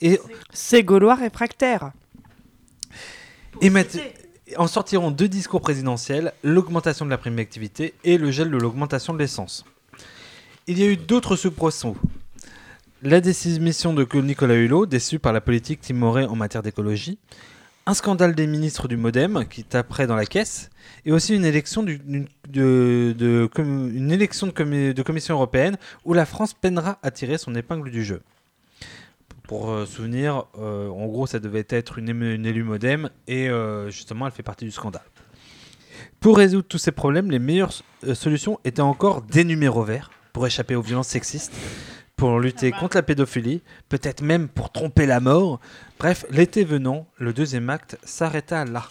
et, 0.00 0.20
C'est 0.52 0.82
Gaulois 0.84 1.14
réfractaire. 1.16 1.92
et 3.60 3.70
mettre- 3.70 3.98
en 4.56 4.66
sortiront 4.66 5.10
deux 5.10 5.28
discours 5.28 5.60
présidentiels, 5.60 6.32
l'augmentation 6.42 7.04
de 7.04 7.10
la 7.10 7.18
prime 7.18 7.36
d'activité 7.36 7.94
et 8.04 8.18
le 8.18 8.30
gel 8.30 8.50
de 8.50 8.56
l'augmentation 8.56 9.12
de 9.12 9.18
l'essence. 9.18 9.64
Il 10.66 10.78
y 10.78 10.82
a 10.82 10.86
eu 10.86 10.96
d'autres 10.96 11.36
soubresauts. 11.36 11.96
La 13.04 13.20
démission 13.20 13.92
de 13.92 14.06
Nicolas 14.20 14.54
Hulot, 14.54 14.86
déçu 14.86 15.18
par 15.18 15.32
la 15.32 15.40
politique 15.40 15.80
timorée 15.80 16.24
en 16.24 16.36
matière 16.36 16.62
d'écologie, 16.62 17.18
un 17.84 17.94
scandale 17.94 18.32
des 18.36 18.46
ministres 18.46 18.86
du 18.86 18.96
Modem 18.96 19.44
qui 19.50 19.64
taperait 19.64 20.06
dans 20.06 20.14
la 20.14 20.24
caisse, 20.24 20.70
et 21.04 21.10
aussi 21.10 21.34
une 21.34 21.44
élection, 21.44 21.82
de, 21.82 21.98
élection 22.48 24.46
de, 24.46 24.52
commi- 24.52 24.94
de 24.94 25.02
commission 25.02 25.34
européenne 25.34 25.78
où 26.04 26.14
la 26.14 26.24
France 26.24 26.54
peinera 26.54 27.00
à 27.02 27.10
tirer 27.10 27.38
son 27.38 27.56
épingle 27.56 27.90
du 27.90 28.04
jeu. 28.04 28.22
Pour 29.48 29.72
euh, 29.72 29.84
souvenir, 29.84 30.44
euh, 30.60 30.88
en 30.88 31.06
gros, 31.06 31.26
ça 31.26 31.40
devait 31.40 31.66
être 31.70 31.98
une, 31.98 32.08
élue 32.46 32.62
Modem, 32.62 33.10
et 33.26 33.48
euh, 33.48 33.90
justement, 33.90 34.26
elle 34.26 34.32
fait 34.32 34.44
partie 34.44 34.64
du 34.64 34.70
scandale. 34.70 35.02
Pour 36.20 36.36
résoudre 36.36 36.68
tous 36.68 36.78
ces 36.78 36.92
problèmes, 36.92 37.32
les 37.32 37.40
meilleures 37.40 37.72
solutions 38.14 38.60
étaient 38.64 38.80
encore 38.80 39.22
des 39.22 39.42
numéros 39.42 39.82
verts 39.82 40.12
pour 40.32 40.46
échapper 40.46 40.76
aux 40.76 40.82
violences 40.82 41.08
sexistes, 41.08 41.52
pour 42.22 42.38
lutter 42.38 42.70
contre 42.70 42.98
la 42.98 43.02
pédophilie, 43.02 43.62
peut-être 43.88 44.22
même 44.22 44.46
pour 44.46 44.70
tromper 44.70 45.06
la 45.06 45.18
mort. 45.18 45.58
Bref, 45.98 46.24
l'été 46.30 46.62
venant, 46.62 47.08
le 47.18 47.32
deuxième 47.32 47.68
acte 47.68 47.98
s'arrêta 48.04 48.64
là. 48.64 48.84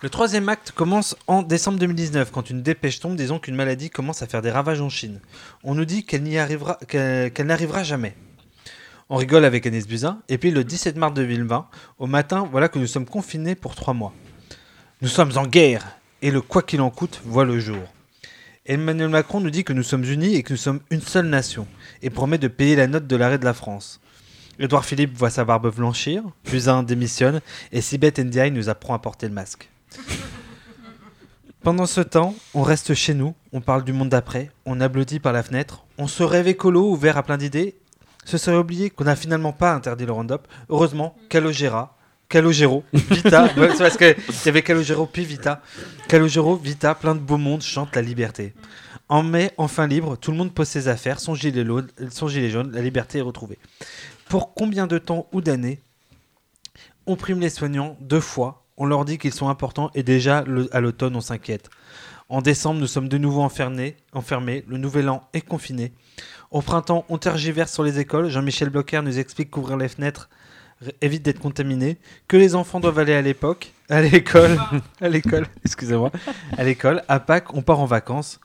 Le 0.00 0.08
troisième 0.08 0.48
acte 0.48 0.70
commence 0.70 1.16
en 1.26 1.42
décembre 1.42 1.80
2019, 1.80 2.30
quand 2.30 2.48
une 2.48 2.62
dépêche 2.62 3.00
tombe 3.00 3.16
disant 3.16 3.40
qu'une 3.40 3.56
maladie 3.56 3.90
commence 3.90 4.22
à 4.22 4.28
faire 4.28 4.40
des 4.40 4.52
ravages 4.52 4.80
en 4.80 4.88
Chine. 4.88 5.18
On 5.64 5.74
nous 5.74 5.84
dit 5.84 6.04
qu'elle 6.04 6.22
n'y 6.22 6.38
arrivera, 6.38 6.78
qu'elle 6.86 7.32
qu'elle 7.32 7.46
n'arrivera 7.46 7.82
jamais. 7.82 8.14
On 9.08 9.16
rigole 9.16 9.44
avec 9.44 9.66
Agnès 9.66 9.88
Buzyn, 9.88 10.20
et 10.28 10.38
puis 10.38 10.52
le 10.52 10.62
17 10.62 10.96
mars 10.96 11.14
2020, 11.14 11.66
au 11.98 12.06
matin, 12.06 12.48
voilà 12.52 12.68
que 12.68 12.78
nous 12.78 12.86
sommes 12.86 13.04
confinés 13.04 13.56
pour 13.56 13.74
trois 13.74 13.94
mois. 13.94 14.12
Nous 15.02 15.08
sommes 15.08 15.36
en 15.36 15.44
guerre, 15.44 15.88
et 16.22 16.30
le 16.30 16.40
quoi 16.40 16.62
qu'il 16.62 16.80
en 16.82 16.90
coûte 16.90 17.20
voit 17.24 17.44
le 17.44 17.58
jour. 17.58 17.82
Emmanuel 18.68 19.08
Macron 19.08 19.40
nous 19.40 19.48
dit 19.48 19.64
que 19.64 19.72
nous 19.72 19.82
sommes 19.82 20.04
unis 20.04 20.34
et 20.34 20.42
que 20.42 20.52
nous 20.52 20.58
sommes 20.58 20.80
une 20.90 21.00
seule 21.00 21.24
nation, 21.24 21.66
et 22.02 22.10
promet 22.10 22.36
de 22.36 22.48
payer 22.48 22.76
la 22.76 22.86
note 22.86 23.06
de 23.06 23.16
l'arrêt 23.16 23.38
de 23.38 23.46
la 23.46 23.54
France. 23.54 23.98
Édouard 24.58 24.84
Philippe 24.84 25.16
voit 25.16 25.30
sa 25.30 25.46
barbe 25.46 25.74
blanchir, 25.74 26.22
Buzyn 26.44 26.82
démissionne, 26.82 27.40
et 27.72 27.80
Sibeth 27.80 28.18
Ndiaye 28.18 28.50
nous 28.50 28.68
apprend 28.68 28.92
à 28.92 28.98
porter 28.98 29.26
le 29.26 29.32
masque. 29.32 29.70
Pendant 31.62 31.86
ce 31.86 32.02
temps, 32.02 32.34
on 32.52 32.60
reste 32.60 32.92
chez 32.92 33.14
nous, 33.14 33.34
on 33.54 33.62
parle 33.62 33.84
du 33.84 33.94
monde 33.94 34.10
d'après, 34.10 34.50
on 34.66 34.82
applaudit 34.82 35.18
par 35.18 35.32
la 35.32 35.42
fenêtre, 35.42 35.86
on 35.96 36.06
se 36.06 36.22
rêve 36.22 36.46
écolo, 36.46 36.90
ouvert 36.90 37.16
à 37.16 37.22
plein 37.22 37.38
d'idées. 37.38 37.74
Ce 38.26 38.36
serait 38.36 38.58
oublié 38.58 38.90
qu'on 38.90 39.04
n'a 39.04 39.16
finalement 39.16 39.54
pas 39.54 39.72
interdit 39.72 40.04
le 40.04 40.12
Roundup. 40.12 40.46
Heureusement, 40.68 41.16
Calogera, 41.30 41.96
Calogero, 42.28 42.84
Vita, 42.92 43.44
ouais, 43.56 43.70
c'est 43.72 43.78
parce 43.78 43.96
qu'il 43.96 44.14
y 44.44 44.48
avait 44.48 44.62
Calogero 44.62 45.06
puis 45.06 45.24
Vita. 45.24 45.62
Calogero, 46.08 46.56
Vita, 46.56 46.94
plein 46.94 47.14
de 47.14 47.20
beau 47.20 47.38
monde 47.38 47.62
chantent 47.62 47.96
la 47.96 48.02
liberté. 48.02 48.52
En 49.08 49.22
mai, 49.22 49.52
enfin 49.56 49.86
libre, 49.86 50.16
tout 50.16 50.30
le 50.30 50.36
monde 50.36 50.52
pose 50.52 50.68
ses 50.68 50.88
affaires, 50.88 51.20
son 51.20 51.34
gilet, 51.34 51.64
lau- 51.64 51.80
son 52.10 52.28
gilet 52.28 52.50
jaune, 52.50 52.70
la 52.72 52.82
liberté 52.82 53.18
est 53.18 53.22
retrouvée. 53.22 53.58
Pour 54.28 54.52
combien 54.52 54.86
de 54.86 54.98
temps 54.98 55.26
ou 55.32 55.40
d'années 55.40 55.80
on 57.06 57.16
prime 57.16 57.40
les 57.40 57.48
soignants 57.48 57.96
deux 58.02 58.20
fois, 58.20 58.66
on 58.76 58.84
leur 58.84 59.06
dit 59.06 59.16
qu'ils 59.16 59.32
sont 59.32 59.48
importants 59.48 59.90
et 59.94 60.02
déjà 60.02 60.42
le- 60.46 60.68
à 60.76 60.80
l'automne 60.80 61.16
on 61.16 61.22
s'inquiète. 61.22 61.70
En 62.28 62.42
décembre, 62.42 62.78
nous 62.78 62.86
sommes 62.86 63.08
de 63.08 63.16
nouveau 63.16 63.40
enfermés, 63.40 63.96
enfermés, 64.12 64.62
le 64.68 64.76
nouvel 64.76 65.08
an 65.08 65.26
est 65.32 65.40
confiné. 65.40 65.94
Au 66.50 66.60
printemps, 66.60 67.06
on 67.08 67.16
tergiverse 67.16 67.72
sur 67.72 67.82
les 67.82 67.98
écoles. 67.98 68.28
Jean-Michel 68.28 68.68
Blocher 68.68 69.00
nous 69.00 69.18
explique 69.18 69.48
qu'ouvrir 69.50 69.78
les 69.78 69.88
fenêtres 69.88 70.28
évite 71.00 71.22
d'être 71.22 71.40
contaminé, 71.40 71.98
que 72.28 72.36
les 72.36 72.54
enfants 72.54 72.80
doivent 72.80 72.98
aller 72.98 73.14
à 73.14 73.22
l'époque, 73.22 73.72
à 73.88 74.00
l'école, 74.02 74.58
à 75.00 75.08
l'école, 75.08 75.46
excusez-moi, 75.64 76.10
à 76.56 76.64
l'école, 76.64 77.02
à 77.08 77.20
Pâques, 77.20 77.54
on 77.54 77.62
part 77.62 77.80
en 77.80 77.86
vacances. 77.86 78.40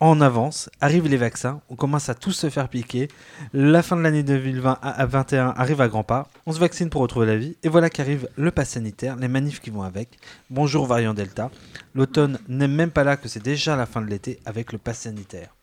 En 0.00 0.20
avance, 0.20 0.68
arrivent 0.80 1.06
les 1.06 1.16
vaccins, 1.16 1.62
on 1.70 1.76
commence 1.76 2.08
à 2.08 2.14
tous 2.14 2.32
se 2.32 2.50
faire 2.50 2.68
piquer. 2.68 3.08
La 3.54 3.82
fin 3.82 3.96
de 3.96 4.02
l'année 4.02 4.24
2020 4.24 4.78
à 4.82 4.90
à 4.90 5.06
21 5.06 5.54
arrive 5.56 5.80
à 5.80 5.88
grands 5.88 6.02
pas. 6.02 6.28
On 6.46 6.52
se 6.52 6.58
vaccine 6.58 6.90
pour 6.90 7.00
retrouver 7.00 7.26
la 7.26 7.36
vie. 7.36 7.56
Et 7.62 7.68
voilà 7.68 7.88
qu'arrive 7.88 8.28
le 8.36 8.50
pass 8.50 8.70
sanitaire, 8.70 9.16
les 9.16 9.28
manifs 9.28 9.60
qui 9.60 9.70
vont 9.70 9.82
avec. 9.82 10.18
Bonjour 10.50 10.86
variant 10.86 11.14
Delta. 11.14 11.50
L'automne 11.94 12.38
n'est 12.48 12.68
même 12.68 12.90
pas 12.90 13.04
là 13.04 13.16
que 13.16 13.28
c'est 13.28 13.42
déjà 13.42 13.76
la 13.76 13.86
fin 13.86 14.02
de 14.02 14.08
l'été 14.08 14.40
avec 14.44 14.72
le 14.72 14.78
pass 14.78 14.98
sanitaire. 14.98 15.54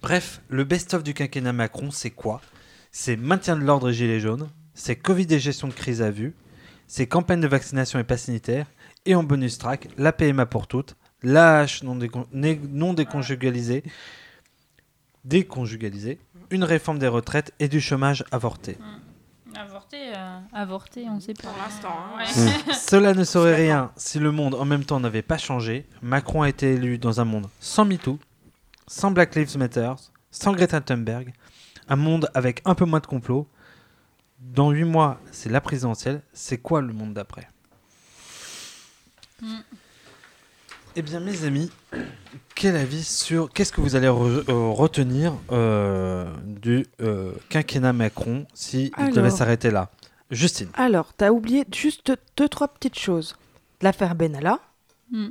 Bref, 0.00 0.40
le 0.48 0.64
best-of 0.64 1.02
du 1.02 1.14
quinquennat 1.14 1.52
Macron, 1.52 1.90
c'est 1.90 2.10
quoi? 2.10 2.40
C'est 2.96 3.16
maintien 3.16 3.56
de 3.56 3.64
l'ordre 3.64 3.88
et 3.90 3.92
gilets 3.92 4.20
jaunes, 4.20 4.48
c'est 4.72 4.94
Covid 4.94 5.26
et 5.30 5.40
gestion 5.40 5.66
de 5.66 5.72
crise 5.72 6.00
à 6.00 6.12
vue, 6.12 6.32
c'est 6.86 7.08
campagne 7.08 7.40
de 7.40 7.48
vaccination 7.48 7.98
et 7.98 8.04
pass 8.04 8.22
sanitaire, 8.22 8.66
et 9.04 9.16
en 9.16 9.24
bonus 9.24 9.58
track, 9.58 9.88
la 9.98 10.12
PMA 10.12 10.46
pour 10.46 10.68
toutes, 10.68 10.94
l'AH 11.24 11.80
non, 11.82 11.96
décon- 11.96 12.28
non 12.32 12.94
déconjugalisé, 12.94 13.82
déconjugalisé, 15.24 16.20
une 16.50 16.62
réforme 16.62 17.00
des 17.00 17.08
retraites 17.08 17.52
et 17.58 17.66
du 17.66 17.80
chômage 17.80 18.24
avorté. 18.30 18.78
Avorter, 19.56 20.12
euh, 20.14 20.38
avorter, 20.52 21.06
on 21.08 21.18
sait 21.18 21.34
pas. 21.34 21.48
Pour 21.48 21.56
l'instant, 21.58 21.88
hein. 21.90 22.18
Ouais. 22.18 22.74
Cela 22.74 23.12
ne 23.12 23.24
saurait 23.24 23.56
rien 23.56 23.90
si 23.96 24.20
le 24.20 24.30
monde 24.30 24.54
en 24.54 24.64
même 24.64 24.84
temps 24.84 25.00
n'avait 25.00 25.22
pas 25.22 25.38
changé. 25.38 25.84
Macron 26.00 26.42
a 26.42 26.48
été 26.48 26.74
élu 26.74 26.98
dans 26.98 27.20
un 27.20 27.24
monde 27.24 27.48
sans 27.58 27.84
MeToo, 27.84 28.20
sans 28.86 29.10
Black 29.10 29.34
Lives 29.34 29.58
Matter, 29.58 29.92
sans 30.30 30.52
Greta 30.52 30.80
Thunberg, 30.80 31.32
un 31.88 31.96
monde 31.96 32.28
avec 32.34 32.62
un 32.64 32.74
peu 32.74 32.84
moins 32.84 33.00
de 33.00 33.06
complot. 33.06 33.46
Dans 34.40 34.70
huit 34.70 34.84
mois, 34.84 35.20
c'est 35.32 35.48
la 35.50 35.60
présidentielle. 35.60 36.20
C'est 36.32 36.58
quoi 36.58 36.80
le 36.82 36.92
monde 36.92 37.14
d'après 37.14 37.48
Mm. 39.42 39.58
Eh 40.96 41.02
bien, 41.02 41.18
mes 41.18 41.44
amis, 41.44 41.70
quel 42.54 42.76
avis 42.76 43.02
sur 43.02 43.50
qu'est-ce 43.52 43.72
que 43.72 43.80
vous 43.80 43.96
allez 43.96 44.06
re- 44.06 44.48
euh, 44.48 44.68
retenir 44.70 45.34
euh, 45.50 46.32
du 46.46 46.86
euh, 47.00 47.32
quinquennat 47.48 47.92
Macron 47.92 48.46
si 48.54 48.92
il 48.98 49.10
devait 49.12 49.30
s'arrêter 49.30 49.72
là? 49.72 49.90
Justine. 50.30 50.68
Alors, 50.74 51.12
t'as 51.14 51.30
oublié 51.30 51.64
juste 51.74 52.06
deux, 52.06 52.16
deux, 52.36 52.48
trois 52.48 52.68
petites 52.68 52.98
choses. 52.98 53.36
L'affaire 53.82 54.14
Benalla, 54.14 54.60
Mm. 55.10 55.28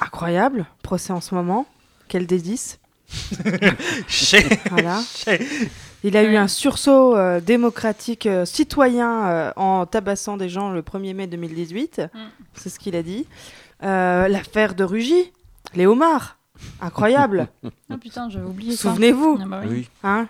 incroyable, 0.00 0.66
procès 0.82 1.12
en 1.12 1.20
ce 1.20 1.34
moment. 1.34 1.66
Quel 2.08 2.26
délice. 2.26 2.78
Voilà. 4.70 5.00
Il 6.02 6.16
a 6.18 6.22
eu 6.22 6.36
un 6.36 6.48
sursaut 6.48 7.16
euh, 7.16 7.40
démocratique 7.40 8.26
euh, 8.26 8.44
citoyen 8.44 9.26
euh, 9.26 9.52
en 9.56 9.86
tabassant 9.86 10.36
des 10.36 10.50
gens 10.50 10.70
le 10.70 10.82
1er 10.82 11.14
mai 11.14 11.26
2018. 11.26 12.02
Mm. 12.12 12.18
C'est 12.54 12.68
ce 12.68 12.78
qu'il 12.78 12.94
a 12.94 13.02
dit. 13.02 13.26
Euh, 13.82 14.28
L'affaire 14.28 14.74
de 14.74 14.84
Rugy, 14.84 15.32
les 15.74 15.86
homards. 15.86 16.36
Incroyable. 16.80 17.48
Ah 17.90 17.96
putain, 17.98 18.28
j'avais 18.28 18.44
oublié 18.46 18.76
ça. 18.76 18.90
Souvenez-vous, 18.90 19.38
Ah 19.42 19.46
bah 19.46 19.60
oui. 19.64 19.68
Oui. 19.70 19.88
hein, 20.02 20.26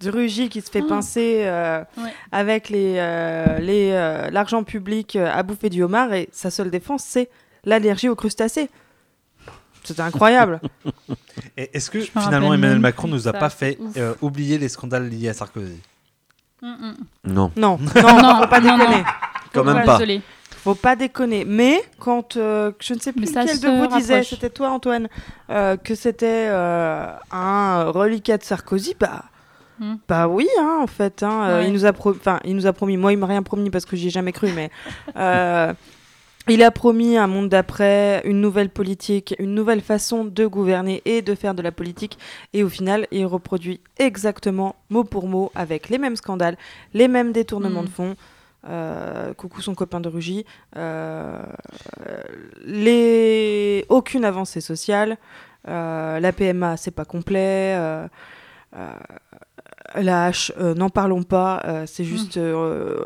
du 0.00 0.10
Rugy 0.10 0.48
qui 0.48 0.60
se 0.60 0.70
fait 0.70 0.82
Ah. 0.84 0.88
pincer 0.88 1.42
euh, 1.44 1.80
Ouais. 1.98 2.12
avec 2.32 2.68
les, 2.68 2.94
euh, 2.96 3.58
les, 3.58 3.90
euh, 3.92 4.28
l'argent 4.30 4.64
public 4.64 5.14
euh, 5.16 5.30
à 5.32 5.42
bouffer 5.42 5.68
du 5.70 5.82
homard 5.82 6.12
et 6.14 6.28
sa 6.32 6.50
seule 6.50 6.70
défense, 6.70 7.04
c'est 7.06 7.28
l'allergie 7.64 8.08
aux 8.08 8.16
crustacés. 8.16 8.70
C'était 9.84 10.02
incroyable. 10.02 10.60
Et 11.56 11.70
Est-ce 11.76 11.90
que 11.90 12.00
finalement 12.00 12.54
Emmanuel 12.54 12.78
Macron 12.78 13.08
nous 13.08 13.28
a 13.28 13.32
ça, 13.32 13.38
pas 13.38 13.50
fait 13.50 13.78
euh, 13.96 14.14
oublier 14.22 14.58
les 14.58 14.68
scandales 14.68 15.08
liés 15.08 15.28
à 15.28 15.34
Sarkozy? 15.34 15.80
Mm, 16.62 16.66
mm. 16.68 16.94
Non, 17.24 17.50
Non, 17.56 17.78
non, 17.96 18.22
Non, 18.22 18.36
faut 18.42 18.46
pas 18.48 18.60
non, 18.60 18.78
déconner. 18.78 18.96
non. 18.98 19.04
quand 19.52 19.64
même 19.64 19.84
pas. 19.84 19.94
Désolé. 19.98 20.20
Faut 20.62 20.74
pas 20.76 20.94
déconner. 20.94 21.44
Mais 21.44 21.82
quand 21.98 22.36
euh, 22.36 22.70
je 22.80 22.94
ne 22.94 23.00
sais 23.00 23.12
plus 23.12 23.24
lequel 23.26 23.58
de 23.58 23.68
vous 23.68 23.96
disait, 23.98 24.22
c'était 24.22 24.50
toi 24.50 24.70
Antoine, 24.70 25.08
euh, 25.50 25.76
que 25.76 25.96
c'était 25.96 26.46
euh, 26.50 27.06
un 27.32 27.84
reliquat 27.90 28.38
de 28.38 28.44
Sarkozy, 28.44 28.94
bah. 29.00 29.24
Hmm. 29.80 29.94
Bah 30.06 30.28
oui, 30.28 30.46
hein, 30.60 30.78
en 30.82 30.86
fait. 30.86 31.24
hein, 31.24 31.42
euh, 31.48 31.58
Ouais. 31.60 31.66
il, 31.66 31.72
nous 31.72 31.84
a 31.86 31.92
pro- 31.92 32.10
enfin, 32.12 32.38
il 32.44 32.54
nous 32.54 32.66
a 32.66 32.72
promis. 32.72 32.96
Moi, 32.96 33.12
il 33.12 33.18
m'a 33.18 33.26
rien 33.26 33.42
promis 33.42 33.70
parce 33.70 33.84
que 33.84 33.96
j'y 33.96 34.06
ai 34.06 34.10
jamais 34.10 34.30
cru, 34.32 34.52
mais 34.54 34.70
euh, 35.16 35.72
il 36.48 36.62
a 36.64 36.70
promis 36.72 37.16
un 37.16 37.26
monde 37.28 37.48
d'après, 37.48 38.20
une 38.24 38.40
nouvelle 38.40 38.68
politique, 38.68 39.34
une 39.38 39.54
nouvelle 39.54 39.80
façon 39.80 40.24
de 40.24 40.44
gouverner 40.46 41.00
et 41.04 41.22
de 41.22 41.34
faire 41.36 41.54
de 41.54 41.62
la 41.62 41.70
politique. 41.72 42.18
Et 42.52 42.64
au 42.64 42.68
final, 42.68 43.06
il 43.12 43.26
reproduit 43.26 43.80
exactement 43.98 44.74
mot 44.90 45.04
pour 45.04 45.28
mot 45.28 45.52
avec 45.54 45.88
les 45.88 45.98
mêmes 45.98 46.16
scandales, 46.16 46.56
les 46.94 47.06
mêmes 47.08 47.32
détournements 47.32 47.82
Hmm. 47.82 47.86
de 47.86 47.90
fonds. 47.90 48.16
Euh, 48.68 49.34
coucou 49.34 49.60
son 49.60 49.74
copain 49.74 50.00
de 50.00 50.08
Rugy. 50.08 50.44
Euh, 50.76 51.42
les... 52.64 53.84
Aucune 53.88 54.24
avancée 54.24 54.60
sociale. 54.60 55.18
Euh, 55.68 56.18
la 56.20 56.32
PMA, 56.32 56.76
c'est 56.76 56.90
pas 56.92 57.04
complet. 57.04 57.76
La 59.94 60.30
H, 60.30 60.52
n'en 60.74 60.90
parlons 60.90 61.22
pas. 61.22 61.84
c'est 61.86 62.04
juste. 62.04 62.36
euh, 62.36 63.02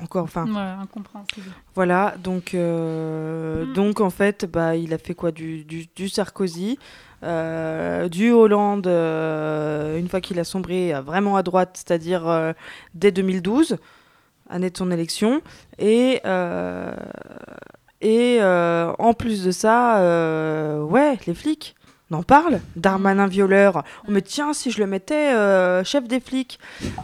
encore. 0.00 0.24
Enfin, 0.24 0.46
Ouais, 0.46 0.82
incompréhensible. 0.82 1.50
voilà, 1.74 2.14
donc, 2.22 2.54
euh, 2.54 3.64
Mm. 3.66 3.72
donc 3.74 4.00
en 4.00 4.10
fait, 4.10 4.44
bah, 4.44 4.76
il 4.76 4.92
a 4.94 4.98
fait 4.98 5.14
quoi 5.14 5.32
Du, 5.32 5.64
du, 5.64 5.86
du 5.94 6.08
Sarkozy, 6.08 6.78
euh, 7.22 8.08
du 8.08 8.30
Hollande, 8.30 8.86
euh, 8.86 9.98
une 9.98 10.08
fois 10.08 10.20
qu'il 10.20 10.38
a 10.40 10.44
sombré 10.44 10.92
vraiment 11.04 11.36
à 11.36 11.42
droite, 11.42 11.70
c'est-à-dire 11.74 12.54
dès 12.94 13.12
2012, 13.12 13.76
année 14.50 14.70
de 14.70 14.76
son 14.76 14.90
élection. 14.90 15.40
Et, 15.78 16.20
et 18.00 18.40
en 18.42 19.14
plus 19.14 19.44
de 19.44 19.50
ça, 19.50 20.84
ouais, 20.84 21.18
les 21.26 21.34
flics. 21.34 21.74
On 22.10 22.16
en 22.18 22.22
parle 22.22 22.60
Darmanin 22.76 23.26
violeur. 23.26 23.82
Oh, 24.06 24.10
mais 24.10 24.20
tiens, 24.20 24.52
si 24.52 24.70
je 24.70 24.78
le 24.78 24.86
mettais 24.86 25.32
euh, 25.32 25.82
chef 25.84 26.06
des 26.06 26.20
flics. 26.20 26.58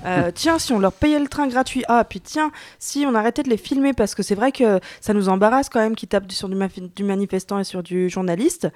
Euh, 0.05 0.30
tiens, 0.34 0.59
si 0.59 0.72
on 0.72 0.78
leur 0.78 0.92
payait 0.92 1.18
le 1.18 1.28
train 1.28 1.48
gratuit. 1.48 1.84
Ah, 1.88 2.05
puis 2.05 2.20
tiens, 2.20 2.51
si 2.78 3.05
on 3.07 3.14
arrêtait 3.14 3.42
de 3.42 3.48
les 3.48 3.57
filmer 3.57 3.92
parce 3.92 4.14
que 4.14 4.22
c'est 4.22 4.34
vrai 4.34 4.53
que 4.53 4.78
ça 5.01 5.14
nous 5.14 5.28
embarrasse 5.28 5.68
quand 5.68 5.80
même 5.80 5.96
qu'ils 5.96 6.09
tapent 6.09 6.30
sur 6.30 6.48
du 6.48 7.05
manifestant 7.05 7.59
et 7.59 7.64
sur 7.64 7.82
du 7.82 8.11
journaliste. 8.11 8.68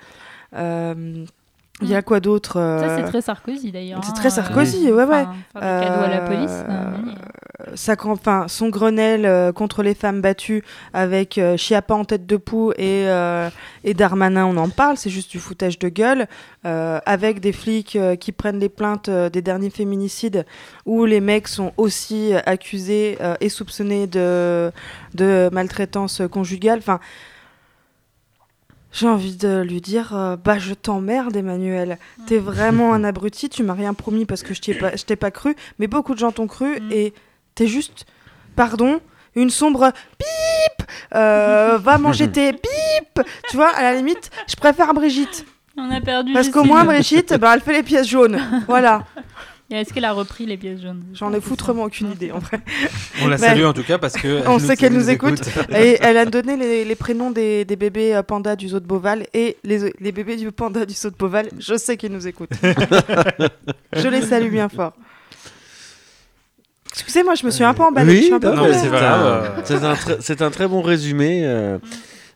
Euh, 0.55 1.25
Il 1.83 1.89
y 1.89 1.95
a 1.97 2.03
quoi 2.03 2.21
d'autre 2.21 2.53
Ça, 2.55 2.59
euh, 2.61 2.97
c'est 2.99 3.11
très 3.11 3.21
Sarkozy 3.21 3.73
d'ailleurs. 3.73 4.01
c'est 4.05 4.11
hein, 4.11 4.15
très 4.15 4.31
Sarkozy, 4.31 4.93
ouais, 4.93 5.05
ouais. 5.05 5.25
enfin, 5.55 5.61
Faire 5.61 5.81
des 5.81 5.87
cadeaux 5.87 6.05
à 6.05 6.09
la 6.09 6.21
police. 6.21 6.51
Euh, 6.51 6.71
euh, 6.71 7.73
sa 7.75 7.97
camp- 7.97 8.13
enfin, 8.13 8.47
son 8.47 8.69
Grenelle 8.69 9.27
euh, 9.27 9.53
contre 9.53 9.83
les 9.83 9.95
femmes 9.95 10.21
battues 10.21 10.63
avec 10.93 11.37
euh, 11.37 11.57
Chiappa 11.57 11.95
en 11.95 12.05
tête 12.05 12.27
de 12.27 12.37
poux 12.37 12.71
et, 12.73 13.09
euh, 13.09 13.51
et 13.83 13.93
Darmanin, 13.93 14.47
on 14.47 14.57
en 14.57 14.69
parle, 14.69 14.97
c'est 14.97 15.11
juste 15.11 15.31
du 15.33 15.41
foutage 15.41 15.79
de 15.81 15.89
gueule, 15.89 16.29
euh, 16.65 17.01
avec 17.07 17.41
des 17.41 17.53
flics 17.53 17.97
euh, 17.97 18.15
qui 18.15 18.31
prennent 18.31 18.61
les 18.61 18.69
plaintes 18.69 19.09
euh, 19.09 19.29
des 19.29 19.43
derniers 19.43 19.71
féminicides 19.71 20.47
où 20.87 21.05
les 21.07 21.21
mecs 21.21 21.49
sont 21.49 21.73
aussi 21.77 22.35
euh, 22.35 22.41
accusés 22.47 23.19
euh, 23.21 23.35
et 23.41 23.49
soupçonnés 23.49 24.07
de, 24.07 24.71
de 25.15 25.51
maltraitance 25.53 26.23
conjugale. 26.31 26.79
Enfin, 26.79 27.01
j'ai 28.95 29.09
envie 29.09 29.37
de 29.37 29.61
lui 29.63 29.81
dire, 29.83 30.17
euh, 30.17 30.37
bah 30.37 30.59
je 30.59 30.73
t'emmerde 30.73 31.37
Emmanuel, 31.37 31.99
t'es 32.27 32.39
vraiment 32.39 32.95
un 32.95 33.05
abruti, 33.11 33.49
tu 33.51 33.63
m'as 33.63 33.75
rien 33.75 33.93
promis 33.93 34.25
parce 34.25 34.43
que 34.43 34.55
je 34.55 34.61
t'ai 34.63 34.73
pas, 34.75 34.95
je 34.97 35.05
t'ai 35.05 35.17
pas 35.17 35.31
cru, 35.31 35.55
mais 35.79 35.87
beaucoup 35.89 36.15
de 36.15 36.19
gens 36.21 36.33
t'ont 36.33 36.47
cru 36.47 36.81
Mm. 36.81 36.93
et 36.93 37.13
t'es 37.55 37.67
juste, 37.67 38.07
pardon, 38.57 39.01
une 39.35 39.51
sombre 39.51 39.93
bip, 40.19 40.89
euh, 41.15 41.77
va 41.79 41.99
manger 41.99 42.31
tes 42.31 42.53
bip, 42.53 43.21
tu 43.51 43.57
vois, 43.57 43.69
à 43.75 43.83
la 43.83 43.95
limite, 43.95 44.31
je 44.49 44.55
préfère 44.57 44.95
Brigitte, 44.95 45.45
On 45.77 45.91
a 45.91 46.01
perdu. 46.01 46.33
parce 46.33 46.49
qu'au 46.49 46.63
moins 46.65 46.85
Brigitte, 46.85 47.35
ben, 47.35 47.53
elle 47.55 47.61
fait 47.61 47.73
les 47.73 47.83
pièces 47.83 48.07
jaunes, 48.09 48.41
voilà, 48.69 49.05
Est-ce 49.71 49.93
qu'elle 49.95 50.05
a 50.05 50.13
repris 50.13 50.45
les 50.47 50.57
pièces 50.57 50.81
jaunes 50.83 51.03
j'en 51.15 51.33
ai 51.33 51.41
foutrement 51.41 51.85
aucune 51.85 52.13
idée 52.13 52.31
en 52.31 52.39
vrai. 52.39 52.61
On 53.23 53.29
la 53.29 53.39
Mais- 53.39 53.47
salue 53.49 53.65
en 53.65 53.73
tout 53.73 53.83
cas 53.83 53.99
parce 53.99 54.15
que 54.15 54.47
On 54.47 54.59
sait 54.59 54.77
qu'elle 54.77 54.93
nous 54.93 55.09
écoute. 55.11 55.41
Et 55.75 55.97
elle 56.01 56.17
a 56.19 56.27
donné 56.27 56.57
les, 56.57 56.85
les 56.85 56.95
prénoms 56.95 57.31
des, 57.31 57.65
des 57.65 57.75
bébés 57.77 58.15
euh, 58.15 58.23
pandas 58.23 58.57
du 58.57 58.69
zoo 58.69 58.79
de 58.79 58.85
Beauval 58.87 59.27
et 59.35 59.57
les, 59.65 59.93
les 59.99 60.13
bébés 60.13 60.37
du 60.37 60.53
panda 60.53 60.85
du 60.87 60.95
zoo 60.95 61.11
de 61.11 61.17
Beauval. 61.17 61.49
Je 61.59 61.77
sais 61.77 61.97
qu'ils 61.97 62.13
nous 62.13 62.27
écoutent. 62.29 62.51
je 63.97 64.09
les 64.09 64.23
salue 64.23 64.51
bien 64.51 64.69
fort. 64.69 64.93
Excusez-moi, 66.93 67.35
je 67.35 67.45
me 67.47 67.51
suis 67.51 67.65
un 67.65 67.75
peu 67.75 67.83
emballée. 67.83 68.23
je 68.23 68.35
Oui, 68.35 68.41
c'est 69.65 69.75
un, 69.75 69.85
un 69.91 69.95
très- 69.97 70.19
c'est 70.21 70.43
un 70.43 70.51
très 70.51 70.69
bon 70.69 70.81
résumé. 70.83 71.41
euh, 71.45 71.79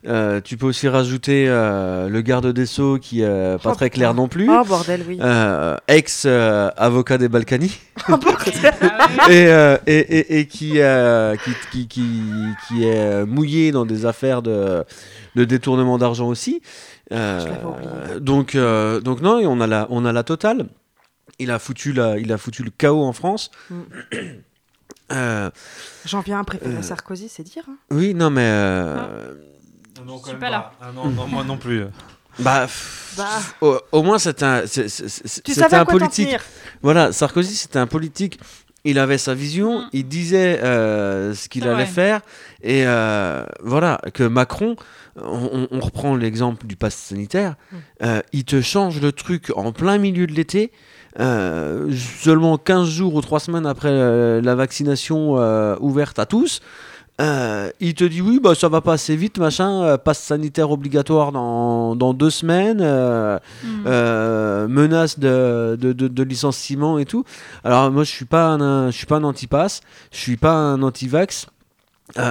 euh, 0.06 0.40
tu 0.40 0.56
peux 0.56 0.66
aussi 0.66 0.88
rajouter 0.88 1.46
euh, 1.48 2.08
le 2.08 2.20
garde 2.20 2.46
des 2.52 2.66
Sceaux 2.66 2.98
qui 2.98 3.22
est 3.22 3.62
pas 3.62 3.70
Oh, 3.72 3.74
très 3.74 3.90
clair 3.90 4.14
non 4.14 4.28
plus. 4.28 4.48
Oh 4.50 4.62
bordel, 4.64 5.02
oui. 5.08 5.18
Euh, 5.20 5.76
ex 5.88 6.24
euh, 6.26 6.70
avocat 6.76 7.18
des 7.18 7.28
Balkany 7.28 7.78
Oh, 8.08 8.14
et, 9.30 9.46
euh, 9.48 9.76
et, 9.86 9.98
et, 9.98 10.38
et 10.40 10.46
qui, 10.46 10.80
euh, 10.80 11.34
qui, 11.36 11.86
qui, 11.88 12.04
qui, 12.68 12.84
est 12.84 12.96
euh, 12.98 13.26
mouillé 13.26 13.72
dans 13.72 13.84
des 13.86 14.06
affaires 14.06 14.40
de, 14.42 14.84
de 15.34 15.44
détournement 15.44 15.98
d'argent 15.98 16.28
aussi. 16.28 16.62
Euh, 17.12 17.40
Je 18.14 18.18
donc, 18.18 18.54
euh, 18.54 19.00
donc 19.00 19.20
non, 19.20 19.40
on 19.44 19.60
a 19.60 19.66
la, 19.66 19.86
on 19.90 20.04
a 20.04 20.12
la 20.12 20.22
totale. 20.22 20.66
Il 21.40 21.50
a 21.50 21.58
foutu 21.58 21.92
la, 21.92 22.18
il 22.18 22.32
a 22.32 22.38
foutu 22.38 22.62
le 22.62 22.70
chaos 22.70 23.02
en 23.04 23.12
France. 23.12 23.50
Mm. 23.70 23.74
Euh, 25.12 25.50
J'en 26.04 26.20
viens 26.20 26.40
à 26.40 26.44
préférer 26.44 26.74
Euh. 26.76 26.82
Sarkozy, 26.82 27.28
c'est 27.28 27.42
dire. 27.42 27.62
hein. 27.68 27.76
oui, 27.90 28.12
non, 28.14 28.28
mais 28.30 28.42
euh, 28.44 29.34
Non, 30.06 30.20
Je 30.24 30.30
suis 30.30 30.38
pas 30.38 30.50
là. 30.50 30.72
Ah 30.80 30.86
non, 30.94 31.08
non, 31.10 31.26
moi 31.26 31.44
non 31.44 31.56
plus. 31.56 31.84
bah, 32.38 32.66
Bah. 33.16 33.24
au, 33.60 33.78
au 33.92 34.02
moins 34.02 34.18
c'était 34.18 34.44
un, 34.44 34.62
c'était 34.66 35.84
politique. 35.84 36.36
Voilà, 36.82 37.12
Sarkozy, 37.12 37.54
c'était 37.54 37.78
un 37.78 37.86
politique. 37.86 38.38
Il 38.84 38.98
avait 39.00 39.18
sa 39.18 39.34
vision, 39.34 39.80
Mm. 39.80 39.88
il 39.92 40.08
disait 40.08 40.60
euh, 40.62 41.34
ce 41.34 41.48
qu'il 41.48 41.64
allait 41.64 41.84
vrai. 41.84 41.86
faire. 41.86 42.20
Et 42.62 42.84
euh, 42.86 43.44
voilà, 43.60 44.00
que 44.14 44.22
Macron, 44.22 44.76
on, 45.20 45.66
reprend 45.80 46.14
l'exemple 46.14 46.64
du 46.66 46.76
pass 46.76 46.94
sanitaire, 46.94 47.56
Mm. 47.72 47.76
euh, 48.04 48.20
il 48.32 48.44
te 48.44 48.60
change 48.60 49.00
le 49.00 49.10
truc 49.10 49.50
en 49.56 49.72
plein 49.72 49.98
milieu 49.98 50.26
de 50.26 50.32
l'été. 50.32 50.70
euh, 51.18 51.90
seulement 52.20 52.58
15 52.58 52.86
jours 52.88 53.14
ou 53.14 53.20
3 53.20 53.40
semaines 53.40 53.66
après 53.66 53.88
euh, 53.90 54.40
la 54.40 54.54
vaccination 54.54 55.34
euh, 55.38 55.74
ouverte 55.80 56.20
à 56.20 56.26
tous, 56.26 56.60
Euh, 57.20 57.70
il 57.80 57.94
te 57.94 58.04
dit 58.04 58.20
oui, 58.22 58.38
bah, 58.40 58.54
ça 58.54 58.68
va 58.68 58.80
pas 58.80 58.92
assez 58.92 59.16
vite, 59.16 59.38
machin, 59.38 59.82
euh, 59.82 59.96
passe 59.98 60.20
sanitaire 60.20 60.70
obligatoire 60.70 61.32
dans, 61.32 61.96
dans 61.96 62.14
deux 62.14 62.30
semaines, 62.30 62.78
euh, 62.80 63.38
Mm. 63.64 63.68
euh, 63.86 64.68
menace 64.68 65.18
de, 65.18 65.76
de, 65.80 65.92
de- 65.92 66.06
de 66.06 66.22
licenciement 66.22 66.96
et 66.98 67.06
tout. 67.06 67.24
Alors 67.64 67.90
moi 67.90 68.04
je 68.04 68.10
suis 68.10 68.24
pas 68.24 68.46
un, 68.50 68.90
je 68.92 68.96
suis 68.96 69.06
pas 69.06 69.16
un 69.16 69.24
anti-pass, 69.24 69.80
je 70.12 70.18
suis 70.18 70.36
pas 70.36 70.52
un 70.52 70.80
anti-vax, 70.82 71.46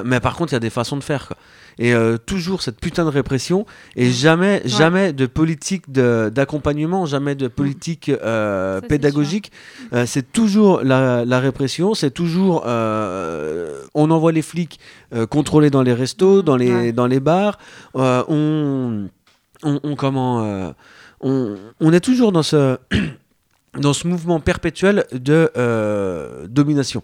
mais 0.05 0.21
par 0.21 0.35
contre 0.37 0.53
il 0.53 0.55
y 0.55 0.57
a 0.57 0.61
des 0.61 0.69
façons 0.69 0.95
de 0.97 1.03
faire. 1.03 1.27
Quoi. 1.27 1.37
Et 1.79 1.93
euh, 1.93 2.17
toujours 2.17 2.61
cette 2.61 2.79
putain 2.79 3.05
de 3.05 3.09
répression. 3.09 3.65
Et 3.95 4.09
jamais, 4.09 4.61
jamais 4.65 5.13
de 5.13 5.25
politique 5.27 5.91
de- 5.91 6.31
d'accompagnement, 6.33 7.05
jamais 7.05 7.35
de 7.35 7.47
politique 7.47 8.09
euh, 8.09 8.81
Ça, 8.81 8.87
pédagogique. 8.87 9.51
Euh, 9.93 10.05
c'est 10.05 10.31
toujours 10.31 10.81
la, 10.83 11.23
la 11.25 11.39
répression, 11.39 11.93
c'est 11.93 12.11
toujours 12.11 12.63
on 12.65 14.11
envoie 14.11 14.31
les 14.31 14.41
flics 14.41 14.79
contrôler 15.29 15.69
dans 15.69 15.83
les 15.83 15.93
restos, 15.93 16.41
dans 16.41 16.55
les, 16.57 16.71
Ouais. 16.73 16.91
dans 16.91 17.07
les 17.07 17.19
bars, 17.19 17.57
on, 17.93 19.07
on, 19.63 19.79
on- 19.83 19.95
comment 19.95 20.73
on, 21.21 21.55
on 21.79 21.93
est 21.93 21.99
toujours 21.99 22.31
dans 22.31 22.43
ce 22.43 22.77
dans 23.77 23.93
ce 23.93 24.07
mouvement 24.07 24.39
perpétuel 24.39 25.05
de 25.11 25.51
euh, 25.57 26.47
domination. 26.47 27.03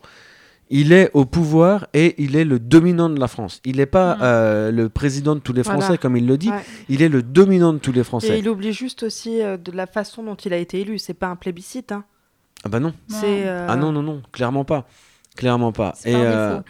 Il 0.76 0.91
est 0.91 1.11
au 1.13 1.26
pouvoir 1.26 1.86
et 1.93 2.15
il 2.17 2.36
est 2.36 2.45
le 2.45 2.57
dominant 2.57 3.07
de 3.09 3.19
la 3.19 3.28
France. 3.28 3.61
Il 3.63 3.78
n'est 3.78 3.86
pas 3.86 4.15
Mm. 4.15 4.19
euh, 4.24 4.71
le 4.71 4.89
président 4.89 5.36
de 5.36 5.39
tous 5.39 5.53
les 5.53 5.61
Voilà. 5.61 5.80
Français 5.82 5.97
comme 5.99 6.17
il 6.17 6.26
le 6.26 6.36
dit. 6.38 6.49
Ouais. 6.49 6.63
Il 6.89 7.01
est 7.03 7.09
le 7.09 7.21
dominant 7.21 7.74
de 7.74 7.78
tous 7.78 7.91
les 7.91 8.01
Et 8.01 8.03
Français. 8.03 8.39
il 8.39 8.49
oublie 8.49 8.74
juste 8.74 9.03
aussi 9.03 9.41
euh, 9.41 9.55
de 9.57 9.71
la 9.71 9.86
façon 9.86 10.24
dont 10.24 10.36
il 10.36 10.51
a 10.51 10.57
été 10.57 10.82
élu. 10.82 10.97
C'est 10.97 11.13
pas 11.13 11.28
un 11.28 11.36
plébiscite. 11.36 11.91
Hein. 11.91 12.03
Ah 12.65 12.69
bah 12.69 12.80
non. 12.80 12.93
C'est. 13.07 13.45
euh, 13.47 13.67
Ah 13.69 13.76
non 13.76 13.91
non 13.91 14.01
non, 14.01 14.21
clairement 14.32 14.65
pas, 14.65 14.88
clairement 15.36 15.71
pas. 15.71 15.93
Et 16.05 16.15
euh, 16.15 16.55
défaut. 16.57 16.65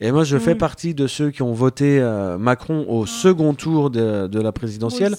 Et 0.00 0.12
moi 0.12 0.24
je 0.24 0.36
fais 0.38 0.54
Mm. 0.54 0.58
partie 0.58 0.94
de 0.94 1.06
ceux 1.06 1.30
qui 1.30 1.42
ont 1.42 1.52
voté 1.52 2.00
euh, 2.00 2.38
Macron 2.38 2.84
au 2.88 3.06
second 3.06 3.54
tour 3.54 3.90
de, 3.90 4.26
de 4.26 4.40
la 4.40 4.52
présidentielle. 4.52 5.14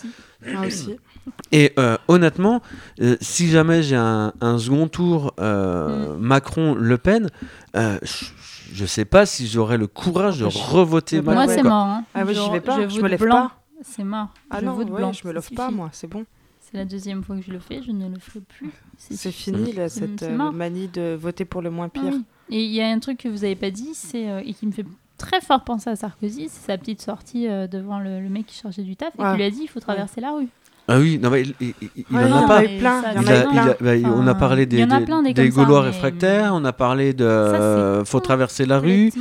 Moi 0.45 0.65
aussi. 0.67 0.87
Moi 0.87 0.91
aussi. 0.93 0.95
Et 1.51 1.73
euh, 1.77 1.95
honnêtement, 2.07 2.61
euh, 3.01 3.15
si 3.21 3.49
jamais 3.49 3.83
j'ai 3.83 3.95
un, 3.97 4.33
un 4.41 4.57
second 4.57 4.87
tour 4.87 5.33
euh, 5.39 6.17
Macron-Le 6.17 6.97
Pen, 6.97 7.29
euh, 7.75 7.99
je- 8.01 8.25
je 8.73 8.85
sais 8.85 9.05
pas 9.05 9.25
si 9.27 9.47
j'aurais 9.47 9.77
le 9.77 9.85
courage 9.87 10.39
de 10.39 10.49
je- 10.49 10.57
revoter 10.57 11.21
Moi, 11.21 11.33
Moi, 11.33 11.45
Macron. 11.45 11.55
c'est 11.61 11.69
mort. 11.69 11.85
hein. 11.87 12.03
Ah 12.15 12.23
oui, 12.25 12.33
Genre, 12.33 12.51
vais 12.51 12.61
pas. 12.61 12.81
Je, 12.81 12.87
vote 12.95 13.03
me 13.03 13.07
lève 13.09 13.19
blanc. 13.19 13.49
pas. 13.49 13.51
C'est 13.83 14.03
mort. 14.03 14.29
Ah 14.49 14.57
je 14.59 14.65
non, 14.65 14.73
vote 14.73 14.89
ouais, 14.89 14.97
blanc. 14.97 15.11
je 15.13 15.27
me 15.27 15.33
lève 15.33 15.49
pas, 15.55 15.69
moi. 15.71 15.89
C'est 15.91 16.07
bon. 16.07 16.25
C'est 16.59 16.77
la 16.77 16.85
deuxième 16.85 17.23
fois 17.23 17.35
que 17.35 17.41
je 17.43 17.51
le 17.51 17.59
fais, 17.59 17.81
je 17.85 17.91
ne 17.91 18.07
le 18.09 18.19
ferai 18.19 18.41
plus. 18.41 18.69
C'est 18.97 19.31
fini 19.31 19.71
là, 19.73 19.89
cette 19.89 20.21
Mm, 20.23 20.51
manie 20.51 20.87
de 20.87 21.15
voter 21.19 21.45
pour 21.45 21.61
le 21.61 21.69
moins 21.69 21.87
Ah 21.87 21.99
pire. 21.99 22.13
oui. 22.13 22.23
Et 22.51 22.63
il 22.63 22.71
y 22.71 22.81
a 22.81 22.87
un 22.87 22.99
truc 22.99 23.17
que 23.19 23.27
vous 23.29 23.43
avez 23.43 23.55
pas 23.55 23.69
dit, 23.71 23.89
c'est 23.93 24.27
euh, 24.29 24.41
et 24.45 24.53
qui 24.53 24.65
me 24.65 24.71
fait 24.71 24.85
très 25.17 25.41
fort 25.41 25.63
penser 25.63 25.89
à 25.89 25.95
Sarkozy, 25.95 26.49
c'est 26.49 26.65
sa 26.71 26.77
petite 26.77 27.01
sortie 27.01 27.47
euh, 27.47 27.67
devant 27.67 27.99
le, 27.99 28.19
le 28.21 28.29
mec 28.29 28.45
qui 28.47 28.55
chargeait 28.59 28.83
du 28.83 28.95
taf 28.95 29.09
et 29.17 29.21
Ouais. 29.21 29.31
qui 29.31 29.37
lui 29.37 29.43
a 29.43 29.49
dit 29.49 29.59
il 29.63 29.67
faut 29.67 29.79
traverser 29.79 30.21
la 30.21 30.31
rue. 30.31 30.47
Ah 30.87 30.97
oui, 30.97 31.19
non, 31.21 31.29
mais 31.29 31.41
il, 31.43 31.53
il- 31.59 31.73
il- 31.81 31.89
il 32.09 32.15
Ouais, 32.17 32.23
en 32.31 32.37
a 32.45 32.47
pas. 32.47 32.63
il 32.63 32.71
y 32.71 32.77
en 32.77 32.77
a 32.77 32.77
eu 32.77 32.79
plein, 32.79 33.03
il 33.15 33.21
Il 33.21 33.97
il 33.99 34.03
bah, 34.03 34.09
on 34.15 34.25
a 34.25 34.33
parlé 34.33 34.63
il 34.63 34.67
des, 34.69 34.81
a 34.81 34.85
des- 34.99 35.05
plein 35.05 35.21
des 35.21 35.33
des 35.33 35.49
comme 35.49 35.51
ça, 35.51 35.63
Gaulois 35.65 35.81
mais- 35.81 35.87
réfractaires, 35.89 36.51
on 36.55 36.65
a 36.65 36.73
parlé 36.73 37.13
de 37.13 37.25
Ça, 37.25 37.29
euh, 37.29 38.05
faut 38.05 38.19
traverser 38.21 38.65
la 38.65 38.79
rue, 38.79 39.11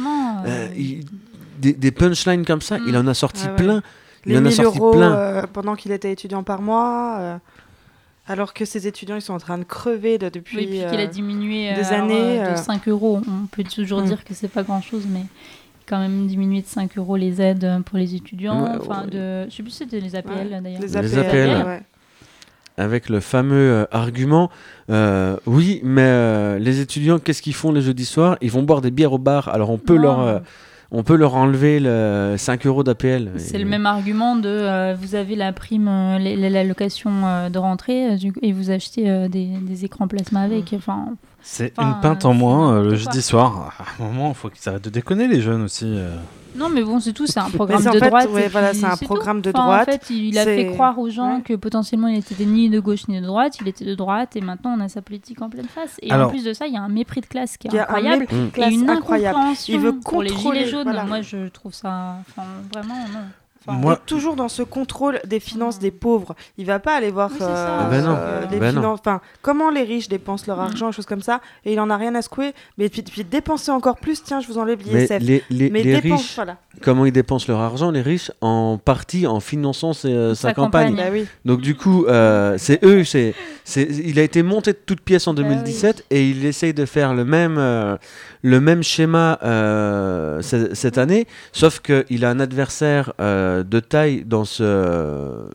euh, 0.47 0.69
il- 0.77 1.05
des, 1.61 1.75
des 1.75 1.91
punchlines 1.91 2.47
comme 2.47 2.63
ça, 2.63 2.79
Mm. 2.79 2.85
il 2.89 2.97
en 2.97 3.07
a 3.07 3.13
sorti 3.13 3.43
Ah 3.45 3.51
ouais. 3.51 3.57
plein. 3.57 3.83
Il 4.25 4.33
Les 4.33 4.39
en 4.39 4.41
a 4.41 4.43
1000 4.45 4.53
sorti 4.53 4.79
euros 4.79 4.91
plein. 4.93 5.13
euh, 5.13 5.43
pendant 5.53 5.75
qu'il 5.75 5.93
était 5.93 6.11
étudiant 6.13 6.43
par 6.43 6.63
mois. 6.63 7.39
Euh, 8.29 8.33
alors 8.33 8.55
que 8.55 8.65
ces 8.65 8.87
étudiants, 8.87 9.17
ils 9.17 9.23
sont 9.23 9.35
en 9.35 9.39
train 9.39 9.59
de 9.59 9.65
crever 9.65 10.19
de- 10.19 10.29
depuis. 10.29 10.57
oui, 10.59 10.67
puis 10.67 10.79
qu'il 10.91 11.01
euh, 11.01 11.05
a 11.05 11.07
diminué 11.07 11.75
des 11.75 11.93
euh, 11.93 11.95
années, 11.95 12.41
euh, 12.41 12.47
euh. 12.49 12.53
de 12.53 12.57
5 12.59 12.89
euros. 12.89 13.21
On 13.27 13.47
peut 13.47 13.65
toujours 13.65 14.03
Mm. 14.03 14.07
dire 14.07 14.25
que 14.25 14.35
c'est 14.35 14.49
pas 14.49 14.63
grand 14.63 14.81
chose, 14.83 15.05
mais 15.09 15.23
quand 15.87 15.99
même 15.99 16.27
diminué 16.27 16.61
de 16.63 16.67
5 16.67 16.99
euros 16.99 17.17
les 17.17 17.41
aides 17.41 17.65
euh, 17.65 17.81
pour 17.81 17.97
les 17.99 18.15
étudiants. 18.15 18.63
Ouais, 18.65 18.79
enfin, 18.81 19.05
ouais. 19.05 19.11
de, 19.11 19.51
je 19.51 19.57
sais 19.57 19.63
plus 19.63 19.71
si 19.73 19.79
c'était 19.79 20.01
les 20.01 20.15
APL 20.17 20.33
ouais, 20.53 20.61
d'ailleurs. 20.61 20.81
Les 20.81 20.87
Les 20.89 20.97
APL. 21.19 21.51
APL. 21.51 21.67
ouais. 21.67 21.83
avec 22.77 23.09
le 23.09 23.19
fameux 23.21 23.57
euh, 23.57 23.85
argument 23.91 24.51
euh, 24.91 25.37
oui, 25.47 25.81
mais 25.83 26.03
euh, 26.05 26.59
les 26.61 26.81
étudiants, 26.81 27.19
qu'est-ce 27.19 27.43
qu'ils 27.43 27.55
font 27.55 27.73
les 27.73 27.81
jeudis 27.83 28.05
soirs? 28.05 28.37
Ils 28.41 28.51
vont 28.53 28.63
boire 28.63 28.81
des 28.83 28.91
bières 28.93 29.13
au 29.13 29.19
bar. 29.19 29.49
Alors 29.49 29.71
on 29.71 29.79
peut 29.79 29.97
Non. 29.97 30.03
leur 30.03 30.21
euh, 30.21 30.39
on 30.91 31.03
peut 31.03 31.17
leur 31.17 31.35
enlever 31.35 31.81
le 31.81 32.37
5 32.39 32.67
euros 32.67 32.83
d'APL. 32.83 33.33
C'est 33.37 33.57
Et- 33.57 33.59
le 33.59 33.67
même 33.69 33.85
argument 33.87 34.37
de 34.37 34.49
euh, 34.49 34.95
vous 34.99 35.15
avez 35.15 35.37
la 35.37 35.53
prime, 35.53 35.87
euh, 35.89 36.19
l'allocation 36.19 37.11
euh, 37.27 37.49
de 37.51 37.59
rentrée 37.59 38.13
euh, 38.13 38.17
et 38.43 38.53
vous 38.53 38.71
achetez 38.71 39.29
des, 39.29 39.47
des 39.61 39.85
écrans 39.85 40.09
plasma 40.09 40.41
avec. 40.43 40.73
Enfin, 40.77 41.15
C'est 41.41 41.73
Enfin, 41.79 41.89
une 41.95 42.01
pinte 42.01 42.25
en 42.25 42.33
c'est 42.33 42.39
moins 42.39 42.73
euh, 42.75 42.83
le 42.91 42.97
jeudi 42.97 43.23
soir. 43.23 43.73
À 43.79 44.03
un 44.03 44.07
moment, 44.07 44.29
il 44.31 44.35
faut 44.35 44.51
qu'ils 44.51 44.69
arrêtent 44.69 44.85
de 44.85 44.91
déconner, 44.91 45.29
les 45.29 45.41
jeunes 45.41 45.63
aussi. 45.63 45.85
euh. 45.87 46.15
non, 46.57 46.69
mais 46.69 46.83
bon, 46.83 46.99
c'est 47.01 47.13
tout, 47.13 47.27
c'est 47.27 47.39
un 47.41 47.49
programme 47.49 47.87
en 47.87 47.91
de 47.93 47.99
fait, 47.99 48.09
droite. 48.09 48.29
ouais, 48.31 48.47
et 48.47 48.49
voilà, 48.49 48.71
puis 48.71 48.81
c'est 48.81 48.87
un 48.87 48.97
tout. 48.97 49.05
programme 49.05 49.41
de 49.41 49.51
Enfin, 49.55 49.65
droite. 49.65 49.89
En 49.89 49.93
fait, 49.93 50.11
il 50.11 50.37
a 50.37 50.45
C'est- 50.45 50.57
fait 50.57 50.73
croire 50.73 50.99
aux 50.99 51.09
gens 51.09 51.37
Ouais. 51.37 51.43
que 51.43 51.55
potentiellement 51.55 52.09
il 52.09 52.19
était 52.19 52.45
ni 52.45 52.69
de 52.69 52.81
gauche 52.81 53.07
ni 53.09 53.21
de 53.21 53.25
droite, 53.27 53.57
il 53.61 53.69
était 53.69 53.85
de 53.85 53.95
droite 53.95 54.35
et 54.37 54.41
maintenant 54.41 54.75
on 54.77 54.81
a 54.81 54.89
sa 54.89 55.01
politique 55.01 55.41
en 55.41 55.49
pleine 55.49 55.69
face. 55.69 55.97
Et 56.03 56.11
Alors- 56.11 56.27
en 56.27 56.31
plus 56.31 56.45
de 56.45 56.53
ça, 56.53 56.67
il 56.67 56.75
y 56.75 56.77
a 56.77 56.83
un 56.83 56.89
mépris 56.89 57.21
de 57.21 57.27
classe 57.27 57.57
qui 57.57 57.69
est 57.69 57.71
Il 57.71 57.77
y 57.77 57.79
a 57.79 57.83
un 57.83 57.85
incroyable. 57.85 58.21
mépris 58.21 58.37
de. 58.37 58.47
Et 58.47 58.51
classe 58.51 58.73
une 58.75 58.91
incroyable. 58.91 59.37
incompréhension 59.39 59.75
Il 59.75 59.81
veut 59.81 59.93
pour 60.01 60.23
les 60.23 60.31
contrôler, 60.31 60.59
gilets 60.61 60.71
jaunes. 60.71 60.83
voilà. 60.85 61.05
Moi, 61.05 61.21
je 61.23 61.49
trouve 61.49 61.73
ça, 61.73 62.17
enfin, 62.29 62.43
vraiment 62.75 62.95
non. 63.13 63.21
Enfin, 63.67 63.77
Moi- 63.79 63.97
toujours 64.07 64.37
dans 64.37 64.49
ce 64.49 64.63
contrôle 64.63 65.21
des 65.27 65.41
finances 65.41 65.79
des 65.79 65.91
pauvres. 65.91 66.35
Il 66.57 66.65
va 66.67 66.79
pas 66.79 66.95
aller 66.97 67.11
voir 67.11 67.31
Oui, 67.33 67.39
ça. 67.39 67.81
Ah 67.81 67.89
ben 67.91 68.05
euh, 68.07 68.41
les 68.51 68.59
Ben 68.59 68.73
non. 68.73 68.81
finances, 68.81 69.01
enfin 69.01 69.21
comment 69.43 69.69
les 69.71 69.83
riches 69.83 70.09
dépensent 70.09 70.45
leur 70.47 70.57
Mm. 70.59 70.61
argent, 70.61 70.93
choses 70.93 71.07
comme 71.07 71.21
ça, 71.23 71.41
et 71.65 71.73
il 71.73 71.81
en 71.81 71.91
a 71.91 71.97
rien 71.97 72.15
à 72.15 72.23
secouer. 72.23 72.55
Mais 72.79 72.89
puis, 72.89 73.03
puis 73.03 73.25
dépenser 73.25 73.71
encore 73.71 73.97
plus, 73.99 74.23
tiens, 74.23 74.41
je 74.41 74.47
vous 74.49 74.59
enlève 74.59 74.79
Mais 74.91 75.01
l'ISF. 75.03 75.19
les, 75.21 75.43
les, 75.51 75.71
Mais 75.71 75.83
les 75.83 76.01
dépense, 76.01 76.21
riches, 76.21 76.35
voilà. 76.37 76.57
comment 76.83 77.05
ils 77.05 77.13
dépensent 77.13 77.47
leur 77.49 77.61
argent 77.61 77.91
Les 77.91 78.01
riches, 78.03 78.31
en 78.41 78.79
partie 78.83 79.27
en 79.27 79.41
finançant 79.41 79.93
ses, 79.93 80.09
euh, 80.13 80.35
sa, 80.35 80.49
Sa 80.49 80.55
campagne. 80.55 80.93
campagne. 80.93 81.07
Bah 81.07 81.13
oui. 81.13 81.27
Donc 81.45 81.61
du 81.61 81.75
coup, 81.75 82.07
euh, 82.07 82.55
c'est 82.59 82.83
eux, 82.85 83.05
c'est, 83.05 83.35
il 83.77 84.19
a 84.19 84.23
été 84.23 84.43
monté 84.43 84.73
de 84.73 84.79
toutes 84.87 85.01
pièces 85.01 85.27
en 85.29 85.35
Bah 85.35 85.43
oui. 85.43 85.49
2017 85.49 86.05
et 86.11 86.29
il 86.29 86.45
essaye 86.47 86.73
de 86.75 86.85
faire 86.87 87.13
le 87.15 87.25
même, 87.25 87.57
euh, 87.59 87.97
le 88.43 88.61
même 88.61 88.83
schéma 88.83 89.39
euh, 89.43 90.41
ce- 90.43 90.75
cette 90.75 90.97
année, 90.99 91.27
sauf 91.53 91.81
qu'il 91.81 92.25
a 92.25 92.31
un 92.31 92.41
adversaire 92.41 93.13
euh, 93.21 93.48
de 93.63 93.81
taille 93.81 94.25
dans 94.25 94.45
ce, 94.45 95.49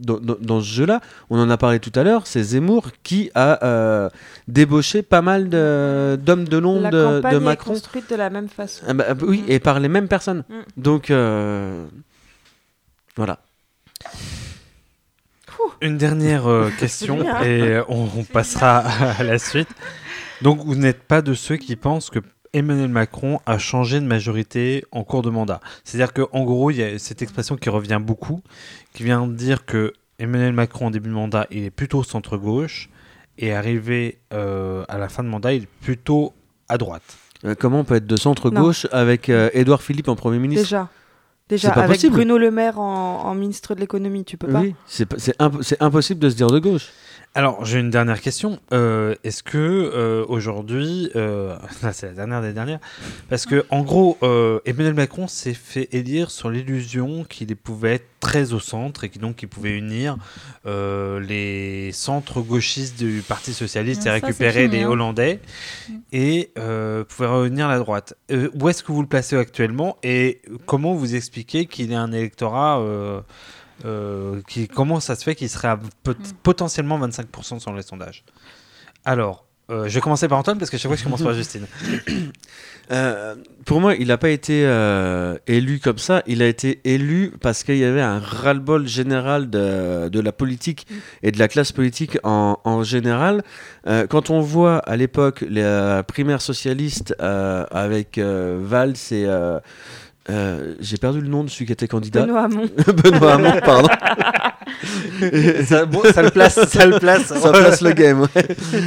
dans, 0.00 0.60
ce 0.60 0.66
jeu-là. 0.66 1.00
On 1.30 1.38
en 1.38 1.50
a 1.50 1.56
parlé 1.56 1.78
tout 1.80 1.92
à 1.94 2.02
l'heure, 2.02 2.26
c'est 2.26 2.42
Zemmour 2.42 2.90
qui 3.02 3.30
a 3.34 3.64
euh, 3.64 4.08
débauché 4.48 5.02
pas 5.02 5.22
mal 5.22 5.48
de, 5.48 6.18
d'hommes 6.20 6.48
de 6.48 6.56
l'ombre 6.58 6.82
La 6.82 6.90
de, 6.90 7.04
campagne 7.16 7.32
de 7.32 7.36
est 7.36 7.44
Macron. 7.44 7.72
construite 7.72 8.10
de 8.10 8.16
la 8.16 8.30
même 8.30 8.48
façon. 8.48 8.84
Ah 8.88 8.94
bah, 8.94 9.04
ah 9.08 9.14
bah 9.14 9.24
oui, 9.28 9.42
Mm. 9.46 9.50
et 9.50 9.58
par 9.60 9.80
les 9.80 9.88
mêmes 9.88 10.08
personnes. 10.08 10.44
Mm. 10.48 10.54
Donc 10.76 11.10
euh, 11.10 11.86
voilà. 13.16 13.38
Une 15.82 15.96
dernière 15.98 16.46
euh, 16.46 16.70
question 16.78 17.20
et 17.42 17.62
euh, 17.62 17.84
on, 17.88 18.08
on 18.16 18.24
passera 18.24 18.78
à 18.78 19.22
la 19.22 19.38
suite. 19.38 19.68
Donc, 20.42 20.60
vous 20.64 20.74
n'êtes 20.74 21.02
pas 21.02 21.20
de 21.20 21.34
ceux 21.34 21.56
qui 21.56 21.76
pensent 21.76 22.08
que 22.08 22.18
Emmanuel 22.52 22.88
Macron 22.88 23.40
a 23.46 23.58
changé 23.58 24.00
de 24.00 24.06
majorité 24.06 24.84
en 24.92 25.04
cours 25.04 25.22
de 25.22 25.30
mandat. 25.30 25.60
C'est-à-dire 25.84 26.12
qu'en 26.12 26.44
gros, 26.44 26.70
il 26.70 26.78
y 26.78 26.82
a 26.82 26.98
cette 26.98 27.22
expression 27.22 27.56
qui 27.56 27.68
revient 27.70 28.00
beaucoup, 28.02 28.40
qui 28.92 29.04
vient 29.04 29.26
de 29.26 29.32
dire 29.34 29.64
que 29.64 29.92
Emmanuel 30.18 30.52
Macron, 30.52 30.86
en 30.86 30.90
début 30.90 31.08
de 31.08 31.14
mandat, 31.14 31.46
il 31.50 31.64
est 31.64 31.70
plutôt 31.70 32.02
centre-gauche, 32.02 32.90
et 33.38 33.52
arrivé 33.54 34.18
euh, 34.32 34.84
à 34.88 34.98
la 34.98 35.08
fin 35.08 35.22
de 35.22 35.28
mandat, 35.28 35.54
il 35.54 35.62
est 35.62 35.68
plutôt 35.80 36.32
à 36.68 36.76
droite. 36.76 37.02
Euh, 37.44 37.54
comment 37.58 37.80
on 37.80 37.84
peut 37.84 37.94
être 37.94 38.06
de 38.06 38.16
centre-gauche 38.16 38.86
avec 38.92 39.28
euh, 39.30 39.48
Édouard 39.54 39.82
Philippe 39.82 40.08
en 40.08 40.16
Premier 40.16 40.38
ministre? 40.38 40.64
Déjà. 40.64 40.88
Déjà, 41.48 41.68
C'est 41.68 41.74
pas 41.74 41.80
avec 41.80 41.96
possible. 41.96 42.14
Bruno 42.14 42.38
Le 42.38 42.50
Maire 42.52 42.78
en, 42.78 43.24
en 43.24 43.34
ministre 43.34 43.74
de 43.74 43.80
l'économie, 43.80 44.24
tu 44.24 44.36
peux 44.36 44.46
pas. 44.46 44.60
Oui, 44.60 44.74
c'est 44.86 45.06
pas- 45.06 45.16
c'est 45.18 45.34
imp- 45.40 45.62
c'est 45.62 45.82
impossible 45.82 46.20
de 46.20 46.30
se 46.30 46.36
dire 46.36 46.46
de 46.48 46.58
gauche. 46.60 46.90
Alors, 47.36 47.64
j'ai 47.64 47.78
une 47.78 47.90
dernière 47.90 48.20
question. 48.20 48.58
Euh, 48.72 49.14
Est-ce 49.22 49.44
que 49.44 49.56
euh, 49.56 50.24
aujourd'hui, 50.28 51.10
euh, 51.14 51.56
c'est 51.92 52.08
la 52.08 52.12
dernière 52.12 52.42
des 52.42 52.52
dernières, 52.52 52.80
parce 53.28 53.46
que 53.46 53.64
en 53.70 53.82
gros, 53.82 54.18
euh, 54.24 54.58
Emmanuel 54.64 54.94
Macron 54.94 55.28
s'est 55.28 55.54
fait 55.54 55.88
élire 55.92 56.32
sur 56.32 56.50
l'illusion 56.50 57.22
qu'il 57.22 57.54
pouvait 57.54 57.94
être 57.94 58.06
très 58.18 58.52
au 58.52 58.58
centre 58.58 59.04
et 59.04 59.08
qu'il 59.10 59.22
donc 59.22 59.42
il 59.42 59.48
pouvait 59.48 59.78
unir 59.78 60.16
les 60.66 61.90
centres 61.92 62.42
gauchistes 62.42 62.98
du 62.98 63.22
Parti 63.26 63.54
socialiste 63.54 64.02
Ah, 64.04 64.08
et 64.08 64.20
récupérer 64.20 64.64
fini, 64.64 64.78
les. 64.80 64.84
Hollandais 64.84 65.40
Mm. 65.88 65.94
et 66.12 66.50
pouvait 66.54 67.28
revenir 67.28 67.68
la 67.68 67.78
droite. 67.78 68.14
Où 68.30 68.68
est-ce 68.68 68.82
que 68.82 68.92
vous 68.92 69.00
le 69.00 69.08
placez 69.08 69.36
actuellement 69.36 69.96
et 70.02 70.42
comment 70.66 70.94
vous 70.94 71.14
expliquez 71.14 71.64
qu'il 71.66 71.92
ait 71.92 71.96
un 71.96 72.12
électorat 72.12 72.82
euh, 73.84 74.40
qui, 74.48 74.68
comment 74.68 75.00
ça 75.00 75.14
se 75.16 75.24
fait 75.24 75.34
qu'il 75.34 75.48
serait 75.48 75.68
à 75.68 75.78
pot- 76.02 76.16
Mm. 76.18 76.32
potentiellement 76.42 76.98
25% 76.98 77.58
sur 77.60 77.72
les 77.72 77.82
sondages? 77.82 78.24
Alors, 79.04 79.46
euh, 79.70 79.88
je 79.88 79.94
vais 79.94 80.00
commencer 80.00 80.26
par 80.28 80.38
Antoine 80.38 80.58
parce 80.58 80.70
que 80.70 80.76
chaque 80.76 80.90
fois 80.90 80.96
je 80.96 81.04
commence 81.04 81.22
par 81.22 81.32
Justine. 81.34 81.66
Euh, 82.92 83.36
pour 83.66 83.80
moi, 83.80 83.94
il 83.94 84.08
n'a 84.08 84.18
pas 84.18 84.30
été 84.30 84.64
euh, 84.66 85.38
élu 85.46 85.78
comme 85.78 85.98
ça. 85.98 86.24
Il 86.26 86.42
a 86.42 86.48
été 86.48 86.80
élu 86.82 87.32
parce 87.40 87.62
qu'il 87.62 87.76
y 87.76 87.84
avait 87.84 88.00
un 88.00 88.18
ras-le-bol 88.18 88.88
général 88.88 89.48
de, 89.48 90.08
de 90.08 90.18
la 90.20 90.32
politique 90.32 90.88
et 91.22 91.30
de 91.30 91.38
la 91.38 91.46
classe 91.46 91.70
politique 91.70 92.18
en, 92.24 92.58
en 92.64 92.82
général. 92.82 93.42
Euh, 93.86 94.08
quand 94.08 94.30
on 94.30 94.40
voit 94.40 94.78
à 94.78 94.96
l'époque 94.96 95.44
les 95.48 96.00
primaires 96.08 96.42
socialistes 96.42 97.14
euh, 97.20 97.64
avec 97.70 98.18
euh, 98.18 98.58
Valls 98.60 98.94
et, 99.12 99.24
euh, 100.28 100.74
J'ai 100.80 100.96
perdu 100.98 101.20
le 101.20 101.28
nom 101.28 101.44
de 101.44 101.50
celui 101.50 101.66
qui 101.66 101.72
était 101.72 101.88
candidat. 101.88 102.22
Benoît 102.26 102.42
Hamon. 102.42 102.66
Benoît 102.86 103.32
Hamon, 103.34 103.52
pardon. 103.64 103.88
ça, 105.66 105.84
bon, 105.86 106.02
ça 106.12 106.22
le 106.22 106.30
place, 106.30 106.58
ça 106.68 106.86
le 106.86 106.98
place. 106.98 107.26
Ça 107.26 107.50
place 107.52 107.80
le 107.80 107.92
game. 107.92 108.20
ouais. 108.20 108.28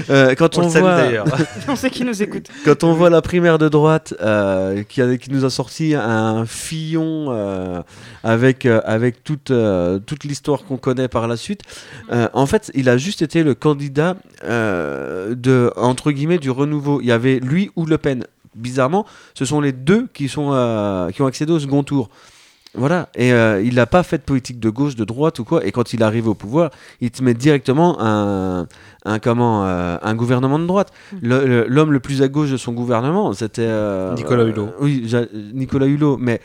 Euh, 0.10 0.36
quand 0.36 0.58
On 0.58 0.64
on, 0.64 0.68
voit, 0.68 0.98
d'ailleurs. 0.98 1.26
On 1.68 1.76
sait 1.76 1.90
qui 1.90 2.04
nous 2.04 2.22
écoute. 2.22 2.48
quand 2.66 2.84
on 2.84 2.94
voit 2.94 3.10
la 3.10 3.22
primaire 3.22 3.58
de 3.58 3.70
droite 3.70 4.14
euh, 4.22 4.84
qui, 4.84 5.02
a- 5.02 5.18
qui 5.18 5.32
nous 5.32 5.46
a 5.46 5.50
sorti 5.50 5.96
un 5.96 6.46
fillon 6.46 7.28
euh, 7.30 7.82
avec, 8.24 8.66
euh, 8.66 8.82
avec 8.86 9.24
toute, 9.24 9.52
euh, 9.52 10.00
toute 10.00 10.24
l'histoire 10.24 10.64
qu'on 10.66 10.78
connaît 10.78 11.08
par 11.08 11.28
la 11.28 11.38
suite, 11.38 11.62
euh, 12.12 12.28
en 12.34 12.46
fait, 12.46 12.72
il 12.74 12.90
a 12.90 12.98
juste 12.98 13.22
été 13.22 13.44
le 13.44 13.54
candidat 13.56 14.16
euh, 14.44 15.36
de, 15.36 15.72
entre 15.76 16.12
guillemets, 16.12 16.38
du 16.38 16.50
renouveau. 16.52 17.02
Il 17.02 17.08
y 17.08 17.12
avait 17.12 17.40
lui 17.40 17.72
ou 17.76 17.86
Le 17.86 17.98
Pen. 17.98 18.26
Bizarrement, 18.56 19.06
ce 19.34 19.46
sont 19.46 19.62
les 19.62 19.72
deux 19.72 20.08
qui, 20.14 20.28
sont, 20.30 20.50
euh, 20.54 21.10
qui 21.12 21.22
ont 21.22 21.28
accédé 21.28 21.52
au 21.52 21.60
second 21.60 21.84
tour. 21.84 22.10
Voilà, 22.76 23.08
et 23.14 23.32
euh, 23.34 23.62
il 23.64 23.76
n'a 23.76 23.86
pas 23.86 24.02
fait 24.02 24.18
de 24.18 24.24
politique 24.24 24.60
de 24.60 24.72
gauche, 24.72 24.96
de 24.96 25.06
droite 25.06 25.38
ou 25.38 25.44
quoi. 25.44 25.64
Et 25.64 25.72
quand 25.72 25.94
il 25.94 26.02
arrive 26.02 26.28
au 26.28 26.34
pouvoir, 26.34 26.72
il 27.02 27.12
te 27.12 27.22
met 27.24 27.36
directement 27.36 27.98
un, 28.02 28.66
un 29.06 29.20
comment, 29.20 29.64
euh, 29.68 29.98
un 30.02 30.16
gouvernement 30.16 30.58
de 30.58 30.66
droite. 30.66 30.92
Le- 31.22 31.46
le- 31.46 31.68
L'homme 31.68 31.92
le, 31.92 32.00
plus 32.00 32.24
à 32.24 32.28
gauche 32.30 32.50
de 32.50 32.58
son 32.58 32.72
gouvernement, 32.74 33.32
c'était 33.34 33.62
euh, 33.62 34.16
Nicolas 34.16 34.46
Hulot. 34.46 34.64
euh, 34.70 34.72
oui, 34.82 35.08
Nicolas 35.54 35.86
Hulot. 35.86 36.18
Mais 36.18 36.42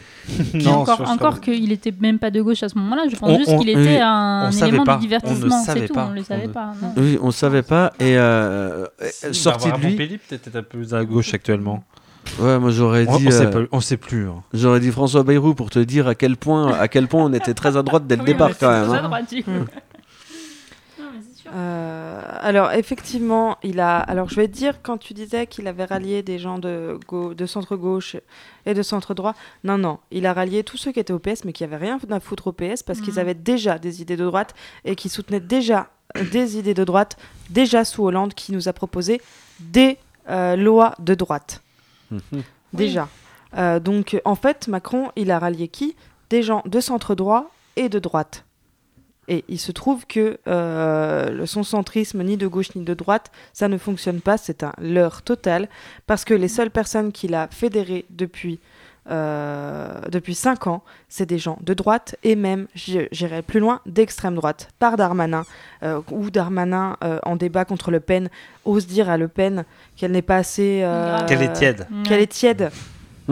Non, 0.52 0.72
encore, 0.80 1.00
encore 1.09 1.40
qu'il 1.40 1.72
était 1.72 1.94
même 1.98 2.18
pas 2.18 2.30
de 2.30 2.42
gauche 2.42 2.62
à 2.62 2.68
ce 2.68 2.76
moment-là. 2.76 3.04
Je 3.11 3.16
pense 3.16 3.30
On- 3.30 3.38
juste 3.38 3.56
qu'il 3.61 3.74
oui, 3.74 3.82
était 3.84 4.00
un 4.02 4.50
élément 4.50 4.84
pas. 4.84 4.92
de 4.92 4.96
On 4.96 4.98
ne 4.98 5.00
divertissement. 5.00 5.62
savait 5.64 5.80
C'est 5.80 5.86
tout, 5.88 5.94
pas. 5.94 6.09
on 6.11 6.12
le 6.14 6.20
On 6.20 6.24
savait 6.24 6.46
ne- 6.46 6.52
pas. 6.52 6.74
non. 6.82 6.92
oui, 6.98 7.18
on 7.22 7.30
savait 7.30 7.62
pas. 7.62 7.94
Et 8.00 8.16
sorti 9.32 9.70
de 9.72 9.76
lui, 9.78 10.18
peut-être 10.18 10.54
un 10.56 10.62
peu 10.62 10.82
à 10.94 11.04
gauche 11.06 11.32
actuellement. 11.32 11.82
Ouais, 12.41 12.59
moi 12.59 12.70
j'aurais 12.70 13.07
On, 13.09 13.16
dit, 13.18 13.29
on 13.29 13.31
sait 13.31 13.47
euh, 13.47 13.51
pas, 13.51 13.68
on 13.72 13.81
sait 13.81 13.97
plus. 13.97 14.29
hein. 14.29 14.43
j'aurais 14.53 14.81
dit 14.81 14.91
François 14.91 15.22
Bayrou 15.22 15.55
pour 15.55 15.70
te 15.70 15.79
dire 15.79 16.07
à 16.09 16.14
quel 16.14 16.37
point, 16.37 16.72
à 16.72 16.89
quel 16.89 17.09
point 17.09 17.24
on 17.24 17.33
était 17.33 17.55
très 17.55 17.76
à 17.76 17.83
droite 17.83 18.07
dès 18.07 18.16
le 18.16 18.22
Oui, 18.22 18.26
départ 18.29 18.57
quand 18.59 18.70
même. 18.70 18.91
hein. 18.91 19.03
droite. 19.03 19.33
Mm. 19.33 19.53
Non, 20.99 21.05
sûr. 21.37 21.51
Euh, 21.55 22.20
alors 22.41 22.72
effectivement, 22.72 23.57
il 23.62 23.81
a. 23.81 23.99
Alors 23.99 24.29
je 24.29 24.35
vais 24.37 24.49
te 24.49 24.53
dire 24.53 24.83
quand 24.83 24.99
tu 24.99 25.14
disais 25.14 25.47
qu'il 25.47 25.66
avait 25.68 25.85
rallié 25.85 26.22
des 26.22 26.39
gens 26.39 26.59
de, 26.59 26.99
centre 27.47 27.76
gauche 27.76 28.16
et 28.66 28.74
de 28.74 28.83
centre 28.83 29.14
droit. 29.14 29.35
Non, 29.64 29.79
non, 29.79 29.99
il 30.11 30.26
a 30.26 30.33
rallié 30.33 30.64
tous 30.64 30.76
ceux 30.76 30.93
qui 30.93 31.01
étaient 31.01 31.12
au 31.12 31.18
PS 31.18 31.45
mais 31.45 31.53
qui 31.53 31.64
avaient 31.64 31.76
rien 31.76 31.99
à 32.11 32.20
foutre 32.20 32.49
au 32.49 32.53
PS 32.53 32.83
parce 32.83 33.01
qu'ils 33.01 33.14
Mhm. 33.14 33.18
avaient 33.20 33.35
déjà 33.35 33.79
des 33.79 34.03
idées 34.03 34.16
de 34.16 34.24
droite 34.24 34.55
et 34.85 34.97
qui 34.97 35.09
soutenaient 35.09 35.41
déjà 35.41 35.89
euh, 36.16 36.24
des 36.31 36.59
idées 36.59 36.74
de 36.74 36.85
droite 36.85 37.16
déjà 37.51 37.85
sous 37.85 38.03
Hollande 38.05 38.35
qui 38.35 38.53
nous 38.53 38.68
a 38.68 38.72
proposé 38.72 39.20
des 39.61 39.97
euh, 40.31 40.57
lois 40.57 40.95
de 40.99 41.14
droite 41.14 41.62
Mhm. 42.11 42.42
déjà. 42.72 43.09
Euh, 43.56 43.80
donc 43.80 44.20
en 44.24 44.34
fait, 44.34 44.68
Macron, 44.68 45.11
il 45.16 45.30
a 45.30 45.38
rallié 45.38 45.68
qui? 45.68 45.96
Des 46.30 46.42
gens 46.42 46.62
de 46.66 46.80
centre 46.80 47.14
droit 47.14 47.50
et 47.76 47.88
de 47.88 47.98
droite. 47.98 48.44
Et 49.28 49.44
il 49.48 49.59
se 49.59 49.72
trouve 49.72 50.06
que 50.06 50.38
euh, 50.46 51.44
son 51.46 51.62
centrisme, 51.62 52.22
ni 52.22 52.38
de 52.38 52.46
gauche 52.46 52.74
ni 52.74 52.82
de 52.82 52.94
droite, 52.94 53.30
ça 53.52 53.68
ne 53.68 53.76
fonctionne 53.76 54.22
pas, 54.22 54.38
c'est 54.38 54.62
un 54.62 54.72
leurre 54.80 55.22
total, 55.22 55.68
parce 56.06 56.24
que 56.24 56.32
les 56.32 56.48
seules 56.48 56.70
personnes 56.70 57.12
qu'il 57.12 57.34
a 57.34 57.48
fédérées 57.48 58.06
depuis, 58.09 58.59
euh, 59.11 59.92
depuis 60.11 60.34
5 60.34 60.66
ans, 60.66 60.82
c'est 61.09 61.26
des 61.26 61.38
gens 61.38 61.59
de 61.62 61.74
droite 61.74 62.16
et 62.22 62.36
même, 62.36 62.66
j'i- 62.74 63.09
j'irai 63.12 63.42
plus 63.42 63.61
loin, 63.61 63.80
d'extrême 63.86 64.34
droite, 64.34 64.68
par 64.78 64.96
Darmanin, 64.96 65.44
euh, 65.82 66.00
où 66.11 66.30
Darmanin, 66.30 66.96
euh, 67.04 67.18
en 67.24 67.36
débat 67.36 67.64
contre 67.64 67.90
Le 67.90 68.00
Pen, 68.00 68.28
ose 68.64 68.86
dire 68.86 69.09
à 69.09 69.16
Le 69.16 69.28
Pen 69.28 69.64
qu'elle 69.96 70.12
n'est 70.12 70.22
pas 70.22 70.36
assez... 70.36 70.82
euh. 70.84 71.16
Qu'elle 71.26 71.42
est 71.42 71.52
tiède. 71.52 71.86
Qu'elle 72.04 72.20
est 72.20 72.26
tiède. 72.32 72.70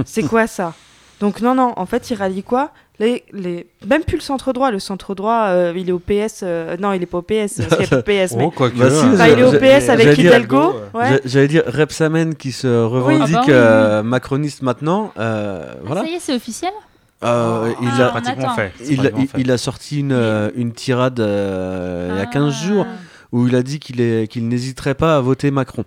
C'est 0.04 0.22
quoi 0.28 0.46
ça? 0.46 0.74
Donc 1.20 1.40
non, 1.40 1.54
non, 1.54 1.72
en 1.76 1.86
fait, 1.86 2.10
il 2.10 2.14
rallie 2.16 2.42
quoi? 2.42 2.70
Les, 2.98 3.24
les... 3.32 3.66
Même 3.86 4.04
plus 4.04 4.16
le 4.16 4.22
centre 4.22 4.52
droit. 4.52 4.70
Le 4.70 4.78
centre 4.78 5.14
droit, 5.14 5.46
euh, 5.48 5.72
il 5.76 5.88
est 5.88 5.92
au 5.92 5.98
PS. 5.98 6.40
euh, 6.42 6.76
Non, 6.78 6.92
il 6.92 7.02
est 7.02 7.06
pas 7.06 7.18
au 7.18 7.22
PS. 7.22 7.56
parce 7.58 7.68
qu'il 7.76 7.80
y 7.80 7.84
a 7.84 7.86
plus 7.88 7.96
de 7.96 8.26
PS. 8.26 8.34
mais... 8.36 8.44
Oh, 8.44 8.50
quoi 8.50 8.70
que. 8.70 8.76
Bah 8.76 8.90
si, 8.90 9.04
Enfin, 9.04 9.26
il 9.28 9.38
est 9.38 9.42
au 9.44 9.52
PS 9.52 9.88
avec 9.90 10.18
Hidalgo. 10.18 10.74
Ouais. 10.94 11.20
J'allais 11.24 11.48
dire 11.48 11.62
Repsamen 11.66 12.34
qui 12.34 12.52
se 12.52 12.66
revendique 12.84 13.34
Ah 13.34 13.40
bah 13.40 13.44
oui, 13.46 13.52
euh, 13.52 14.02
macroniste 14.02 14.62
maintenant. 14.62 15.12
euh, 15.18 15.74
voilà. 15.84 16.02
Ça 16.02 16.06
y 16.08 16.14
est, 16.14 16.20
c'est 16.20 16.34
officiel? 16.34 16.72
Euh, 17.24 17.72
il, 17.80 17.88
Ah, 17.98 18.06
a, 18.06 18.08
pratiquement 18.10 18.54
fait. 18.54 18.72
Il, 18.80 19.00
a, 19.00 19.10
pratiquement 19.10 19.20
il- 19.22 19.28
fait. 19.28 19.40
il 19.40 19.50
a 19.50 19.58
sorti 19.58 20.00
une, 20.00 20.12
euh, 20.12 20.50
une 20.54 20.72
tirade 20.72 21.18
euh, 21.20 22.10
il 22.12 22.18
y 22.18 22.20
a 22.22 22.26
15 22.26 22.54
Ah. 22.62 22.66
jours 22.66 22.86
où 23.32 23.46
il 23.48 23.56
a 23.56 23.62
dit 23.62 23.78
qu'il 23.78 24.00
est- 24.02 24.28
qu'il 24.30 24.46
n'hésiterait 24.48 24.94
pas 24.94 25.16
à 25.16 25.20
voter 25.20 25.50
Macron. 25.50 25.84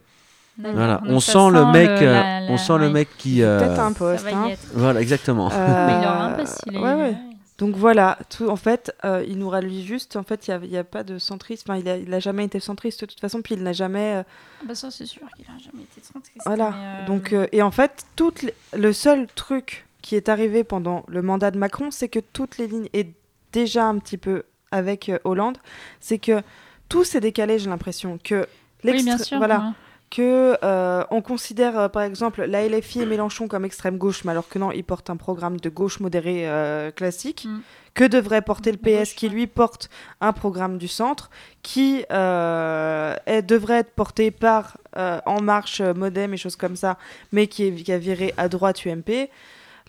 Voilà, 0.59 1.01
on 1.05 1.19
sent 1.19 1.49
le 1.51 1.65
mec, 1.71 1.89
euh, 1.89 2.11
la- 2.13 2.39
la- 2.41 2.51
on 2.51 2.57
sent 2.57 2.77
le 2.77 2.89
mec 2.89 3.07
qui, 3.17 3.41
euh, 3.43 3.59
Peut-être 3.59 3.79
un 3.79 3.93
Ça 3.93 3.95
poste. 3.99 4.25
hein. 4.33 4.49
voilà, 4.73 5.01
exactement. 5.01 5.49
Euh, 5.51 5.53
Mais 5.87 5.93
il 5.93 6.05
aura 6.05 6.25
un 6.25 6.31
poste. 6.33 6.61
il 6.67 6.75
est- 6.75 6.79
ouais, 6.79 6.93
ouais. 6.95 7.15
Donc 7.57 7.75
voilà, 7.75 8.17
tout, 8.29 8.47
en 8.47 8.55
fait, 8.55 8.93
euh, 9.03 9.23
il 9.27 9.37
nous 9.37 9.49
rallie 9.49 9.85
juste. 9.85 10.15
En 10.15 10.23
fait, 10.23 10.47
il 10.47 10.57
n'y 10.69 10.77
a, 10.77 10.83
pas 10.85 11.03
de 11.03 11.17
centriste. 11.19 11.65
Enfin, 11.67 11.77
il 11.77 11.83
n'a 11.83 11.97
il 11.97 12.13
a 12.13 12.19
jamais 12.21 12.45
été 12.45 12.59
centriste 12.61 13.01
de 13.01 13.05
toute 13.05 13.19
façon. 13.19 13.41
Puis 13.41 13.55
il 13.55 13.63
n'a 13.63 13.73
jamais. 13.73 14.15
euh, 14.15 14.23
Ah 14.61 14.65
Bah 14.69 14.75
ça, 14.75 14.89
c'est 14.91 15.05
sûr 15.05 15.23
qu'il 15.35 15.43
a 15.45 15.57
jamais 15.59 15.83
été 15.83 16.01
centriste. 16.01 16.41
Voilà. 16.45 16.73
euh, 16.73 17.05
Donc, 17.05 17.33
euh, 17.33 17.47
et 17.51 17.61
en 17.61 17.71
fait, 17.71 18.05
toutes 18.15 18.43
les- 18.43 18.53
le 18.77 18.93
seul 18.93 19.27
truc 19.35 19.85
qui 20.01 20.15
est 20.15 20.29
arrivé 20.29 20.63
pendant 20.63 21.03
le 21.09 21.21
mandat 21.21 21.51
de 21.51 21.57
Macron, 21.57 21.91
c'est 21.91 22.07
que 22.07 22.19
toutes 22.19 22.57
les 22.57 22.67
lignes, 22.67 22.87
et 22.93 23.11
déjà 23.51 23.85
un 23.87 23.97
petit 23.97 24.17
peu 24.17 24.43
avec 24.71 25.09
euh, 25.09 25.19
Hollande, 25.25 25.57
c'est 25.99 26.17
que 26.19 26.41
tout 26.87 27.03
s'est 27.03 27.19
décalé, 27.19 27.59
j'ai 27.59 27.69
l'impression. 27.69 28.17
Que 28.23 28.47
Oui, 28.85 29.03
bien 29.03 29.17
sûr. 29.17 29.37
Voilà. 29.37 29.57
ouais. 29.59 29.71
Que 30.09 30.57
euh, 30.63 31.03
on 31.11 31.21
considère, 31.21 31.77
euh, 31.79 31.87
par 31.87 32.01
exemple, 32.01 32.43
la 32.43 32.67
LFI 32.67 33.01
et 33.01 33.05
Mélenchon 33.05 33.47
comme 33.47 33.63
extrême 33.63 33.97
gauche, 33.97 34.23
mais 34.23 34.31
alors 34.31 34.47
que 34.49 34.57
non, 34.57 34.71
ils 34.71 34.83
portent 34.83 35.09
un 35.11 35.17
programme 35.17 35.59
de 35.59 35.69
gauche 35.69 35.99
modéré 35.99 36.49
euh, 36.49 36.89
classique. 36.91 37.45
Mm. 37.47 37.59
Que 37.93 38.03
devrait 38.05 38.41
porter 38.41 38.71
le 38.71 38.77
PS, 38.77 39.13
qui 39.13 39.29
lui 39.29 39.45
porte 39.45 39.89
un 40.21 40.31
programme 40.33 40.77
du 40.77 40.87
centre, 40.87 41.29
qui 41.63 41.97
est- 42.09 43.41
devrait 43.41 43.79
être 43.79 43.91
porté 43.91 44.31
par 44.31 44.77
En 45.25 45.41
Marche, 45.41 45.81
Modem 45.81 46.33
et 46.33 46.37
choses 46.37 46.55
comme 46.55 46.75
ça, 46.75 46.97
mais 47.31 47.47
qui, 47.47 47.65
est, 47.67 47.71
qui 47.73 47.91
a 47.91 47.97
viré 47.97 48.33
à 48.37 48.47
droite 48.47 48.85
UMP. 48.85 49.29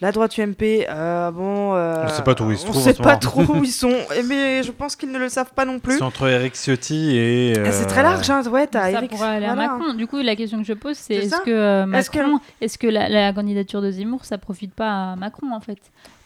La 0.03 0.12
droite 0.12 0.38
UMP, 0.38 0.86
euh, 0.88 1.30
bon. 1.30 1.74
euh, 1.74 2.05
On 2.07 2.09
sait 2.09 2.22
pas 2.22 2.34
trop 2.34 2.46
où 2.46 2.51
ils 2.53 2.57
se 2.59 2.66
On 2.66 2.70
trouvent 2.70 2.82
sait 2.82 2.94
pas 2.94 3.16
trop 3.16 3.42
où 3.42 3.62
ils 3.62 3.66
sont, 3.70 3.90
et- 4.16 4.22
mais 4.22 4.62
je 4.62 4.70
pense 4.72 4.96
qu'ils 4.96 5.12
ne 5.12 5.18
le 5.18 5.28
savent 5.28 5.53
pas 5.55 5.66
non 5.66 5.78
plus. 5.78 5.98
C'est 5.98 6.03
entre 6.03 6.26
Eric 6.26 6.55
Ciotti 6.57 7.16
et. 7.18 7.51
Et 7.51 7.55
C'est 7.70 7.84
euh, 7.84 7.86
très 7.86 8.03
large, 8.03 8.28
hein, 8.30 8.42
ouais, 8.48 8.66
t'as 8.66 8.90
Eric. 8.90 9.11
pourrait 9.11 9.28
aller 9.28 9.46
voilà. 9.46 9.64
à 9.64 9.76
Macron. 9.76 9.92
Du 9.92 10.07
coup, 10.07 10.18
la 10.22 10.36
question 10.36 10.59
que 10.59 10.64
je 10.66 10.72
pose, 10.72 10.96
c'est 10.96 11.16
est-ce 11.16 11.36
que 11.42 11.51
euh, 11.51 11.92
Est-ce 11.92 12.09
que- 12.11 12.18
Macron, 12.18 12.40
est-ce 12.62 12.78
que 12.78 12.86
la, 12.86 13.09
la 13.11 13.32
candidature 13.34 13.82
de 13.82 13.90
Zemmour, 13.90 14.24
ça 14.24 14.38
profite 14.38 14.72
pas 14.72 15.12
à 15.12 15.16
Macron 15.16 15.53
en 15.53 15.61
fait? 15.61 15.78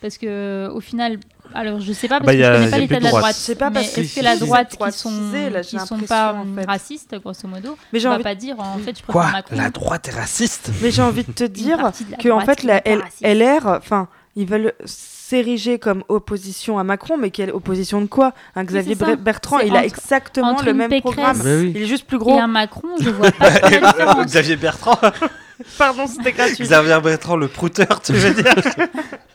Parce 0.04 0.18
que 0.18 0.68
au 0.70 0.80
final, 0.80 1.16
alors 1.54 1.80
je 1.80 1.90
sais 1.94 2.08
pas 2.08 2.20
parce 2.20 2.26
Bah, 2.26 2.32
que 2.34 2.38
je 2.42 2.44
connais 2.52 2.70
pas 2.70 2.78
l'état 2.78 2.98
de 2.98 3.04
la 3.04 3.08
droite. 3.08 3.22
droite. 3.22 3.36
C'est 3.38 3.54
pas 3.54 3.70
mais 3.70 3.74
parce 3.76 3.90
que 3.92 4.00
est-ce 4.02 4.08
si, 4.10 4.20
que 4.20 4.24
la 4.26 4.36
droite 4.36 4.76
qui 4.78 4.92
sont 4.92 5.10
là, 5.50 5.60
qui 5.62 5.78
sont 5.78 5.98
pas 6.00 6.34
en 6.34 6.44
fait. 6.54 6.66
racistes 6.66 7.14
grosso 7.22 7.48
modo, 7.48 7.78
Mais 7.90 8.00
j'ai 8.00 8.08
va 8.08 8.16
envie, 8.16 8.22
pas 8.22 8.34
dire 8.34 8.60
en 8.60 8.76
fait 8.76 8.98
je 8.98 9.02
préfère 9.02 9.06
Quoi 9.06 9.30
Macron. 9.30 9.56
La 9.56 9.70
droite 9.70 10.08
est 10.08 10.10
raciste 10.10 10.72
mais 10.82 10.90
j'ai 10.90 11.00
envie 11.00 11.24
de 11.24 11.32
te 11.32 11.44
dire 11.44 11.90
que 12.20 12.28
en 12.28 12.40
fait 12.40 12.64
la 12.64 12.86
L-. 12.86 13.00
LR, 13.22 13.66
enfin, 13.66 14.08
ils 14.36 14.46
veulent 14.46 14.74
s'ériger 14.84 15.78
comme 15.78 16.04
opposition 16.10 16.78
à 16.78 16.84
Macron, 16.84 17.16
mais 17.16 17.30
quelle 17.30 17.50
opposition 17.52 18.02
de 18.02 18.06
quoi 18.06 18.34
Xavier 18.58 18.94
Bertrand, 19.18 19.60
il 19.60 19.74
a 19.74 19.86
exactement 19.86 20.60
le 20.60 20.74
même 20.74 20.90
Pécresse 20.90 21.14
programme. 21.14 21.40
Oui. 21.46 21.72
Il 21.74 21.80
est 21.82 21.86
juste 21.86 22.06
plus 22.06 22.16
Et 22.16 22.20
gros. 22.20 22.38
un 22.38 22.46
Macron, 22.46 22.88
je 23.00 23.08
vois 23.08 23.30
pas. 23.30 23.48
Xavier 24.26 24.56
Bertrand 24.56 24.98
Pardon, 25.78 26.06
c'était 26.08 26.32
gratuit. 26.32 26.64
Xavier 26.64 27.00
Bertrand, 27.00 27.36
le 27.36 27.48
prouteur, 27.48 28.02
tu 28.02 28.12
veux 28.12 28.34
dire? 28.34 28.54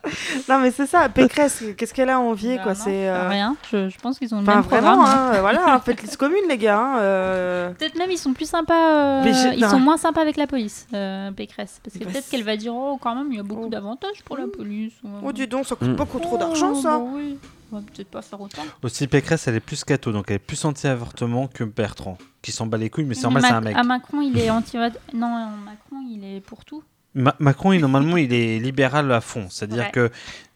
non, 0.49 0.59
mais 0.59 0.71
c'est 0.71 0.85
ça. 0.85 1.09
Pécresse, 1.09 1.63
qu'est-ce 1.77 1.93
qu'elle 1.93 2.09
a 2.09 2.15
à 2.15 2.19
envier, 2.19 2.57
Bah 2.57 2.63
quoi 2.63 2.75
C'est. 2.75 3.07
euh, 3.09 3.29
Rien, 3.29 3.55
je, 3.71 3.89
je 3.89 3.97
pense 3.99 4.19
qu'ils 4.19 4.33
ont 4.33 4.37
le 4.37 4.43
Enfin, 4.43 4.55
même 4.55 4.63
vraiment, 4.63 4.95
programme. 4.97 5.17
hein. 5.17 5.31
euh, 5.35 5.41
voilà, 5.41 5.73
hein, 5.73 5.79
faites 5.83 6.01
liste 6.01 6.17
commune, 6.17 6.43
les 6.49 6.57
gars. 6.57 6.79
hein, 6.79 6.99
euh. 6.99 7.69
Peut-être 7.71 7.97
même 7.97 8.11
ils 8.11 8.17
sont 8.17 8.33
plus 8.33 8.49
sympas, 8.49 9.23
euh, 9.23 9.53
ils 9.55 9.61
non. 9.61 9.69
sont 9.69 9.79
moins 9.79 9.97
sympas 9.97 10.21
avec 10.21 10.37
la 10.37 10.47
police, 10.47 10.87
euh, 10.93 11.31
Pécresse. 11.31 11.79
Parce 11.83 11.97
que 11.97 12.03
Bah, 12.03 12.11
peut-être 12.11 12.29
qu'elle 12.29 12.43
va 12.43 12.57
dire, 12.57 12.73
oh 12.75 12.97
quand 13.01 13.15
même, 13.15 13.31
il 13.31 13.37
y 13.37 13.39
a 13.39 13.43
beaucoup 13.43 13.65
Oh. 13.65 13.69
d'avantages 13.69 14.23
pour 14.25 14.37
la 14.37 14.47
police. 14.47 14.93
ou, 15.03 15.07
euh, 15.07 15.21
Oh, 15.23 15.31
dis 15.31 15.47
donc, 15.47 15.65
ça 15.65 15.75
coûte 15.75 15.89
Mm. 15.89 15.95
beaucoup 15.95 16.19
trop 16.19 16.35
oh, 16.35 16.37
d'argent, 16.39 16.75
ça. 16.75 16.97
bah 16.97 17.03
oui. 17.13 17.37
On 17.71 17.75
va 17.77 17.83
peut-être 17.83 18.09
pas 18.09 18.23
faire 18.23 18.41
autant. 18.41 18.63
Aussi, 18.81 19.05
Pécresse, 19.05 19.47
elle 19.47 19.53
est 19.53 19.59
plus 19.59 19.83
catho, 19.83 20.11
donc 20.11 20.25
elle 20.29 20.37
est 20.37 20.39
plus 20.39 20.65
anti-avortement 20.65 21.47
que 21.47 21.63
Bertrand, 21.63 22.17
qui 22.41 22.51
s'en 22.51 22.65
bat 22.65 22.77
les 22.79 22.89
couilles, 22.89 23.05
mais 23.05 23.13
c'est 23.13 23.21
normal, 23.23 23.43
c'est 23.45 23.53
un 23.53 23.61
mec. 23.61 23.77
À 23.77 23.83
Macron, 23.83 24.21
il 24.21 24.35
est 24.39 24.49
anti 24.49 24.75
Non, 25.13 25.27
Macron, 25.63 25.97
il 26.09 26.23
est 26.25 26.39
pour 26.41 26.65
tout. 26.65 26.83
Ma- 27.15 27.35
Macron, 27.39 27.73
il, 27.73 27.81
normalement, 27.81 28.17
il 28.17 28.31
est 28.33 28.59
libéral 28.59 29.11
à 29.11 29.19
fond. 29.21 29.47
C'est-à-dire 29.49 29.85
Ouais. 29.85 29.91
que. 29.91 30.09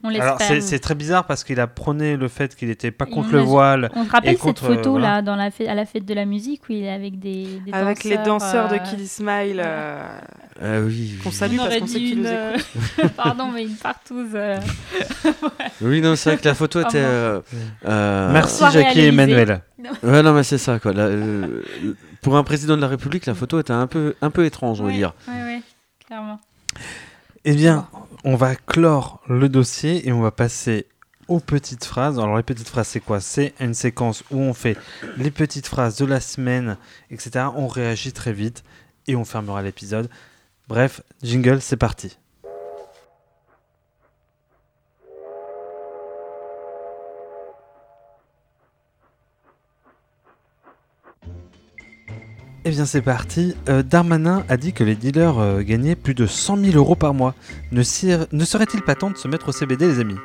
On 0.06 0.10
Alors, 0.10 0.38
l'espère. 0.38 0.48
c'est 0.48 0.62
c'est 0.62 0.80
très 0.80 0.96
bizarre 0.96 1.26
parce 1.26 1.44
qu'il 1.46 1.60
a 1.62 1.66
prôné 1.68 2.18
le 2.18 2.28
fait 2.28 2.56
qu'il 2.58 2.68
n'était 2.68 2.92
pas 2.92 3.06
contre 3.06 3.30
on 3.30 3.38
le 3.38 3.40
voile. 3.40 3.90
On 3.96 4.04
te 4.06 4.12
rappelle 4.12 4.32
Et 4.32 4.34
cette 4.34 4.42
contre, 4.42 4.66
euh, 4.66 4.76
photo 4.76 4.92
voilà. 4.92 5.08
là 5.16 5.22
dans 5.22 5.38
la 5.38 5.50
fête, 5.50 5.68
à 5.70 5.74
la 5.76 5.86
fête 5.86 6.06
de 6.06 6.14
la 6.14 6.26
musique 6.26 6.62
où 6.70 6.74
il 6.74 6.84
est 6.84 6.92
avec 6.92 7.20
des, 7.20 7.62
des 7.66 7.72
Avec 7.72 8.04
les 8.04 8.18
danseurs 8.18 8.68
de 8.68 8.76
euh, 8.76 8.80
Kill 8.80 9.08
Smile. 9.08 9.62
euh, 9.66 10.06
Ah 10.62 10.82
oui, 10.82 11.18
Qu'on 11.24 11.30
oui. 11.30 11.36
salue 11.36 11.54
on 11.54 11.58
parce 11.58 11.70
aurait 11.70 11.80
qu'on 11.80 11.88
sait 11.88 12.00
dit 12.00 12.06
qu'ils 12.10 12.22
nous 12.22 12.28
une, 12.28 12.60
écoutent. 12.60 13.14
Pardon, 13.16 13.50
mais 13.54 13.64
une 13.64 13.76
partouze. 13.76 14.32
euh, 14.36 14.60
Oui, 15.82 16.02
non, 16.02 16.16
c'est 16.16 16.32
vrai 16.32 16.40
que 16.42 16.48
la 16.48 16.54
photo 16.56 16.82
était. 16.88 16.98
Euh, 17.00 17.40
euh, 17.88 18.32
Merci, 18.34 18.64
Jackie 18.72 19.00
et. 19.02 19.08
Emmanuel. 19.08 19.62
Ouais, 20.04 20.22
non, 20.22 20.34
mais 20.34 20.44
c'est 20.44 20.58
ça, 20.58 20.80
quoi. 20.80 20.94
La- 20.94 21.04
euh, 21.04 21.62
pour 22.22 22.38
un 22.38 22.44
président 22.44 22.76
de 22.76 22.82
la 22.82 22.88
République, 22.88 23.26
la 23.26 23.36
photo 23.36 23.60
était 23.60 23.74
un 23.74 23.88
peu, 23.88 24.16
un 24.22 24.30
peu 24.32 24.46
étrange, 24.46 24.80
on 24.82 24.84
va 24.86 24.90
ouais, 24.90 24.96
dire. 24.98 25.14
Ouais, 25.28 25.34
ouais, 25.34 25.62
clairement. 26.14 26.40
Eh 27.44 27.56
bien, 27.56 27.90
on 28.24 28.36
va 28.36 28.56
clore 28.56 29.22
le 29.28 29.50
dossier 29.50 30.08
et 30.08 30.12
on 30.12 30.22
va 30.22 30.30
passer 30.30 30.86
aux 31.28 31.40
petites 31.40 31.86
phrases. 31.86 32.20
Alors 32.20 32.38
les 32.38 32.44
petites 32.44 32.70
phrases, 32.70 32.88
c'est 32.88 33.00
quoi? 33.00 33.20
C'est 33.20 33.56
une 33.60 33.74
séquence 33.74 34.24
où 34.30 34.38
on 34.38 34.54
fait 34.54 34.78
les 35.18 35.32
petites 35.32 35.66
phrases 35.66 35.98
de 35.98 36.06
la 36.06 36.20
semaine, 36.20 36.78
etc. 37.10 37.46
On 37.56 37.68
réagit 37.68 38.14
très 38.14 38.32
vite 38.32 38.64
et 39.08 39.16
on 39.16 39.26
fermera 39.26 39.64
l'épisode. 39.64 40.08
Bref, 40.68 41.02
jingle, 41.24 41.62
c'est 41.62 41.78
parti. 41.78 42.18
Eh 52.66 52.70
bien 52.70 52.86
c'est 52.86 53.02
parti. 53.02 53.56
Euh, 53.68 53.84
Darmanin 53.84 54.44
a 54.48 54.56
dit 54.58 54.72
que 54.74 54.84
les 54.84 54.96
dealers 54.96 55.38
euh, 55.40 55.62
gagnaient 55.62 55.96
plus 55.96 56.14
de 56.14 56.26
100 56.26 56.58
000 56.58 56.78
euros 56.78 56.96
par 56.96 57.14
mois. 57.14 57.36
Ne, 57.72 57.84
serait-il 57.84 58.82
pas 58.84 58.96
temps 58.96 59.10
de 59.12 59.18
se 59.18 59.28
mettre 59.28 59.50
au 59.50 59.52
CBD 59.52 59.86
les 59.88 60.00
amis? 60.00 60.16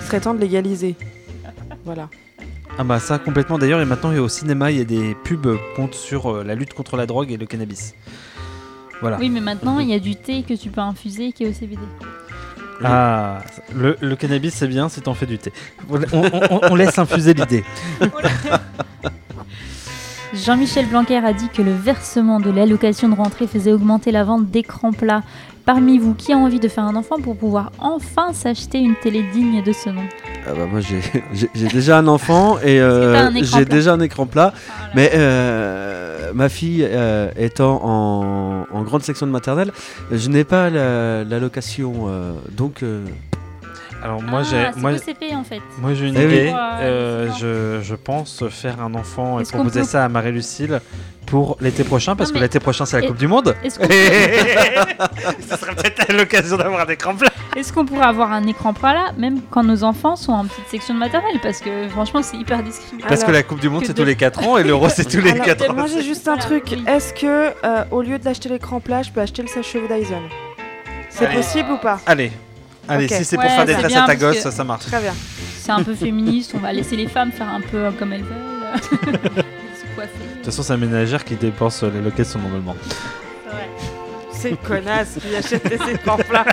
Il 0.00 0.06
serait 0.06 0.20
temps 0.20 0.34
de 0.34 0.40
légaliser. 0.40 0.94
Voilà. 1.84 2.08
Ah 2.76 2.84
bah 2.84 3.00
ça 3.00 3.18
complètement 3.18 3.58
d'ailleurs 3.58 3.80
et 3.80 3.84
maintenant 3.86 4.14
au 4.18 4.28
cinéma 4.28 4.70
il 4.70 4.76
y 4.78 4.80
a 4.80 4.84
des 4.84 5.16
pubs 5.24 5.56
contre 5.74 5.96
sur 5.96 6.26
euh, 6.30 6.44
la 6.44 6.54
lutte 6.54 6.74
contre 6.74 6.96
la 6.96 7.06
drogue 7.06 7.32
et 7.32 7.36
le 7.38 7.46
cannabis. 7.46 7.94
Voilà. 9.00 9.16
Oui, 9.18 9.30
mais 9.30 9.40
maintenant, 9.40 9.78
il 9.78 9.88
y 9.88 9.94
a 9.94 10.00
du 10.00 10.16
thé 10.16 10.42
que 10.42 10.54
tu 10.54 10.70
peux 10.70 10.80
infuser 10.80 11.30
qui 11.32 11.44
est 11.44 11.48
au 11.48 11.52
CBD. 11.52 11.80
Ah, 12.84 13.42
le, 13.74 13.96
le 14.00 14.16
cannabis 14.16 14.54
c'est 14.54 14.66
bien 14.68 14.88
si 14.88 15.00
t'en 15.00 15.14
fais 15.14 15.26
du 15.26 15.38
thé. 15.38 15.52
On, 15.88 15.96
on- 16.12 16.30
on- 16.50 16.60
on 16.70 16.74
laisse 16.76 16.98
infuser 16.98 17.32
l'idée. 17.34 17.64
Jean-Michel 20.34 20.86
Blanquer 20.86 21.16
a 21.24 21.32
dit 21.32 21.48
que 21.48 21.62
le 21.62 21.72
versement 21.72 22.38
de 22.40 22.50
l'allocation 22.50 23.08
de 23.08 23.14
rentrée 23.14 23.46
faisait 23.46 23.72
augmenter 23.72 24.12
la 24.12 24.24
vente 24.24 24.46
d'écrans 24.50 24.92
plats. 24.92 25.22
Parmi 25.64 25.98
vous, 25.98 26.14
qui 26.14 26.32
a 26.32 26.36
envie 26.36 26.60
de 26.60 26.68
faire 26.68 26.84
un 26.84 26.96
enfant 26.96 27.16
pour 27.20 27.36
pouvoir 27.36 27.72
enfin 27.78 28.32
s'acheter 28.32 28.78
une 28.78 28.94
télé 28.96 29.22
digne 29.34 29.62
de 29.62 29.72
ce 29.72 29.90
nom 29.90 30.00
Ah 30.46 30.52
bah 30.56 30.64
moi 30.70 30.80
j'ai- 30.80 31.00
déjà 31.68 31.98
un 31.98 32.06
enfant 32.08 32.58
et 32.60 32.80
euh, 32.80 33.30
j'ai 33.42 33.66
déjà 33.66 33.92
un 33.92 34.00
écran 34.00 34.24
plat. 34.24 34.54
Mais 34.94 35.10
euh, 35.14 36.32
ma 36.34 36.48
fille 36.48 36.86
euh, 36.88 37.30
étant 37.36 37.80
en, 37.84 38.64
en 38.72 38.82
grande 38.82 39.02
section 39.02 39.26
de 39.26 39.32
maternelle, 39.32 39.72
je 40.10 40.28
n'ai 40.30 40.44
pas 40.44 40.70
la- 40.70 41.24
l'allocation. 41.24 42.06
donc 42.56 42.82
Alors 44.02 44.22
moi 44.22 44.40
Ah, 44.42 44.48
j'ai 44.48 44.66
c'est 44.74 44.80
moi, 44.80 44.92
OCP 44.92 45.34
en 45.34 45.44
fait. 45.44 45.60
moi 45.80 45.92
j'ai 45.94 46.06
une 46.08 46.16
Eh 46.16 46.26
oui. 46.26 46.32
idée. 46.34 46.54
Euh, 46.56 47.28
je, 47.38 47.80
je 47.84 47.94
pense 47.96 48.44
faire 48.48 48.80
un 48.80 48.94
enfant 48.94 49.40
et 49.40 49.42
proposer 49.44 49.80
peut- 49.80 49.86
ça 49.86 50.04
à 50.04 50.08
Marie-Lucille 50.08 50.80
pour 51.26 51.56
l'été 51.60 51.82
prochain 51.84 52.14
parce 52.14 52.30
Non, 52.30 52.36
que 52.36 52.40
l'été 52.42 52.60
prochain 52.60 52.86
c'est 52.86 52.98
la 53.00 53.04
Et- 53.04 53.08
Coupe 53.08 53.18
du 53.18 53.26
Monde. 53.26 53.54
Est-ce 53.64 53.78
qu'on 53.78 53.86
Ce 55.50 55.56
serait 55.56 55.74
peut-être 55.74 56.12
l'occasion 56.12 56.56
d'avoir 56.56 56.86
un 56.88 56.90
écran 56.92 57.14
plat. 57.16 57.28
est-ce 57.56 57.72
qu'on 57.72 57.84
pourrait 57.84 58.06
avoir 58.06 58.30
un 58.32 58.46
écran 58.46 58.72
plat 58.72 58.92
là, 58.94 59.12
même 59.18 59.40
quand 59.50 59.64
nos 59.64 59.82
enfants 59.82 60.14
sont 60.16 60.32
en 60.32 60.44
petite 60.44 60.68
section 60.68 60.94
de 60.94 61.00
maternelle? 61.00 61.38
Parce 61.42 61.58
que 61.60 61.88
franchement, 61.88 62.22
c'est 62.22 62.36
hyper 62.36 62.62
discriminant. 62.62 63.08
Parce 63.08 63.24
que 63.24 63.32
la 63.32 63.42
Coupe 63.42 63.60
du 63.60 63.68
Monde 63.68 63.82
c'est 63.84 63.92
de- 63.94 63.98
tous 63.98 64.06
les 64.06 64.14
4 64.16 64.46
ans 64.46 64.58
et 64.58 64.62
l'Euro 64.64 64.88
c'est 64.88 65.04
tous 65.04 65.20
les 65.20 65.32
Alors, 65.32 65.44
4 65.44 65.70
ans. 65.70 65.74
moi 65.74 65.86
j'ai 65.86 66.02
juste 66.02 66.26
un 66.28 66.36
Voilà, 66.36 66.46
truc. 66.46 66.64
oui. 66.70 66.84
Est-ce 66.86 67.12
que 67.14 67.26
euh, 67.66 67.84
au 67.90 68.02
lieu 68.02 68.18
de 68.18 68.24
l'acheter 68.24 68.48
l'écran 68.48 68.78
plat, 68.80 69.02
je 69.02 69.10
peux 69.10 69.20
acheter 69.20 69.42
le 69.42 69.48
sèche-cheveux 69.48 69.88
Dyson 69.88 70.22
C'est 71.10 71.30
possible 71.32 71.72
ou 71.72 71.78
pas? 71.78 71.98
Allez, 72.06 72.30
allez, 72.88 73.08
si 73.08 73.24
c'est 73.24 73.36
pour 73.36 73.44
Ouais, 73.44 73.50
faire 73.50 73.64
des 73.66 73.74
c'est 73.74 73.78
tresses 73.80 73.96
à 73.96 74.06
ta 74.06 74.16
gosse, 74.16 74.36
que- 74.36 74.42
ça, 74.42 74.50
ça 74.50 74.64
marche. 74.64 74.86
Très 74.86 75.00
bien. 75.00 75.14
C'est 75.60 75.72
un 75.72 75.82
peu 75.82 75.94
féministe, 75.94 76.52
on 76.54 76.58
va 76.58 76.72
laisser 76.72 76.96
les 76.96 77.08
femmes 77.08 77.30
faire 77.32 77.48
un 77.48 77.60
peu 77.60 77.90
comme 77.98 78.12
elles 78.12 78.22
veulent. 78.24 78.80
se 78.82 79.94
coiffer. 79.94 80.12
De 80.18 80.34
toute 80.36 80.44
façon, 80.46 80.62
c'est 80.62 80.72
un 80.72 80.76
ménagère 80.78 81.24
qui 81.24 81.34
dépense 81.36 81.82
euh, 81.82 81.90
les 81.92 82.00
locations 82.00 82.38
normalement. 82.40 82.76
C'est 84.32 84.50
une 84.50 84.56
connasse 84.56 85.16
qui 85.20 85.34
achète 85.34 85.68
des 85.68 85.74
écrans 85.94 86.16
plats. 86.16 86.44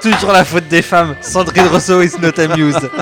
Toujours 0.00 0.32
la 0.32 0.44
faute 0.44 0.66
des 0.68 0.82
femmes. 0.82 1.14
Sandrine 1.20 1.66
Rousseau 1.66 2.00
is 2.02 2.12
not 2.20 2.38
amused. 2.40 2.88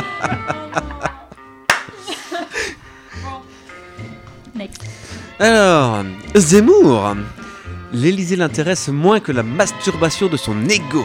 Next. 4.55 4.83
alors 5.41 6.05
Zemmour, 6.35 7.17
l'Élysée 7.93 8.37
l'intéresse 8.37 8.89
moins 8.89 9.21
que 9.21 9.33
la 9.33 9.43
masturbation 9.43 10.29
de 10.29 10.37
son 10.37 10.69
ego. 10.69 11.05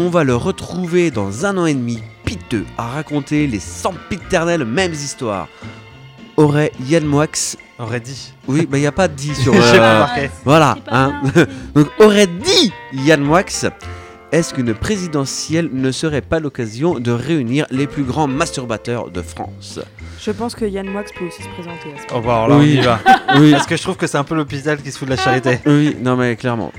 On 0.00 0.10
va 0.10 0.22
le 0.22 0.36
retrouver 0.36 1.10
dans 1.10 1.44
un 1.44 1.58
an 1.58 1.66
et 1.66 1.74
demi 1.74 2.00
piteux 2.24 2.64
à 2.78 2.86
raconter 2.86 3.48
les 3.48 3.58
sempiternelles 3.58 4.64
mêmes 4.64 4.92
histoires. 4.92 5.48
Aurait 6.36 6.70
Yann 6.86 7.04
Moix 7.04 7.26
Aurait 7.80 7.98
dit. 7.98 8.32
Oui, 8.46 8.64
bah 8.64 8.78
il 8.78 8.82
n'y 8.82 8.86
a 8.86 8.92
pas 8.92 9.08
de 9.08 9.14
dit 9.14 9.34
sur. 9.34 9.52
J'ai 9.54 9.58
euh, 9.60 9.78
pas 9.78 9.94
remarqué. 9.94 10.30
Voilà. 10.44 10.78
Hein. 10.86 11.20
Donc 11.74 11.88
aurait 11.98 12.28
dit 12.28 12.72
Yann 12.92 13.20
Moix, 13.20 13.42
est-ce 14.30 14.54
qu'une 14.54 14.72
présidentielle 14.72 15.68
ne 15.72 15.90
serait 15.90 16.20
pas 16.20 16.38
l'occasion 16.38 17.00
de 17.00 17.10
réunir 17.10 17.66
les 17.72 17.88
plus 17.88 18.04
grands 18.04 18.28
masturbateurs 18.28 19.10
de 19.10 19.20
France? 19.20 19.80
Je 20.20 20.30
pense 20.30 20.54
que 20.54 20.64
Yann 20.64 20.88
Moix 20.88 21.02
peut 21.18 21.24
aussi 21.24 21.42
se 21.42 21.48
présenter 21.48 21.92
à 21.96 22.00
ce 22.08 22.14
Oh 22.14 22.20
bah 22.20 22.44
alors 22.44 22.48
là, 22.50 22.56
Oui. 22.58 22.76
on 22.78 22.82
y 22.82 22.84
va. 22.84 23.00
Oui, 23.40 23.50
Parce 23.50 23.66
que 23.66 23.76
je 23.76 23.82
trouve 23.82 23.96
que 23.96 24.06
c'est 24.06 24.18
un 24.18 24.22
peu 24.22 24.36
l'hôpital 24.36 24.80
qui 24.80 24.92
se 24.92 24.98
fout 24.98 25.08
de 25.08 25.16
la 25.16 25.20
charité. 25.20 25.58
oui, 25.66 25.96
non 26.00 26.14
mais 26.14 26.36
clairement. 26.36 26.72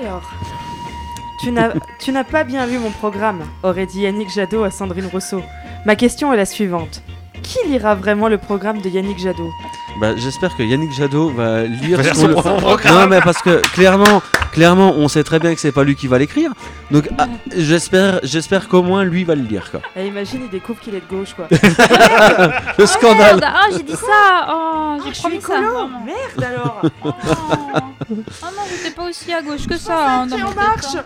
Alors, 0.00 0.22
tu 1.98 2.12
n'as, 2.12 2.24
pas 2.24 2.44
bien 2.44 2.66
lu 2.66 2.78
mon 2.78 2.90
programme, 2.90 3.42
aurait 3.62 3.84
dit 3.84 4.02
Yannick 4.02 4.30
Jadot 4.30 4.64
à 4.64 4.70
Sandrine 4.70 5.06
Rousseau. 5.06 5.42
Ma 5.84 5.94
question 5.94 6.32
est 6.32 6.36
la 6.36 6.46
suivante. 6.46 7.02
Qui 7.44 7.58
lira 7.68 7.94
vraiment 7.94 8.26
le 8.28 8.38
programme 8.38 8.80
de 8.80 8.88
Yannick 8.88 9.18
Jadot 9.18 9.52
Bah, 10.00 10.16
j'espère 10.16 10.56
que 10.56 10.62
Yannick 10.64 10.92
Jadot 10.92 11.28
va 11.30 11.62
lire 11.64 12.02
son 12.14 12.28
propre 12.28 12.56
programme. 12.56 13.00
Non 13.02 13.06
mais 13.06 13.20
parce 13.20 13.40
que 13.42 13.60
clairement, 13.74 14.22
clairement, 14.52 14.94
on 14.96 15.06
sait 15.08 15.22
très 15.22 15.38
bien 15.38 15.54
que 15.54 15.60
c'est 15.60 15.70
pas 15.70 15.84
lui 15.84 15.94
qui 15.94 16.08
va 16.08 16.18
l'écrire. 16.18 16.50
Donc 16.90 17.08
ah, 17.18 17.26
j'espère, 17.56 18.20
j'espère 18.22 18.68
qu'au 18.68 18.82
moins 18.82 19.04
lui 19.04 19.24
va 19.24 19.34
le 19.34 19.42
lire 19.42 19.70
quoi. 19.70 19.80
Et 19.96 20.06
imagine, 20.06 20.40
il 20.44 20.50
découvre 20.50 20.80
qu'il 20.80 20.94
est 20.94 21.00
de 21.00 21.06
gauche, 21.16 21.34
quoi. 21.34 21.46
Le 22.78 22.86
scandale. 22.86 23.40
Merde, 23.40 23.44
Ah, 23.46 23.66
j'ai 23.70 23.82
dit 23.82 23.92
ça 23.92 24.46
Oh, 24.50 24.96
j'ai 25.04 25.12
suis 25.14 25.20
promis 25.22 25.40
ça 25.40 25.60
vraiment. 25.60 25.88
Merde 26.04 26.44
alors 26.50 26.80
Oh. 27.04 27.04
oh 27.04 27.10
non, 28.42 28.62
j'étais 28.70 28.94
pas 28.94 29.04
aussi 29.08 29.32
à 29.32 29.42
gauche 29.42 29.66
que 29.68 29.76
ça. 29.76 30.22
hein, 30.22 30.28
en 30.32 30.54
marche 30.54 30.96
hein. 30.96 31.04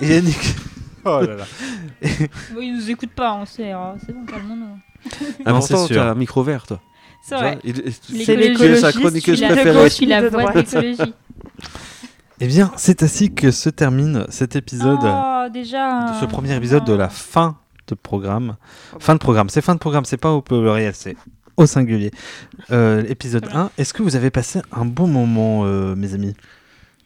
Yannick. 0.02 0.54
Oh 1.04 1.20
là 1.20 1.36
là. 1.36 1.44
Bon, 2.54 2.60
ils 2.60 2.74
nous 2.74 2.90
écoutent 2.90 3.10
pas, 3.14 3.34
on 3.34 3.44
sait. 3.46 3.70
hein, 3.72 3.94
C'est 4.04 4.12
bon, 4.12 4.24
calmons-nous. 4.26 4.78
Ah, 5.44 5.52
Non, 5.52 5.58
pourtant, 5.60 5.86
c'est 5.86 5.94
sûr. 5.94 6.02
t'as 6.02 6.10
un 6.10 6.14
micro 6.14 6.42
vert 6.42 6.66
toi. 6.66 6.80
C'est 7.22 7.36
vrai. 7.36 7.58
Il- 7.64 7.92
C'est 7.92 8.76
sa 8.76 8.92
chroniqueuse 8.92 9.36
je 9.38 9.44
suis 9.44 9.48
la 9.48 9.54
préférée. 9.54 9.90
suis 9.90 10.06
la 10.06 10.22
de 10.22 10.28
voix 10.28 10.44
de 10.52 10.60
droite. 10.62 10.72
l'écologie. 10.74 11.14
Eh 12.40 12.46
bien, 12.46 12.70
c'est 12.76 13.02
ainsi 13.02 13.32
que 13.34 13.50
se 13.50 13.68
termine 13.68 14.24
cet 14.28 14.54
épisode. 14.56 14.98
Oh, 15.02 15.46
déjà. 15.52 16.12
de 16.12 16.20
ce 16.20 16.24
premier 16.24 16.54
épisode 16.56 16.84
de 16.84 16.92
la 16.94 17.08
fin 17.08 17.56
de 17.88 17.94
programme. 17.94 18.56
Fin 19.00 19.14
de 19.14 19.18
programme, 19.18 19.48
c'est 19.48 19.60
fin 19.62 19.74
de 19.74 19.80
programme, 19.80 20.04
c'est 20.04 20.16
pas 20.18 20.30
au 20.32 20.40
pluriel, 20.42 20.92
c'est 20.94 21.16
au 21.56 21.66
singulier. 21.66 22.12
Euh, 22.70 23.02
épisode 23.08 23.44
Voilà. 23.46 23.60
1, 23.66 23.70
est-ce 23.78 23.92
que 23.92 24.02
vous 24.02 24.14
avez 24.14 24.30
passé 24.30 24.60
un 24.72 24.84
bon 24.84 25.08
moment, 25.08 25.62
euh, 25.64 25.96
mes 25.96 26.14
amis? 26.14 26.34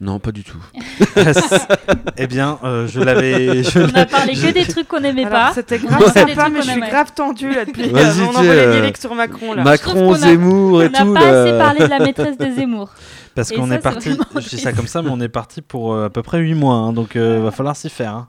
Non, 0.05 0.18
pas 0.18 0.32
du 0.32 0.42
tout. 0.42 0.59
Eh 2.16 2.26
bien, 2.26 2.59
euh, 2.64 2.86
je 2.88 3.00
l'avais. 3.00 3.62
je 3.62 3.78
On 3.78 3.94
a 3.96 4.05
parlé 4.05 4.34
que 4.34 4.50
des 4.53 4.64
trucs 4.66 4.88
qu'on 4.88 5.03
aimait 5.03 5.24
Alors, 5.24 5.32
pas. 5.48 5.53
c'était 5.55 5.78
grave 5.78 6.12
sympa, 6.12 6.48
mais 6.50 6.61
je 6.62 6.70
suis 6.70 6.80
grave 6.80 7.12
tendue 7.14 7.55
là 7.55 7.64
depuis. 7.64 7.88
Vas-y, 7.88 8.20
on 8.22 8.28
envoie 8.30 8.42
les 8.42 8.48
euh, 8.61 8.74
lyrics 8.80 8.98
sur 8.98 9.14
Macron 9.14 9.55
là. 9.55 9.62
Macron, 9.62 9.92
qu'on 10.09 10.14
a- 10.14 10.18
Zemmour 10.18 10.72
On 10.74 10.80
et 10.82 10.88
n'a 10.88 10.98
tout. 11.00 11.14
pas 11.14 11.20
là. 11.20 11.42
assez 11.42 11.59
parlé 11.59 11.80
de 11.84 11.90
la 11.90 11.98
maîtresse 12.00 12.36
de 12.36 12.50
Zemmour. 12.50 12.90
Parce 13.34 13.50
Et 13.50 13.55
qu'on 13.55 13.70
est 13.70 13.78
parti, 13.78 14.11
je 14.36 14.48
dis 14.48 14.59
ça 14.59 14.72
comme 14.72 14.86
ça, 14.88 15.00
mais 15.03 15.09
on 15.11 15.20
est 15.20 15.28
parti 15.28 15.62
pour 15.62 15.94
euh, 15.94 16.07
à 16.07 16.11
peu 16.11 16.22
près 16.22 16.38
8 16.40 16.55
mois, 16.55 16.74
hein, 16.74 16.92
donc 16.92 17.16
euh, 17.16 17.40
va 17.40 17.50
falloir 17.50 17.76
s'y 17.76 17.88
faire. 17.88 18.14
hein. 18.14 18.28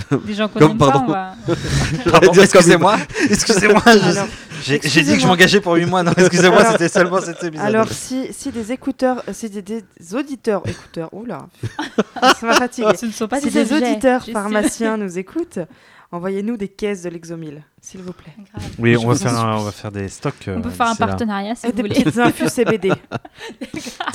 Des 0.24 0.34
gens 0.34 0.48
qu'on 0.48 0.58
Comme- 0.58 0.70
aime 0.72 0.78
pas, 0.78 0.90
pardon. 0.90 1.04
on 1.08 1.12
va. 1.12 1.34
Excusez-moi, 2.42 2.96
excusez-moi, 3.30 3.82
j'ai 4.64 4.80
j'ai 4.82 5.02
dit 5.02 5.14
que 5.14 5.20
je 5.20 5.26
m'engageais 5.26 5.60
pour 5.60 5.74
8 5.74 5.84
mois, 5.86 6.02
non, 6.02 6.12
excusez-moi, 6.16 6.60
Alors- 6.60 6.72
c'était 6.72 6.88
seulement 6.88 7.20
cet 7.20 7.42
épisode. 7.44 7.66
Alors, 7.66 7.88
si, 7.88 8.32
si 8.32 8.50
des 8.50 8.72
écouteurs, 8.72 9.22
euh, 9.28 9.32
si 9.34 9.50
des, 9.50 9.60
des 9.62 9.84
auditeurs, 10.14 10.62
écouteurs, 10.66 11.12
oula, 11.12 11.46
ça 12.40 12.46
m'a 12.46 12.54
fatigué. 12.54 12.88
Ce 12.98 13.06
ne 13.06 13.10
sont 13.12 13.28
pas 13.28 13.40
Si 13.40 13.50
des, 13.50 13.64
des 13.64 13.72
auditeurs 13.74 14.24
pharmaciens 14.32 14.96
nous 14.96 15.18
écoutent, 15.18 15.58
envoyez-nous 16.10 16.56
des 16.56 16.68
caisses 16.68 17.02
de 17.02 17.10
l'Exomil, 17.10 17.62
s'il 17.80 18.00
vous 18.02 18.12
plaît. 18.12 18.32
Oui, 18.78 18.96
on 18.96 19.06
va, 19.08 19.14
faire 19.14 19.34
un- 19.38 19.56
on 19.58 19.62
va 19.62 19.72
faire 19.72 19.92
des 19.92 20.08
stocks. 20.08 20.48
euh, 20.48 20.56
On 20.56 20.60
peut 20.62 20.70
faire 20.70 20.88
un 20.88 20.94
partenariat 20.94 21.54
si 21.54 21.66
vous 21.66 21.72
des 21.72 21.82
voulez. 21.82 21.94
petites 22.02 22.18
infus 22.18 22.48
CBD. 22.48 22.92
Des 23.60 23.66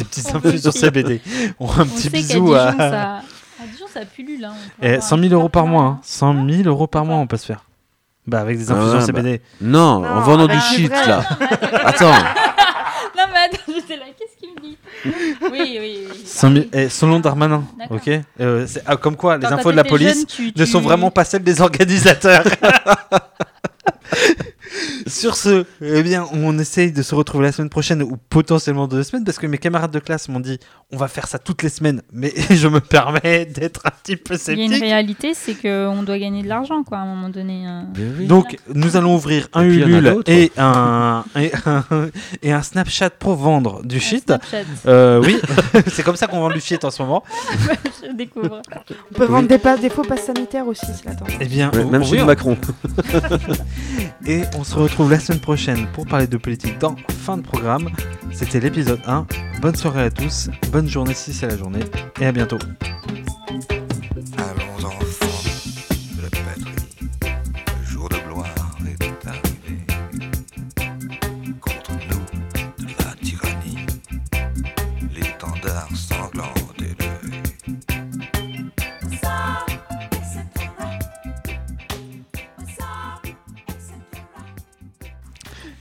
petits 0.03 0.23
On 0.33 0.37
infus 0.37 0.41
peut 0.41 0.57
sur. 0.57 0.73
CBD. 0.73 1.21
On 1.59 1.69
un 1.69 1.81
On 1.81 1.85
petit 1.85 2.09
bisou 2.09 2.53
à. 2.55 3.21
À 3.61 3.65
Dijon, 3.67 3.85
ça 3.91 4.05
pullule. 4.05 4.43
Hein. 4.45 4.53
Eh, 4.81 4.87
avoir 4.87 5.03
100 5.03 5.17
un 5.17 5.21
000 5.29 5.33
euros 5.33 5.49
par 5.49 5.65
mois, 5.67 5.83
hein. 5.83 5.99
partenariat. 6.01 6.47
100 6.47 6.63
000 6.63 6.67
euros 6.69 6.87
par 6.87 7.05
mois, 7.05 7.17
on 7.17 7.27
peut 7.27 7.37
se 7.37 7.45
faire. 7.45 7.63
Bah, 8.25 8.39
avec 8.41 8.57
des 8.57 8.69
Ah 8.71 8.75
infusions 8.75 8.99
ouais, 8.99 9.05
CBD. 9.05 9.41
Non, 9.61 9.99
Non, 10.01 10.07
en 10.09 10.19
vendant 10.21 10.43
avec 10.45 10.57
du 10.57 10.63
shit 10.75 10.87
vrai. 10.91 11.07
là. 11.07 11.23
Attends. 11.85 12.11
Non, 13.17 13.23
mais 13.33 13.39
attends, 13.45 13.71
j'étais 13.73 13.95
là, 13.95 14.03
qu'est-ce 14.17 14.37
qu'il 14.37 14.53
me 14.53 14.59
dit? 14.61 14.77
Oui, 15.41 15.77
oui, 15.79 16.07
oui. 16.11 16.21
100 16.25 16.51
000 16.51 16.53
oui. 16.65 16.69
eh, 16.73 16.89
selon 16.89 17.19
Darmanin, 17.19 17.63
ok? 17.89 18.09
Euh, 18.41 18.67
ah, 18.85 18.95
Comme 18.97 19.15
quoi, 19.15 19.37
les 19.37 19.47
Quand- 19.47 19.53
infos 19.53 19.71
de 19.71 19.77
la 19.77 19.83
police 19.85 20.13
jeune, 20.17 20.25
tu- 20.25 20.53
ne 20.55 20.65
sont 20.65 20.81
vraiment 20.81 21.09
pas 21.09 21.23
celles 21.23 21.43
des 21.43 21.61
organisateurs. 21.61 22.43
Sur 25.07 25.35
ce, 25.35 25.65
eh 25.81 26.03
bien, 26.03 26.25
on 26.33 26.57
essaye 26.59 26.91
de 26.91 27.01
se 27.01 27.15
retrouver 27.15 27.45
la 27.45 27.51
semaine 27.51 27.69
prochaine 27.69 28.03
ou 28.03 28.17
potentiellement 28.29 28.87
deux 28.87 29.03
semaines 29.03 29.23
parce 29.23 29.37
que 29.39 29.47
mes 29.47 29.57
camarades 29.57 29.91
de 29.91 29.99
classe 29.99 30.29
m'ont 30.29 30.39
dit 30.39 30.59
on 30.91 30.97
va 30.97 31.07
faire 31.07 31.27
ça 31.27 31.37
toutes 31.39 31.63
les 31.63 31.69
semaines, 31.69 32.01
mais 32.13 32.33
je 32.49 32.67
me 32.67 32.79
permets 32.79 33.45
d'être 33.45 33.81
un 33.85 33.89
petit 33.91 34.15
peu 34.15 34.35
Il 34.47 34.57
y 34.57 34.61
a 34.61 34.63
une 34.63 34.69
sceptique. 34.71 34.83
réalité, 34.83 35.33
c'est 35.33 35.53
qu'on 35.55 36.03
doit 36.03 36.17
gagner 36.17 36.43
de 36.43 36.47
l'argent, 36.47 36.83
quoi, 36.83 36.99
à 36.99 37.01
un 37.01 37.05
moment 37.05 37.29
donné. 37.29 37.65
euh. 37.67 38.25
Donc, 38.27 38.57
nous 38.73 38.95
allons 38.95 39.15
ouvrir 39.15 39.49
un 39.53 39.63
Et 39.63 39.67
Ulule 39.67 40.21
et 40.27 40.51
un, 40.57 41.25
et, 41.39 41.51
un, 41.65 41.83
et 42.41 42.51
un 42.53 42.61
Snapchat 42.61 43.09
pour 43.11 43.35
vendre 43.35 43.83
du 43.85 43.99
shit. 43.99 44.25
Snapchat. 44.25 44.57
Euh, 44.87 45.21
oui, 45.25 45.37
c'est 45.87 46.03
comme 46.03 46.15
ça 46.15 46.27
qu'on 46.27 46.39
vend 46.39 46.51
du 46.51 46.61
shit 46.61 46.83
en 46.85 46.91
ce 46.91 47.01
moment. 47.01 47.23
Je 48.07 48.13
découvre. 48.13 48.61
On 49.11 49.13
peut 49.13 49.25
vendre 49.25 49.47
des, 49.47 49.57
passes, 49.57 49.81
des 49.81 49.89
faux 49.89 50.03
passes 50.03 50.25
sanitaires 50.25 50.67
aussi, 50.67 50.85
c'est 50.85 51.05
la 51.05 51.15
tendance. 51.15 51.33
Eh 51.41 51.45
bien, 51.45 51.69
Ouais, 51.73 51.83
même 51.83 52.01
oui, 52.01 52.07
chez 52.07 52.21
on- 52.21 52.25
Macron. 52.25 52.57
Et 54.25 54.41
on 54.57 54.63
se 54.63 54.75
retrouve 54.75 54.96
la 55.05 55.19
semaine 55.19 55.39
prochaine 55.39 55.87
pour 55.93 56.07
parler 56.07 56.27
de 56.27 56.37
politique 56.37 56.79
dans 56.79 56.95
fin 57.07 57.37
de 57.37 57.43
programme. 57.43 57.89
C'était 58.33 58.59
l'épisode 58.59 58.99
1. 59.05 59.27
Bonne 59.61 59.75
soirée 59.75 60.03
à 60.03 60.09
tous, 60.09 60.49
bonne 60.71 60.87
journée 60.87 61.13
si 61.13 61.33
c'est 61.33 61.47
la 61.47 61.55
journée, 61.55 61.83
et 62.19 62.25
à 62.25 62.31
bientôt. 62.31 62.57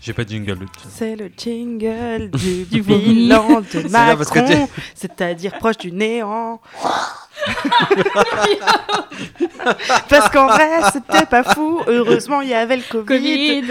J'ai 0.07 0.12
pas 0.12 0.22
de 0.22 0.28
jingle. 0.28 0.59
C'est 0.88 1.16
le 1.16 1.28
jingle 1.36 2.30
du, 2.30 2.64
Du 2.70 2.80
bilan 2.80 3.61
de 3.61 3.88
Macron, 3.88 4.68
c'est-à-dire 4.94 5.59
proche 5.59 5.78
du 5.78 5.90
néant. 5.90 6.61
Parce 10.09 10.28
qu'en 10.30 10.46
vrai, 10.46 10.78
c'était 10.92 11.26
pas 11.26 11.42
fou. 11.42 11.82
Heureusement, 11.88 12.40
il 12.40 12.50
y 12.50 12.54
avait 12.54 12.76
le 12.76 12.84
Covid. 12.88 13.62
Covid. 13.62 13.64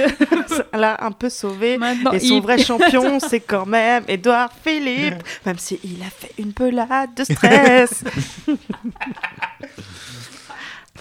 Ça 0.49 0.65
l'a 0.77 0.97
un 1.05 1.11
peu 1.13 1.29
sauvé. 1.29 1.77
Maintenant, 1.77 2.11
Et 2.11 2.19
son 2.19 2.35
il- 2.35 2.41
vrai 2.41 2.57
champion, 2.57 3.17
c'est 3.21 3.39
quand 3.39 3.65
même 3.65 4.03
Édouard 4.09 4.49
Philippe, 4.61 5.23
même 5.45 5.57
s'il 5.57 6.01
a 6.05 6.09
fait 6.09 6.33
une 6.37 6.51
pelade 6.51 7.13
de 7.15 7.23
stress. 7.23 8.03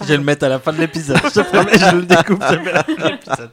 Je 0.01 0.05
vais 0.05 0.17
le 0.17 0.23
mettre 0.23 0.45
à 0.45 0.49
la 0.49 0.59
fin 0.59 0.71
de 0.71 0.77
l'épisode. 0.79 1.19
Je 1.25 1.29
te 1.29 1.39
promets, 1.41 1.77
je 1.77 1.95
le 1.95 2.01
découpe, 2.03 2.41
je 2.49 2.55
le 2.55 2.61
mets 2.61 2.71
à 2.71 2.73
la 2.73 2.83
fin 2.83 2.93
de 2.93 3.03
l'épisode. 3.09 3.51